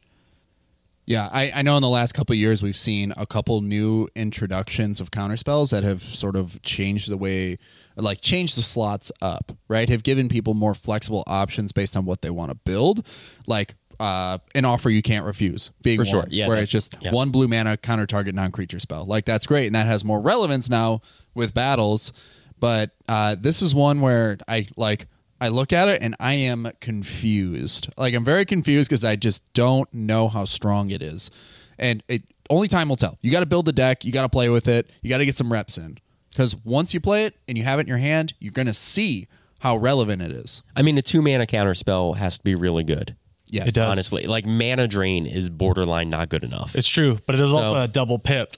Yeah, 1.05 1.29
I, 1.31 1.51
I 1.53 1.61
know 1.63 1.75
in 1.75 1.81
the 1.81 1.89
last 1.89 2.13
couple 2.13 2.33
of 2.33 2.37
years 2.39 2.63
we've 2.63 2.77
seen 2.77 3.13
a 3.17 3.25
couple 3.25 3.59
new 3.61 4.07
introductions 4.15 5.01
of 5.01 5.11
counterspells 5.11 5.71
that 5.71 5.83
have 5.83 6.01
sort 6.01 6.35
of 6.37 6.61
changed 6.61 7.09
the 7.09 7.17
way, 7.17 7.57
like 7.97 8.21
changed 8.21 8.57
the 8.57 8.61
slots 8.61 9.11
up, 9.21 9.51
right? 9.67 9.89
Have 9.89 10.03
given 10.03 10.29
people 10.29 10.53
more 10.53 10.73
flexible 10.73 11.23
options 11.27 11.73
based 11.73 11.97
on 11.97 12.05
what 12.05 12.21
they 12.21 12.29
want 12.29 12.51
to 12.51 12.55
build, 12.55 13.05
like 13.47 13.75
uh, 13.99 14.37
an 14.55 14.63
offer 14.65 14.89
you 14.89 15.01
can't 15.01 15.25
refuse 15.25 15.71
being 15.81 15.97
For 15.97 16.03
one, 16.03 16.11
sure, 16.11 16.25
yeah, 16.29 16.47
where 16.47 16.55
that- 16.55 16.63
it's 16.63 16.71
just 16.71 16.95
yeah. 17.01 17.11
one 17.11 17.31
blue 17.31 17.47
mana 17.49 17.75
counter 17.75 18.05
target 18.05 18.33
non 18.33 18.51
creature 18.51 18.79
spell. 18.79 19.05
Like 19.05 19.25
that's 19.25 19.45
great, 19.45 19.67
and 19.67 19.75
that 19.75 19.87
has 19.87 20.05
more 20.05 20.21
relevance 20.21 20.69
now 20.69 21.01
with 21.35 21.53
battles. 21.53 22.13
But 22.59 22.91
uh, 23.09 23.35
this 23.37 23.61
is 23.61 23.75
one 23.75 23.99
where 23.99 24.37
I 24.47 24.67
like. 24.77 25.07
I 25.43 25.49
look 25.49 25.73
at 25.73 25.89
it 25.89 26.01
and 26.01 26.15
I 26.21 26.33
am 26.35 26.71
confused. 26.79 27.89
Like 27.97 28.13
I'm 28.13 28.23
very 28.23 28.45
confused 28.45 28.89
because 28.89 29.03
I 29.03 29.17
just 29.17 29.43
don't 29.53 29.93
know 29.93 30.29
how 30.29 30.45
strong 30.45 30.89
it 30.89 31.01
is, 31.01 31.29
and 31.77 32.01
it 32.07 32.23
only 32.49 32.69
time 32.69 32.87
will 32.87 32.95
tell. 32.95 33.17
You 33.21 33.29
got 33.29 33.41
to 33.41 33.45
build 33.45 33.65
the 33.65 33.73
deck. 33.73 34.05
You 34.05 34.13
got 34.13 34.21
to 34.21 34.29
play 34.29 34.47
with 34.47 34.69
it. 34.69 34.89
You 35.01 35.09
got 35.09 35.17
to 35.17 35.25
get 35.25 35.35
some 35.35 35.51
reps 35.51 35.77
in 35.77 35.97
because 36.29 36.55
once 36.63 36.93
you 36.93 37.01
play 37.01 37.25
it 37.25 37.35
and 37.47 37.57
you 37.57 37.65
have 37.65 37.79
it 37.79 37.81
in 37.81 37.87
your 37.87 37.97
hand, 37.97 38.33
you're 38.39 38.53
gonna 38.53 38.73
see 38.73 39.27
how 39.59 39.75
relevant 39.75 40.21
it 40.21 40.31
is. 40.31 40.63
I 40.77 40.81
mean, 40.81 40.97
a 40.97 41.01
two 41.01 41.21
mana 41.21 41.45
counter 41.45 41.73
spell 41.73 42.13
has 42.13 42.37
to 42.37 42.43
be 42.45 42.55
really 42.55 42.85
good. 42.85 43.17
Yeah, 43.47 43.65
It 43.65 43.73
does. 43.75 43.91
Honestly, 43.91 44.23
like 44.25 44.45
mana 44.45 44.87
drain 44.87 45.27
is 45.27 45.49
borderline 45.49 46.09
not 46.09 46.29
good 46.29 46.45
enough. 46.45 46.73
It's 46.75 46.87
true, 46.87 47.19
but 47.25 47.35
it 47.35 47.41
is 47.41 47.51
also 47.51 47.81
a 47.81 47.87
double 47.89 48.17
pip. 48.17 48.55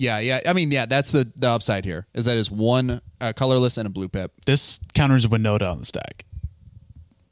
Yeah, 0.00 0.18
yeah. 0.18 0.40
I 0.46 0.54
mean, 0.54 0.72
yeah. 0.72 0.86
That's 0.86 1.12
the 1.12 1.30
the 1.36 1.48
upside 1.48 1.84
here 1.84 2.06
is 2.14 2.24
that 2.24 2.38
is 2.38 2.50
one 2.50 3.02
uh, 3.20 3.34
colorless 3.34 3.76
and 3.76 3.86
a 3.86 3.90
blue 3.90 4.08
pip. 4.08 4.32
This 4.46 4.80
counters 4.94 5.26
Winota 5.26 5.70
on 5.70 5.78
the 5.78 5.84
stack. 5.84 6.24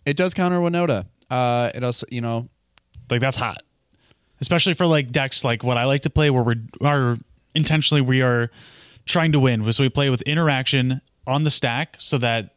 It 0.04 0.18
does 0.18 0.34
counter 0.34 0.58
Winota. 0.58 1.06
Uh, 1.30 1.70
it 1.74 1.82
also, 1.82 2.06
you 2.10 2.20
know, 2.20 2.50
Like 3.10 3.22
that's 3.22 3.38
hot, 3.38 3.62
especially 4.42 4.74
for 4.74 4.84
like 4.84 5.10
decks 5.10 5.44
like 5.44 5.64
what 5.64 5.78
I 5.78 5.84
like 5.84 6.02
to 6.02 6.10
play, 6.10 6.28
where 6.28 6.42
we 6.42 6.56
are 6.82 7.16
intentionally 7.54 8.02
we 8.02 8.20
are 8.20 8.50
trying 9.06 9.32
to 9.32 9.40
win. 9.40 9.72
So 9.72 9.82
we 9.82 9.88
play 9.88 10.10
with 10.10 10.20
interaction 10.22 11.00
on 11.26 11.44
the 11.44 11.50
stack, 11.50 11.96
so 11.98 12.18
that 12.18 12.54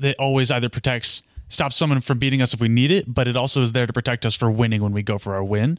it 0.00 0.16
always 0.18 0.50
either 0.50 0.68
protects, 0.68 1.22
stops 1.48 1.76
someone 1.76 2.00
from 2.00 2.18
beating 2.18 2.42
us 2.42 2.52
if 2.52 2.60
we 2.60 2.68
need 2.68 2.90
it, 2.90 3.12
but 3.12 3.28
it 3.28 3.36
also 3.36 3.62
is 3.62 3.70
there 3.72 3.86
to 3.86 3.92
protect 3.92 4.26
us 4.26 4.34
for 4.34 4.50
winning 4.50 4.82
when 4.82 4.92
we 4.92 5.04
go 5.04 5.18
for 5.18 5.36
our 5.36 5.44
win. 5.44 5.78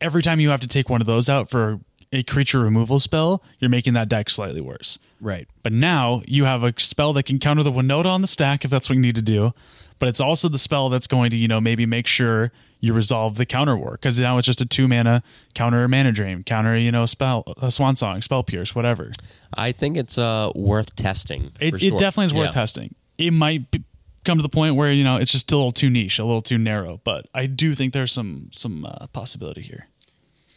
Every 0.00 0.22
time 0.22 0.40
you 0.40 0.48
have 0.48 0.60
to 0.60 0.68
take 0.68 0.88
one 0.88 1.02
of 1.02 1.06
those 1.06 1.28
out 1.28 1.50
for 1.50 1.80
a 2.14 2.22
creature 2.22 2.60
removal 2.60 3.00
spell, 3.00 3.42
you're 3.58 3.68
making 3.70 3.92
that 3.94 4.08
deck 4.08 4.30
slightly 4.30 4.60
worse. 4.60 4.98
right. 5.20 5.48
But 5.62 5.72
now 5.72 6.22
you 6.26 6.44
have 6.44 6.62
a 6.62 6.72
spell 6.78 7.12
that 7.14 7.24
can 7.24 7.38
counter 7.38 7.62
the 7.62 7.72
Winota 7.72 8.06
on 8.06 8.20
the 8.20 8.26
stack 8.26 8.64
if 8.64 8.70
that's 8.70 8.88
what 8.88 8.94
you 8.96 9.00
need 9.02 9.16
to 9.16 9.22
do. 9.22 9.52
But 9.98 10.08
it's 10.08 10.20
also 10.20 10.48
the 10.48 10.58
spell 10.58 10.88
that's 10.90 11.06
going 11.06 11.30
to, 11.30 11.36
you 11.36 11.48
know, 11.48 11.60
maybe 11.60 11.86
make 11.86 12.06
sure 12.06 12.52
you 12.80 12.92
resolve 12.92 13.36
the 13.36 13.46
counter 13.46 13.76
war 13.76 13.92
because 13.92 14.18
now 14.20 14.36
it's 14.38 14.46
just 14.46 14.60
a 14.60 14.66
two 14.66 14.86
mana 14.88 15.22
counter 15.54 15.86
mana 15.88 16.12
drain, 16.12 16.42
counter, 16.42 16.76
you 16.76 16.92
know, 16.92 17.06
spell, 17.06 17.44
a 17.62 17.70
swan 17.70 17.96
song, 17.96 18.20
spell 18.20 18.42
pierce, 18.42 18.74
whatever. 18.74 19.12
I 19.54 19.72
think 19.72 19.96
it's 19.96 20.18
uh, 20.18 20.50
worth 20.54 20.94
testing. 20.96 21.52
It, 21.60 21.70
for 21.70 21.76
it 21.76 21.98
definitely 21.98 22.26
is 22.26 22.34
worth 22.34 22.46
Yeah. 22.46 22.50
testing. 22.50 22.94
It 23.16 23.30
might 23.32 23.70
be, 23.70 23.82
come 24.24 24.36
to 24.38 24.42
the 24.42 24.48
point 24.48 24.74
where, 24.74 24.92
you 24.92 25.04
know, 25.04 25.16
it's 25.16 25.32
just 25.32 25.50
a 25.52 25.56
little 25.56 25.72
too 25.72 25.88
niche, 25.88 26.18
a 26.18 26.24
little 26.24 26.42
too 26.42 26.58
narrow. 26.58 27.00
But 27.04 27.26
I 27.32 27.46
do 27.46 27.74
think 27.74 27.92
there's 27.94 28.12
some 28.12 28.48
some 28.52 28.84
uh, 28.84 29.06
possibility 29.08 29.62
here. 29.62 29.86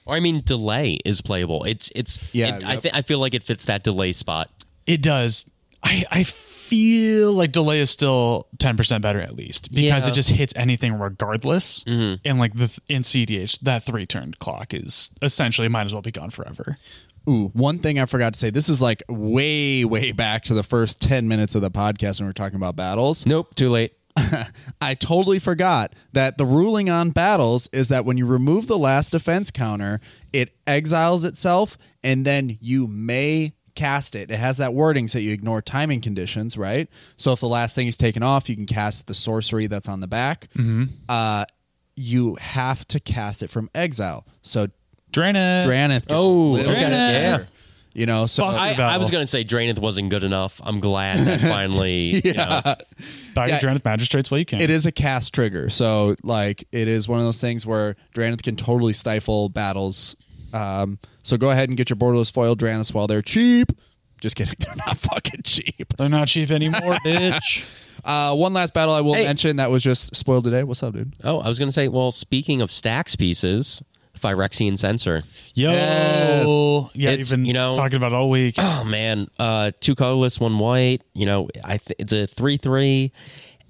Or 0.07 0.15
I 0.15 0.19
mean, 0.19 0.41
delay 0.43 0.99
is 1.05 1.21
playable. 1.21 1.63
It's 1.65 1.91
it's 1.95 2.19
Yeah, 2.33 2.57
it- 2.57 2.63
I 2.63 2.73
yep. 2.73 2.81
think 2.81 2.95
I 2.95 3.01
feel 3.01 3.19
like 3.19 3.33
it 3.33 3.43
fits 3.43 3.65
that 3.65 3.83
delay 3.83 4.11
spot. 4.13 4.49
It 4.85 5.01
does. 5.01 5.45
I 5.83 6.05
I 6.09 6.23
feel 6.23 7.33
like 7.33 7.51
delay 7.51 7.79
is 7.79 7.89
still 7.91 8.47
ten 8.57 8.75
percent 8.77 9.01
better 9.01 9.21
at 9.21 9.35
least 9.35 9.71
because 9.71 10.03
Yeah. 10.03 10.09
it 10.09 10.13
just 10.13 10.29
hits 10.29 10.53
anything 10.55 10.93
regardless. 10.97 11.83
Mm-hmm. 11.83 12.27
And 12.27 12.39
like 12.39 12.55
the 12.55 12.77
in 12.87 13.03
CDH, 13.03 13.59
that 13.61 13.83
three 13.85 14.05
turn 14.05 14.33
clock 14.39 14.73
is 14.73 15.11
essentially 15.21 15.67
might 15.67 15.85
as 15.85 15.93
well 15.93 16.01
be 16.01 16.11
gone 16.11 16.29
forever. 16.29 16.77
Ooh, 17.29 17.49
one 17.53 17.79
thing 17.79 17.99
I 17.99 18.05
forgot 18.05 18.33
to 18.33 18.39
say. 18.39 18.49
This 18.49 18.69
is 18.69 18.81
like 18.81 19.03
way, 19.09 19.83
way 19.83 20.13
back 20.13 20.45
to 20.45 20.53
the 20.53 20.63
first 20.63 21.01
10 21.01 21.27
minutes 21.27 21.55
of 21.55 21.61
the 21.61 21.69
podcast 21.69 22.19
when 22.21 22.27
we 22.27 22.29
are 22.29 22.33
talking 22.33 22.55
about 22.55 22.77
battles. 22.77 23.25
Nope, 23.25 23.53
too 23.53 23.69
late. 23.69 23.91
I 24.81 24.95
totally 24.95 25.39
forgot 25.39 25.93
that 26.13 26.37
the 26.37 26.45
ruling 26.45 26.89
on 26.89 27.11
battles 27.11 27.67
is 27.71 27.87
that 27.89 28.05
when 28.05 28.17
you 28.17 28.25
remove 28.25 28.67
the 28.67 28.77
last 28.77 29.11
defense 29.11 29.51
counter, 29.51 29.99
it 30.33 30.55
exiles 30.65 31.25
itself 31.25 31.77
and 32.03 32.25
then 32.25 32.57
you 32.61 32.87
may 32.87 33.53
cast 33.75 34.15
it. 34.15 34.31
It 34.31 34.37
has 34.39 34.57
that 34.57 34.73
wording 34.73 35.07
so 35.07 35.19
you 35.19 35.31
ignore 35.31 35.61
timing 35.61 36.01
conditions, 36.01 36.57
right? 36.57 36.89
So 37.15 37.31
if 37.31 37.39
the 37.39 37.47
last 37.47 37.75
thing 37.75 37.87
is 37.87 37.97
taken 37.97 38.23
off, 38.23 38.49
you 38.49 38.55
can 38.55 38.65
cast 38.65 39.07
the 39.07 39.13
sorcery 39.13 39.67
that's 39.67 39.87
on 39.87 39.99
the 39.99 40.07
back. 40.07 40.47
Mm-hmm. 40.55 40.85
Uh, 41.07 41.45
you 41.95 42.35
have 42.35 42.87
to 42.89 42.99
cast 42.99 43.43
it 43.43 43.49
from 43.49 43.69
exile. 43.75 44.25
So 44.41 44.67
Drannith. 45.11 45.65
Drannith. 45.65 46.01
Gets 46.01 46.05
Oh, 46.09 46.27
a 46.27 46.53
little 46.53 46.73
yeah. 46.73 47.39
Better, 47.97 48.01
You 48.01 48.05
know, 48.05 48.25
so 48.25 48.43
Fuck. 48.43 48.55
I. 48.59 48.73
I 48.73 48.97
was 48.97 49.09
gonna 49.09 49.27
say 49.27 49.43
Drannith 49.43 49.79
wasn't 49.79 50.09
good 50.09 50.23
enough. 50.23 50.61
I'm 50.63 50.79
glad 50.79 51.25
that 51.25 51.41
finally. 51.41 52.21
you 52.25 52.33
know, 52.33 52.61
Back 52.63 53.49
Yeah. 53.49 53.59
to 53.59 53.65
Drannith 53.67 53.85
Magistrates 53.85 54.29
while 54.31 54.39
you 54.39 54.45
can. 54.45 54.61
It 54.61 54.69
is 54.69 54.85
a 54.85 54.91
cast 54.91 55.33
trigger, 55.33 55.69
so 55.69 56.15
like 56.23 56.67
it 56.71 56.87
is 56.87 57.07
one 57.07 57.19
of 57.19 57.25
those 57.25 57.41
things 57.41 57.65
where 57.65 57.95
Drannith 58.15 58.43
can 58.43 58.55
totally 58.55 58.93
stifle 58.93 59.49
battles. 59.49 60.15
Um, 60.53 60.99
so 61.23 61.35
go 61.37 61.49
ahead 61.49 61.67
and 61.69 61.77
get 61.77 61.89
your 61.89 61.97
borderless 61.97 62.31
foil 62.31 62.55
Drannith 62.55 62.93
while 62.93 63.07
they're 63.07 63.21
cheap. 63.21 63.71
Just 64.21 64.35
kidding, 64.35 64.55
they're 64.59 64.75
not 64.75 64.97
fucking 64.97 65.41
cheap. 65.43 65.93
They're 65.97 66.09
not 66.09 66.27
cheap 66.27 66.49
anymore, 66.51 66.81
bitch. 67.05 67.69
Uh, 68.05 68.33
one 68.35 68.53
last 68.53 68.73
battle 68.73 68.93
I 68.93 69.01
will 69.01 69.13
Hey. 69.15 69.25
mention 69.25 69.57
that 69.57 69.69
was 69.69 69.83
just 69.83 70.15
spoiled 70.15 70.43
today. 70.45 70.63
What's 70.63 70.81
up, 70.81 70.93
dude? 70.93 71.13
oh, 71.23 71.39
I 71.39 71.47
was 71.49 71.59
gonna 71.59 71.71
say. 71.71 71.87
Well, 71.87 72.11
speaking 72.11 72.61
of 72.61 72.71
stacks 72.71 73.15
pieces, 73.15 73.83
Phyrexian 74.17 74.77
Censor. 74.77 75.23
Yo. 75.53 75.71
Yes. 75.71 76.47
Yeah, 76.93 77.09
It's, 77.11 77.31
you've 77.31 77.39
been 77.39 77.45
you 77.45 77.53
know- 77.53 77.75
talking 77.75 77.97
about 77.97 78.13
all 78.13 78.29
week. 78.29 78.55
Oh 78.57 78.83
man, 78.83 79.27
uh, 79.39 79.71
two 79.79 79.95
colorless, 79.95 80.39
one 80.39 80.57
white. 80.59 81.01
You 81.13 81.25
know, 81.25 81.49
I 81.63 81.77
th- 81.77 81.95
it's 81.99 82.13
a 82.13 82.27
three 82.27 82.57
three, 82.57 83.11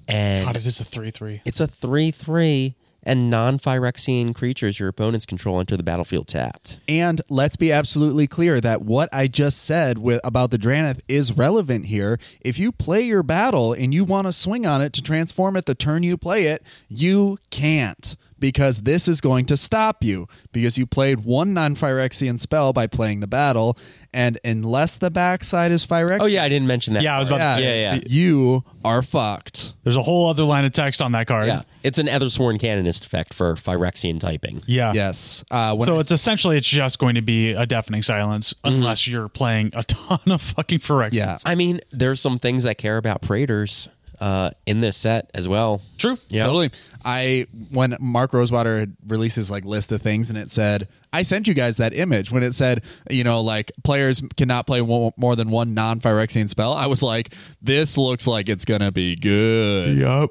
and 0.08 0.45
God, 0.45 0.56
it 0.56 0.66
is 0.66 0.80
a 0.80 0.84
3 0.86 1.12
3. 1.12 1.41
it's 1.45 1.60
a 1.60 1.68
three 1.68 2.12
three. 2.12 2.76
And 3.04 3.30
non-Phyrexian 3.30 4.36
creatures 4.36 4.80
your 4.82 4.89
opponents 4.89 5.26
control 5.26 5.62
enter 5.62 5.78
the 5.78 5.84
battlefield 5.84 6.28
tapped. 6.28 6.80
And 6.89 7.22
let's 7.30 7.56
be 7.56 7.72
absolutely 7.72 8.28
clear 8.28 8.60
that 8.60 8.82
what 8.82 9.08
I 9.14 9.28
just 9.30 9.64
said 9.64 9.98
with 10.00 10.20
about 10.26 10.52
the 10.52 10.58
Drannith 10.58 11.00
is 11.08 11.32
relevant 11.32 11.86
here. 11.86 12.20
If 12.41 12.60
you 12.60 12.74
play 12.74 13.04
your 13.04 13.24
battle 13.24 13.72
and 13.72 13.93
you 13.93 14.04
want 14.04 14.28
to 14.28 14.34
swing 14.34 14.66
on 14.66 14.82
it 14.82 14.91
to 14.91 15.02
transform 15.02 15.56
it 15.56 15.68
the 15.68 15.76
turn 15.76 16.04
you 16.04 16.18
play 16.18 16.48
it, 16.48 16.64
you 16.89 17.38
can't. 17.50 18.18
Because 18.40 18.80
this 18.82 19.08
is 19.08 19.20
going 19.22 19.46
to 19.48 19.58
stop 19.58 20.04
you. 20.04 20.28
Because 20.52 20.78
you 20.78 20.86
played 20.86 21.22
one 21.26 21.54
non 21.54 21.76
Phyrexian 21.76 22.40
spell 22.40 22.74
by 22.74 22.88
playing 22.88 23.20
the 23.20 23.28
battle, 23.28 23.78
and 24.14 24.40
unless 24.44 24.98
the 24.98 25.10
backside 25.12 25.72
is 25.72 25.86
Phyrexian, 25.86 26.22
Oh 26.22 26.26
yeah, 26.26 26.44
I 26.44 26.50
didn't 26.50 26.68
mention 26.68 26.94
that. 26.94 27.04
Yeah, 27.04 27.16
I 27.16 27.20
was 27.20 27.28
about 27.28 27.40
yeah, 27.40 27.56
to 27.56 27.62
say. 27.62 27.82
Yeah, 27.82 27.94
yeah. 27.96 28.02
you 28.08 28.64
are 28.86 29.02
fucked. 29.02 29.74
There's 29.84 29.96
a 29.98 30.02
whole 30.02 30.30
other 30.30 30.44
line 30.44 30.66
of 30.66 30.72
text 30.72 31.02
on 31.02 31.12
that 31.14 31.28
card. 31.28 31.48
Yeah, 31.48 31.64
it's 31.84 31.98
an 32.00 32.08
Ethersworn 32.08 32.60
Canonist 32.60 33.06
effect 33.06 33.34
for 33.34 33.56
Phyrexian 33.56 34.20
typing. 34.20 34.62
Yeah. 34.66 34.94
Yes. 34.94 35.44
Uh, 35.52 35.76
when 35.76 35.86
So 35.86 35.98
I- 35.98 36.00
it's 36.00 36.12
essentially 36.12 36.58
it's 36.58 36.68
just 36.68 37.00
going 37.00 37.16
to 37.16 37.22
be 37.22 37.52
a 37.52 37.66
deafening 37.66 38.02
silence 38.02 38.54
unless 38.64 39.08
you're 39.08 39.30
playing 39.30 39.72
a 39.74 39.84
ton 39.84 40.20
of 40.28 40.42
fucking 40.42 40.80
Phyrexians. 40.80 41.14
Yeah. 41.14 41.38
I 41.46 41.56
mean, 41.56 41.82
there's 41.92 42.20
some 42.22 42.40
things 42.40 42.64
that 42.64 42.78
care 42.78 42.98
about 42.98 43.22
Praetors 43.22 43.90
uh, 44.20 44.51
in 44.65 44.82
this 44.82 44.97
set 44.97 45.30
as 45.34 45.47
well. 45.47 45.82
True. 45.97 46.18
Yeah, 46.30 46.45
Totally. 46.45 46.72
I 47.05 47.47
when 47.72 47.95
Mark 47.99 48.34
Rosewater 48.34 48.80
had 48.80 48.95
released 49.07 49.36
his 49.36 49.49
like 49.51 49.63
list 49.65 49.91
of 49.91 50.01
things 50.01 50.30
and 50.30 50.38
it 50.38 50.51
said 50.51 50.88
I 51.13 51.22
sent 51.22 51.47
you 51.47 51.53
guys 51.53 51.78
that 51.78 51.93
image 51.93 52.32
when 52.32 52.43
it 52.43 52.53
said 52.53 52.84
you 53.09 53.24
know 53.24 53.41
like 53.41 53.72
players 53.84 54.22
cannot 54.36 54.68
play 54.68 54.82
one, 54.82 55.11
more 55.18 55.36
than 55.36 55.49
one 55.49 55.74
non 55.74 55.99
Phyrexian 55.99 56.49
spell. 56.49 56.74
I 56.74 56.88
was 56.88 57.01
like, 57.03 57.34
this 57.61 57.97
looks 57.97 58.28
like 58.28 58.49
it's 58.49 58.65
gonna 58.65 58.91
be 58.91 59.15
good. 59.15 59.97
Yep. 59.99 60.30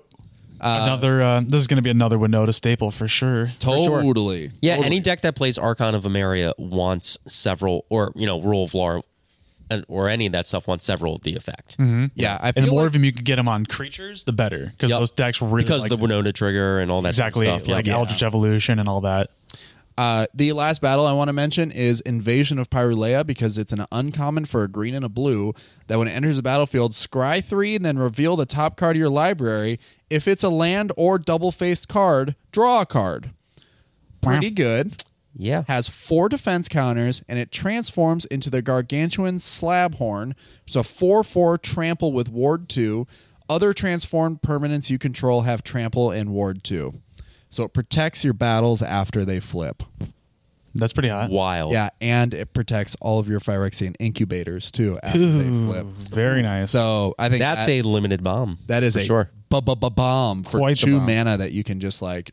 another. 0.61 1.23
Uh, 1.23 1.43
this 1.47 1.61
is 1.61 1.67
going 1.67 1.77
to 1.77 1.83
be 1.83 1.91
another 1.91 2.17
Winota 2.17 2.53
staple 2.53 2.91
for 2.91 3.07
sure. 3.07 3.49
sure. 3.61 4.01
Totally. 4.01 4.51
Yeah, 4.63 4.77
Totally. 4.77 4.87
any 4.87 5.01
deck 5.01 5.21
that 5.21 5.37
plays 5.37 5.59
Archon 5.59 5.95
of 5.95 6.05
Emeria 6.05 6.55
wants 6.59 7.19
several, 7.27 7.85
or 7.91 8.13
you 8.17 8.27
know, 8.27 8.41
Rule 8.41 8.65
of 8.65 8.73
Law, 8.75 8.91
and- 8.97 9.05
or 9.89 10.09
any 10.09 10.27
of 10.27 10.33
that 10.33 10.47
stuff 10.47 10.67
wants 10.69 10.85
several 10.85 11.17
of 11.17 11.23
the 11.23 11.35
effect 11.37 11.77
Yeah, 12.15 12.39
I 12.41 12.53
And 12.55 12.67
the 12.67 12.71
more 12.71 12.83
like, 12.83 12.87
of 12.89 12.93
them 12.93 13.05
you 13.05 13.13
could 13.13 13.25
get 13.25 13.37
them 13.37 13.49
on 13.49 13.67
creatures, 13.67 14.25
the 14.25 14.33
better 14.33 14.67
because 14.67 14.91
Yep. 14.91 15.01
those 15.01 15.11
decks 15.11 15.43
really 15.43 15.63
because 15.63 15.83
like 15.83 15.91
the 15.91 15.97
to- 15.97 16.03
Winota 16.03 16.33
trigger 16.33 16.79
and 16.81 16.91
all 16.91 17.03
that 17.03 17.15
sort 17.15 17.27
of 17.35 17.43
exactly 17.43 17.47
stuff. 17.59 17.69
like 17.69 17.87
yeah. 17.87 17.95
Eldritch 17.95 18.23
Evolution 18.23 18.79
and 18.79 18.89
all 18.89 19.01
that. 19.03 19.31
uh, 19.99 20.27
the 20.35 20.53
last 20.53 20.81
battle 20.83 21.07
I 21.07 21.13
want 21.13 21.29
to 21.29 21.33
mention 21.33 21.71
is 21.71 22.01
Invasion 22.03 22.59
of 22.59 22.69
Pyrulea 22.71 23.27
because 23.27 23.57
it's 23.59 23.73
an 23.73 23.87
uncommon 23.91 24.45
for 24.45 24.63
a 24.63 24.69
green 24.69 24.95
and 24.95 25.05
a 25.05 25.09
blue 25.09 25.55
that 25.87 25.99
when 25.99 26.07
it 26.07 26.13
enters 26.13 26.37
the 26.37 26.43
battlefield, 26.43 26.93
scry 26.93 27.43
three 27.43 27.75
and 27.75 27.85
then 27.85 27.99
reveal 27.99 28.37
the 28.37 28.45
top 28.47 28.77
card 28.77 28.97
of 28.97 29.01
your 29.01 29.09
library. 29.09 29.81
If 30.11 30.29
it's 30.29 30.45
a 30.45 30.51
land 30.51 30.93
or 30.99 31.19
double 31.19 31.51
faced 31.51 31.89
card, 31.89 32.37
draw 32.53 32.83
a 32.83 32.87
card. 32.87 33.31
Pretty 34.21 34.51
good. 34.51 35.03
Yeah. 35.37 35.65
has 35.69 35.89
four 35.89 36.29
defense 36.29 36.69
counters 36.69 37.23
and 37.29 37.39
it 37.39 37.51
transforms 37.53 38.25
into 38.27 38.51
the 38.51 38.63
gargantuan 38.63 39.37
slabhorn. 39.37 40.35
So 40.67 40.83
4 40.83 41.23
4 41.25 41.59
trample 41.59 42.13
with 42.13 42.29
ward 42.29 42.69
2. 42.69 43.07
Other 43.49 43.73
transformed 43.73 44.43
permanents 44.43 44.91
you 44.91 44.99
control 44.99 45.43
have 45.43 45.63
trample 45.63 46.11
and 46.11 46.31
ward 46.31 46.65
2. 46.65 46.95
So 47.49 47.63
it 47.63 47.73
protects 47.73 48.25
your 48.25 48.35
battles 48.35 48.83
after 48.83 49.25
they 49.25 49.41
flip. 49.41 49.83
That's 50.75 50.93
pretty 50.93 51.09
hot. 51.09 51.31
Wild. 51.31 51.73
Yeah, 51.73 51.89
and 52.01 52.35
it 52.35 52.53
protects 52.53 52.97
all 53.01 53.19
of 53.19 53.29
your 53.29 53.41
Phyrexian 53.41 53.95
incubators 53.99 54.71
too 54.71 54.99
after 55.03 55.19
they 55.19 55.49
Ooh, 55.49 55.67
flip. 55.71 55.87
very 56.11 56.43
nice. 56.43 56.71
So 56.71 57.15
I 57.19 57.29
think 57.29 57.41
That's 57.41 57.67
that, 57.67 57.73
a 57.73 57.83
limited 57.83 58.23
bomb. 58.23 58.59
that 58.67 58.83
is 58.83 58.97
a 58.97 59.05
sure. 59.05 59.31
bomb 59.49 60.45
for 60.45 60.59
Quite 60.59 60.77
two 60.77 60.99
bomb. 60.99 61.07
mana 61.07 61.37
that 61.39 61.53
you 61.53 61.65
can 61.65 61.81
just 61.81 62.03
like 62.03 62.31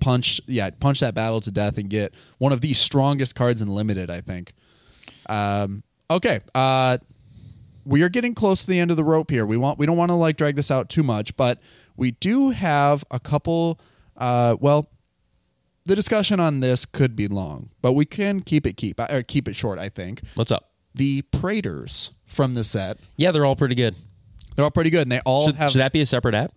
punch 0.00 0.40
yeah 0.46 0.70
punch 0.80 1.00
that 1.00 1.14
battle 1.14 1.40
to 1.40 1.50
death 1.50 1.78
and 1.78 1.88
get 1.90 2.12
one 2.38 2.52
of 2.52 2.60
the 2.60 2.72
strongest 2.74 3.34
cards 3.34 3.60
in 3.62 3.68
limited 3.68 4.10
i 4.10 4.20
think 4.20 4.52
um 5.28 5.82
okay 6.10 6.40
uh 6.54 6.98
we 7.84 8.02
are 8.02 8.08
getting 8.08 8.34
close 8.34 8.62
to 8.64 8.70
the 8.70 8.78
end 8.78 8.90
of 8.90 8.96
the 8.96 9.04
rope 9.04 9.30
here 9.30 9.44
we 9.46 9.56
want 9.56 9.78
we 9.78 9.86
don't 9.86 9.96
want 9.96 10.10
to 10.10 10.14
like 10.14 10.36
drag 10.36 10.56
this 10.56 10.70
out 10.70 10.88
too 10.88 11.02
much 11.02 11.36
but 11.36 11.60
we 11.96 12.12
do 12.12 12.50
have 12.50 13.04
a 13.10 13.18
couple 13.20 13.78
uh 14.16 14.56
well 14.60 14.88
the 15.84 15.94
discussion 15.96 16.38
on 16.38 16.60
this 16.60 16.84
could 16.84 17.16
be 17.16 17.26
long 17.28 17.70
but 17.80 17.92
we 17.94 18.04
can 18.04 18.40
keep 18.40 18.66
it 18.66 18.76
keep 18.76 19.00
or 19.00 19.22
keep 19.22 19.48
it 19.48 19.54
short 19.56 19.78
i 19.78 19.88
think 19.88 20.20
What's 20.34 20.50
up? 20.50 20.70
the 20.94 21.22
Praetors 21.22 22.10
from 22.26 22.54
the 22.54 22.64
set 22.64 22.98
Yeah, 23.16 23.30
they're 23.30 23.46
all 23.46 23.56
pretty 23.56 23.74
good. 23.76 23.94
they're 24.56 24.64
all 24.64 24.70
pretty 24.70 24.90
good 24.90 25.02
and 25.02 25.12
they 25.12 25.20
all 25.20 25.46
Should, 25.46 25.54
have 25.56 25.70
should 25.70 25.80
that 25.80 25.92
be 25.92 26.00
a 26.00 26.06
separate 26.06 26.34
app? 26.34 26.52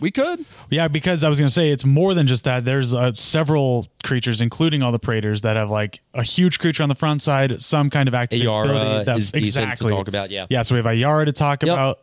We 0.00 0.10
could 0.10 0.44
Yeah, 0.70 0.88
because 0.88 1.24
I 1.24 1.28
was 1.28 1.38
going 1.38 1.48
to 1.48 1.52
say 1.54 1.70
it's 1.70 1.84
more 1.84 2.14
than 2.14 2.26
just 2.26 2.44
that. 2.44 2.64
There's 2.64 2.94
uh, 2.94 3.12
several 3.14 3.86
creatures, 4.04 4.40
including 4.40 4.82
all 4.82 4.92
the 4.92 4.98
Praetors, 4.98 5.42
that 5.42 5.56
have 5.56 5.70
like 5.70 6.00
a 6.14 6.22
huge 6.22 6.58
creature 6.58 6.82
on 6.82 6.88
the 6.88 6.94
front 6.94 7.22
side, 7.22 7.60
some 7.60 7.90
kind 7.90 8.08
of 8.08 8.14
activate 8.14 8.46
Ayara 8.46 8.64
ability. 8.70 9.04
That, 9.04 9.16
is 9.18 9.32
decent 9.32 9.54
to 9.54 9.62
exactly. 9.62 9.90
talk 9.90 10.08
about, 10.08 10.30
yeah. 10.30 10.46
Yeah, 10.50 10.62
so 10.62 10.74
we 10.74 10.78
have 10.78 10.86
Ayara 10.86 11.24
to 11.26 11.32
talk 11.32 11.62
Yep. 11.62 11.72
about. 11.72 11.98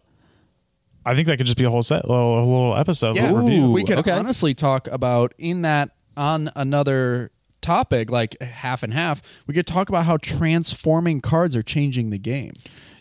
I 1.06 1.16
think 1.16 1.28
that 1.28 1.38
could 1.38 1.46
just 1.46 1.58
be 1.58 1.66
a 1.66 1.70
whole 1.70 1.84
set, 1.84 2.06
a 2.06 2.08
little, 2.08 2.40
a 2.40 2.46
little 2.46 2.78
episode, 2.78 3.16
Yeah, 3.16 3.32
little 3.32 3.48
review. 3.48 3.72
we 3.72 3.84
could 3.84 3.98
okay. 4.00 4.12
honestly 4.12 4.54
talk 4.54 4.88
about 4.88 5.34
in 5.38 5.64
that 5.64 5.90
on 6.16 6.50
another 6.56 7.32
topic, 7.62 8.10
like 8.10 8.42
half 8.42 8.84
and 8.84 8.94
half. 8.94 9.22
We 9.48 9.54
could 9.54 9.68
talk 9.68 9.90
about 9.90 10.06
how 10.06 10.18
transforming 10.18 11.20
cards 11.22 11.56
are 11.56 11.64
changing 11.64 12.10
the 12.10 12.18
game. 12.18 12.54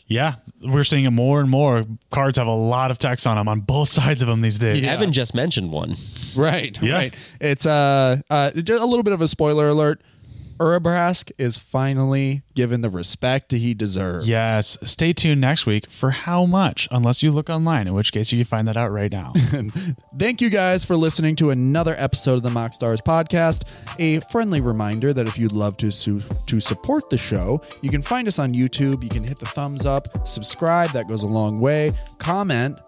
Yeah, 0.07 0.35
we're 0.63 0.85
seeing 0.85 1.05
it 1.05 1.11
more 1.11 1.41
and 1.41 1.49
more. 1.49 1.85
Cards 2.11 2.37
have 2.37 2.47
a 2.47 2.55
lot 2.55 2.91
of 2.91 2.99
text 2.99 3.27
on 3.27 3.37
them 3.37 3.49
on 3.49 3.61
both 3.61 3.89
sides 4.01 4.21
of 4.23 4.29
them 4.29 4.41
these 4.43 4.59
days. 4.59 4.81
Yeah. 4.81 4.93
Evan 4.93 5.13
just 5.13 5.35
mentioned 5.35 5.73
one. 5.73 5.97
Right, 6.35 6.81
Yeah. 6.83 6.93
right. 6.95 7.15
It's 7.41 7.65
uh, 7.67 8.21
uh, 8.29 8.51
just 8.53 8.83
a 8.83 8.87
little 8.87 9.03
bit 9.03 9.13
of 9.15 9.21
a 9.23 9.29
spoiler 9.29 9.69
alert. 9.69 10.03
Urabrask 10.59 11.31
is 11.39 11.57
finally 11.57 12.43
given 12.55 12.83
the 12.83 12.91
respect 12.91 13.51
he 13.53 13.75
deserves. 13.75 14.29
Yes. 14.29 14.79
Stay 14.85 15.13
tuned 15.13 15.41
next 15.41 15.67
week 15.67 15.91
for 15.91 16.11
how 16.11 16.45
much, 16.47 16.87
unless 16.91 17.23
you 17.23 17.31
look 17.31 17.51
online, 17.51 17.87
in 17.89 17.95
which 17.95 18.13
case 18.13 18.31
you 18.31 18.39
can 18.39 18.45
find 18.45 18.69
that 18.69 18.77
out 18.77 18.91
right 18.93 19.11
now. 19.11 19.33
Thank 20.19 20.41
you 20.41 20.51
guys 20.51 20.85
for 20.85 20.97
listening 20.97 21.37
to 21.37 21.51
another 21.51 21.95
episode 21.99 22.35
of 22.35 22.43
the 22.43 22.51
MoxStars 22.51 22.99
podcast. 23.03 23.69
A 23.99 24.21
friendly 24.31 24.61
reminder 24.61 25.13
that 25.13 25.27
if 25.29 25.39
you'd 25.39 25.53
love 25.53 25.77
to 25.79 25.91
su- 25.91 26.21
to 26.47 26.61
support 26.61 27.09
the 27.11 27.19
show, 27.19 27.61
you 27.81 27.91
can 27.91 28.03
find 28.03 28.29
us 28.29 28.39
on 28.39 28.53
YouTube. 28.53 29.03
You 29.03 29.09
can 29.11 29.25
hit 29.25 29.39
the 29.39 29.47
thumbs 29.47 29.87
up, 29.87 30.29
subscribe. 30.29 30.91
That 30.91 31.09
goes 31.09 31.23
a 31.23 31.27
long 31.29 31.61
way. 31.61 31.91
Comment. 32.19 32.79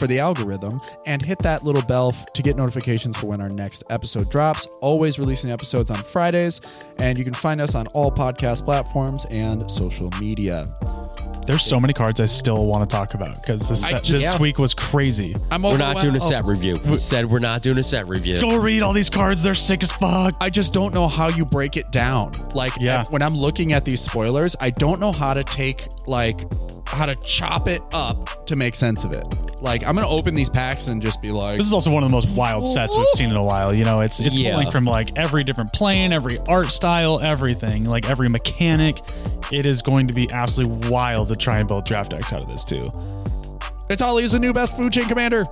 for 0.00 0.08
the 0.08 0.18
algorithm 0.18 0.80
and 1.06 1.24
hit 1.24 1.38
that 1.38 1.62
little 1.62 1.80
bell 1.82 2.10
f- 2.12 2.26
to 2.32 2.42
get 2.42 2.56
notifications 2.56 3.16
for 3.16 3.26
when 3.28 3.40
our 3.40 3.48
next 3.48 3.84
episode 3.90 4.28
drops. 4.28 4.66
Always 4.80 5.20
releasing 5.20 5.52
episodes 5.52 5.88
on 5.88 5.96
Fridays, 5.98 6.60
and 6.98 7.13
you 7.18 7.24
can 7.24 7.34
find 7.34 7.60
us 7.60 7.74
on 7.74 7.86
all 7.88 8.10
podcast 8.10 8.64
platforms 8.64 9.26
and 9.30 9.70
social 9.70 10.10
media. 10.20 10.68
There's 11.46 11.62
so 11.62 11.78
many 11.78 11.92
cards 11.92 12.20
I 12.20 12.26
still 12.26 12.66
want 12.66 12.88
to 12.88 12.96
talk 12.96 13.12
about 13.12 13.34
because 13.34 13.68
this, 13.68 13.84
I 13.84 13.92
uh, 13.92 14.00
this 14.00 14.22
yeah. 14.22 14.38
week 14.38 14.58
was 14.58 14.72
crazy. 14.72 15.34
I'm 15.50 15.62
We're 15.62 15.76
not 15.76 16.00
doing 16.00 16.16
a 16.16 16.20
set 16.20 16.44
oh, 16.44 16.48
review. 16.48 16.76
We 16.86 16.96
said 16.96 17.30
we're 17.30 17.38
not 17.38 17.60
doing 17.60 17.76
a 17.76 17.82
set 17.82 18.08
review. 18.08 18.40
Go 18.40 18.56
read 18.56 18.82
all 18.82 18.94
these 18.94 19.10
cards. 19.10 19.42
They're 19.42 19.54
sick 19.54 19.82
as 19.82 19.92
fuck. 19.92 20.34
I 20.40 20.48
just 20.48 20.72
don't 20.72 20.94
know 20.94 21.06
how 21.06 21.28
you 21.28 21.44
break 21.44 21.76
it 21.76 21.92
down. 21.92 22.32
Like 22.54 22.72
Yeah. 22.80 23.04
when 23.10 23.20
I'm 23.20 23.36
looking 23.36 23.74
at 23.74 23.84
these 23.84 24.00
spoilers, 24.00 24.56
I 24.60 24.70
don't 24.70 25.00
know 25.00 25.12
how 25.12 25.34
to 25.34 25.44
take 25.44 25.86
like 26.06 26.46
how 26.86 27.06
to 27.06 27.14
chop 27.16 27.66
it 27.68 27.82
up 27.92 28.46
to 28.46 28.56
make 28.56 28.74
sense 28.74 29.04
of 29.04 29.12
it. 29.12 29.62
Like 29.62 29.84
I'm 29.86 29.94
gonna 29.94 30.08
open 30.08 30.34
these 30.34 30.50
packs 30.50 30.86
and 30.88 31.00
just 31.02 31.20
be 31.22 31.30
like, 31.32 31.56
This 31.58 31.66
is 31.66 31.72
also 31.72 31.90
one 31.90 32.02
of 32.04 32.10
the 32.10 32.14
most 32.14 32.28
wild 32.30 32.66
sets 32.68 32.96
we've 32.96 33.08
seen 33.14 33.30
in 33.30 33.36
a 33.36 33.42
while. 33.42 33.74
You 33.74 33.84
know, 33.84 34.00
it's 34.00 34.20
it's 34.20 34.34
Yeah. 34.34 34.52
pulling 34.52 34.70
from 34.70 34.84
like 34.84 35.08
every 35.16 35.42
different 35.44 35.72
plane, 35.72 36.12
every 36.12 36.38
art 36.40 36.66
style, 36.66 37.20
everything, 37.20 37.84
like 37.84 38.08
every 38.08 38.28
mechanic. 38.28 39.00
It 39.52 39.66
is 39.66 39.82
going 39.82 40.08
to 40.08 40.14
be 40.14 40.30
absolutely 40.32 40.88
wild 40.90 41.28
to 41.28 41.36
try 41.36 41.58
and 41.58 41.68
build 41.68 41.84
draft 41.86 42.10
decks 42.10 42.32
out 42.32 42.42
of 42.42 42.48
this 42.48 42.64
too. 42.64 42.92
it's 43.90 44.02
Ollie's 44.02 44.32
the 44.32 44.38
new 44.38 44.52
best 44.52 44.76
food 44.76 44.92
chain 44.92 45.06
commander. 45.08 45.44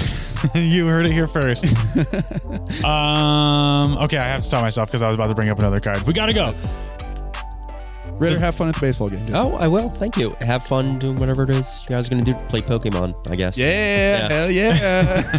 you 0.54 0.86
heard 0.88 1.04
it 1.06 1.12
here 1.12 1.26
first. 1.26 1.64
um. 2.84 3.98
Okay, 3.98 4.16
I 4.18 4.24
have 4.24 4.40
to 4.40 4.46
stop 4.46 4.62
myself 4.62 4.88
because 4.88 5.02
I 5.02 5.08
was 5.08 5.16
about 5.16 5.28
to 5.28 5.34
bring 5.34 5.48
up 5.50 5.58
another 5.58 5.80
card. 5.80 6.00
We 6.06 6.12
gotta 6.12 6.32
go. 6.32 6.52
Ritter, 8.20 8.38
have 8.38 8.54
fun 8.54 8.68
at 8.68 8.74
the 8.74 8.80
baseball 8.80 9.08
game. 9.08 9.24
dude. 9.24 9.34
Oh, 9.34 9.54
I 9.56 9.66
will. 9.66 9.88
Thank 9.88 10.16
you. 10.16 10.30
Have 10.40 10.66
fun 10.66 10.98
doing 10.98 11.16
whatever 11.16 11.42
it 11.44 11.50
is 11.50 11.84
you 11.88 11.96
guys 11.96 12.06
are 12.06 12.14
going 12.14 12.24
to 12.24 12.32
do. 12.32 12.38
Play 12.46 12.60
Pokemon, 12.60 13.30
I 13.30 13.36
guess. 13.36 13.56
Yeah, 13.56 13.66
Yeah. 13.66 14.28
hell 14.32 14.50
yeah. 14.50 15.22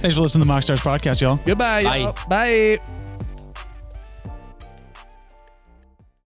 Thanks 0.00 0.16
for 0.16 0.22
listening 0.22 0.42
to 0.42 0.48
the 0.48 0.54
MoxStars 0.54 0.78
podcast, 0.80 1.20
y'all. 1.20 1.36
Goodbye. 1.44 1.84
Bye. 1.84 1.96
y'all. 1.98 2.16
Bye. 2.28 3.05